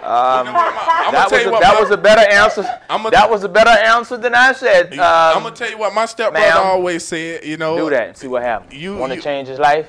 Um, 0.04 0.48
I'm 0.48 0.54
that 0.54 1.10
gonna 1.12 1.18
was 1.24 1.30
tell 1.30 1.40
a, 1.40 1.44
you 1.44 1.52
what. 1.52 1.62
that 1.62 1.74
my- 1.76 1.80
was 1.82 1.92
a 1.92 1.98
better 1.98 2.32
answer. 2.32 2.82
I'ma- 2.90 3.10
that 3.12 3.30
was 3.30 3.44
a 3.44 3.50
better 3.50 3.70
answer 3.70 4.18
than 4.18 4.36
I 4.36 4.52
said. 4.54 4.94
Um, 4.94 5.00
I'm 5.38 5.44
gonna 5.44 5.56
tell 5.56 5.70
you 5.70 5.78
what 5.78 5.94
my 5.94 6.06
stepbrother 6.06 6.52
always 6.60 7.04
said. 7.06 7.44
You 7.46 7.58
know, 7.58 7.78
do 7.78 7.90
that 7.90 8.08
and 8.10 8.18
see 8.18 8.28
what 8.28 8.44
happens. 8.44 8.74
You- 8.74 8.98
want 8.98 9.14
to 9.14 9.22
change 9.22 9.48
his 9.48 9.60
life? 9.60 9.88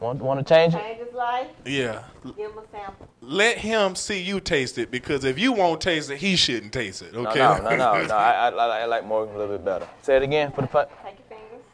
Want 0.00 0.20
want 0.20 0.46
to 0.46 0.54
change 0.54 0.74
it? 0.74 0.78
Change 1.14 1.48
his 1.48 1.64
life. 1.64 1.64
Yeah, 1.64 2.02
Give 2.36 2.50
him 2.50 2.58
a 2.58 2.76
sample. 2.76 3.08
let 3.20 3.58
him 3.58 3.94
see 3.94 4.20
you 4.20 4.40
taste 4.40 4.78
it 4.78 4.90
because 4.90 5.24
if 5.24 5.38
you 5.38 5.52
won't 5.52 5.80
taste 5.80 6.10
it, 6.10 6.18
he 6.18 6.36
shouldn't 6.36 6.72
taste 6.72 7.02
it. 7.02 7.14
Okay. 7.14 7.38
no, 7.38 7.56
no, 7.58 7.70
no, 7.70 7.76
no. 8.06 8.14
I, 8.14 8.48
I, 8.48 8.50
I 8.50 8.78
I 8.80 8.84
like 8.86 9.06
Morgan 9.06 9.34
a 9.34 9.38
little 9.38 9.56
bit 9.56 9.64
better. 9.64 9.86
Say 10.02 10.16
it 10.16 10.22
again 10.22 10.52
for 10.52 10.62
the 10.62 10.66
fun. 10.68 10.86
Take 11.04 11.16
your 11.18 11.38
fingers. 11.38 11.64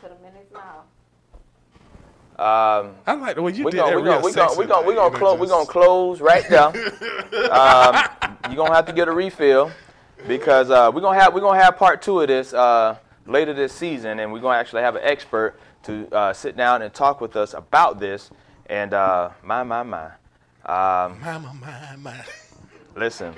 Put 0.00 0.10
them 0.10 0.18
in 0.26 0.40
his 0.40 0.52
mouth. 0.52 0.84
Um, 2.38 2.94
I 3.06 3.12
like 3.14 3.36
the 3.36 3.42
way 3.42 3.52
you 3.52 3.64
we 3.64 3.70
did 3.70 3.76
gonna 3.78 4.02
that. 4.02 4.22
we 4.22 4.32
gonna 4.32 4.56
we 4.56 4.66
gonna 4.66 4.86
we 4.86 4.86
gonna 4.86 4.86
we 4.86 4.94
like, 4.94 4.96
gonna 4.96 5.14
you 5.14 5.14
know, 5.14 5.18
close 5.18 5.38
we 5.38 5.46
just- 5.46 5.52
gonna 5.52 5.66
close 5.66 6.20
right 6.20 6.50
now. 6.50 6.66
um, 7.50 8.48
you're 8.48 8.56
gonna 8.56 8.74
have 8.74 8.86
to 8.86 8.92
get 8.92 9.06
a 9.08 9.12
refill 9.12 9.70
because 10.26 10.70
uh, 10.70 10.90
we're 10.92 11.00
gonna 11.02 11.18
have 11.20 11.34
we're 11.34 11.40
gonna 11.40 11.60
have 11.62 11.76
part 11.76 12.02
two 12.02 12.20
of 12.20 12.28
this 12.28 12.54
uh, 12.54 12.96
later 13.26 13.52
this 13.52 13.72
season, 13.72 14.18
and 14.18 14.32
we're 14.32 14.40
gonna 14.40 14.58
actually 14.58 14.82
have 14.82 14.96
an 14.96 15.02
expert 15.04 15.58
to 15.84 16.08
uh, 16.14 16.32
sit 16.32 16.56
down 16.56 16.82
and 16.82 16.92
talk 16.92 17.20
with 17.20 17.36
us 17.36 17.54
about 17.54 17.98
this. 18.00 18.30
And 18.66 18.94
uh, 18.94 19.30
my 19.42 19.62
my 19.62 19.82
my, 19.82 20.04
um, 20.64 21.20
My, 21.20 21.38
my, 21.38 21.52
my, 21.52 21.96
my. 21.96 22.24
listen, 22.96 23.34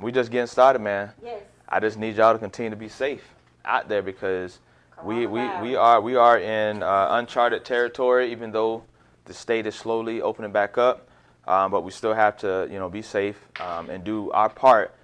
we 0.00 0.12
just 0.12 0.30
getting 0.30 0.46
started, 0.46 0.80
man. 0.80 1.10
Yes. 1.22 1.42
I 1.68 1.78
just 1.80 1.98
need 1.98 2.16
y'all 2.16 2.32
to 2.32 2.38
continue 2.38 2.70
to 2.70 2.76
be 2.76 2.88
safe 2.88 3.22
out 3.64 3.88
there 3.88 4.02
because 4.02 4.58
we, 5.04 5.26
we, 5.26 5.40
Coronavirus. 5.40 5.62
we 5.62 5.76
are 5.76 6.00
we 6.00 6.16
are 6.16 6.38
in 6.38 6.82
uh, 6.82 7.08
uncharted 7.12 7.64
territory. 7.64 8.32
Even 8.32 8.50
though 8.50 8.82
the 9.26 9.34
state 9.34 9.66
is 9.66 9.74
slowly 9.74 10.20
opening 10.22 10.52
back 10.52 10.78
up, 10.78 11.08
um, 11.46 11.70
but 11.70 11.82
we 11.82 11.90
still 11.90 12.14
have 12.14 12.36
to 12.38 12.66
you 12.70 12.78
know 12.78 12.88
be 12.88 13.02
safe 13.02 13.36
um, 13.60 13.90
and 13.90 14.02
do 14.02 14.30
our 14.32 14.48
part, 14.48 14.94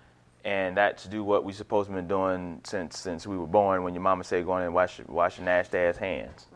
and 0.47 0.77
that's 0.77 1.05
do 1.07 1.25
what 1.25 1.43
we 1.45 1.53
supposed 1.53 1.89
to 1.91 1.95
been 1.95 2.07
doing 2.07 2.61
since 2.65 2.97
since 2.99 3.27
we 3.27 3.37
were 3.37 3.49
born. 3.49 3.83
When 3.83 3.95
your 3.95 4.03
mama 4.03 4.23
said 4.23 4.47
go 4.47 4.57
in 4.57 4.63
and 4.63 4.73
wash 4.73 4.99
your- 4.99 5.09
wash 5.09 5.39
your 5.39 5.45
nasty 5.45 5.77
ass 5.77 5.97
hands, 5.97 6.47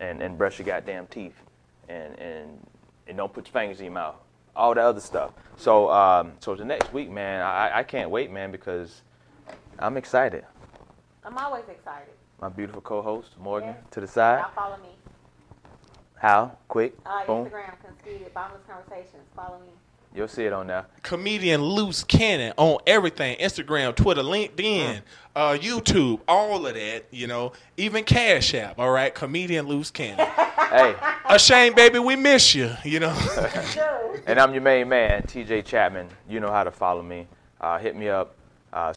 and 0.00 0.20
and 0.20 0.36
brush 0.36 0.58
your 0.58 0.66
goddamn 0.66 1.06
teeth, 1.06 1.40
and 1.88 2.18
and 2.18 2.66
and 3.06 3.16
don't 3.16 3.32
put 3.32 3.46
your 3.46 3.52
fingers 3.52 3.78
in 3.78 3.84
your 3.86 3.94
mouth. 3.94 4.16
All 4.56 4.74
the 4.74 4.82
other 4.82 5.00
stuff. 5.00 5.30
So 5.56 5.88
um, 5.90 6.32
so 6.40 6.56
the 6.56 6.64
next 6.64 6.92
week, 6.92 7.10
man, 7.10 7.40
I 7.42 7.78
I 7.78 7.82
can't 7.84 8.10
wait, 8.10 8.30
man, 8.32 8.50
because 8.50 9.02
I'm 9.78 9.96
excited. 9.96 10.44
I'm 11.24 11.38
always 11.38 11.68
excited. 11.68 12.14
My 12.40 12.48
beautiful 12.48 12.82
co-host 12.82 13.38
Morgan 13.38 13.76
Yes. 13.78 13.84
to 13.92 14.00
the 14.00 14.08
side. 14.08 14.40
Y'all 14.40 14.50
follow 14.50 14.76
me. 14.78 14.96
How 16.16 16.58
quick? 16.66 16.94
Uh, 17.06 17.24
Boom. 17.24 17.46
Instagram, 17.46 17.74
Conceited, 17.84 18.34
Boundless 18.34 18.62
Conversations. 18.68 19.28
Follow 19.36 19.60
me. 19.60 19.72
You'll 20.14 20.28
see 20.28 20.44
it 20.44 20.52
on 20.52 20.66
there. 20.66 20.86
Comedian 21.02 21.62
Loose 21.62 22.04
Cannon 22.04 22.52
on 22.56 22.78
everything 22.86 23.38
Instagram, 23.38 23.94
Twitter, 23.94 24.22
LinkedIn, 24.22 25.00
uh, 25.34 25.56
YouTube, 25.58 26.20
all 26.28 26.66
of 26.66 26.74
that. 26.74 27.04
You 27.10 27.26
know, 27.26 27.52
even 27.76 28.04
Cash 28.04 28.54
App. 28.54 28.78
All 28.78 28.90
right, 28.90 29.14
Comedian 29.14 29.66
Loose 29.66 29.90
Cannon. 29.90 30.26
hey, 30.70 30.94
A 31.26 31.38
shame, 31.38 31.74
baby, 31.74 31.98
we 31.98 32.16
miss 32.16 32.54
you. 32.54 32.72
You 32.84 33.00
know. 33.00 33.18
And 34.24 34.38
I'm 34.38 34.52
your 34.52 34.62
main 34.62 34.88
man, 34.88 35.22
TJ 35.22 35.64
Chapman. 35.64 36.08
You 36.28 36.38
know 36.38 36.52
how 36.52 36.62
to 36.62 36.70
follow 36.70 37.02
me. 37.02 37.26
Uh, 37.60 37.78
hit 37.78 37.96
me 37.96 38.08
up. 38.08 38.36
Uh, 38.72 38.90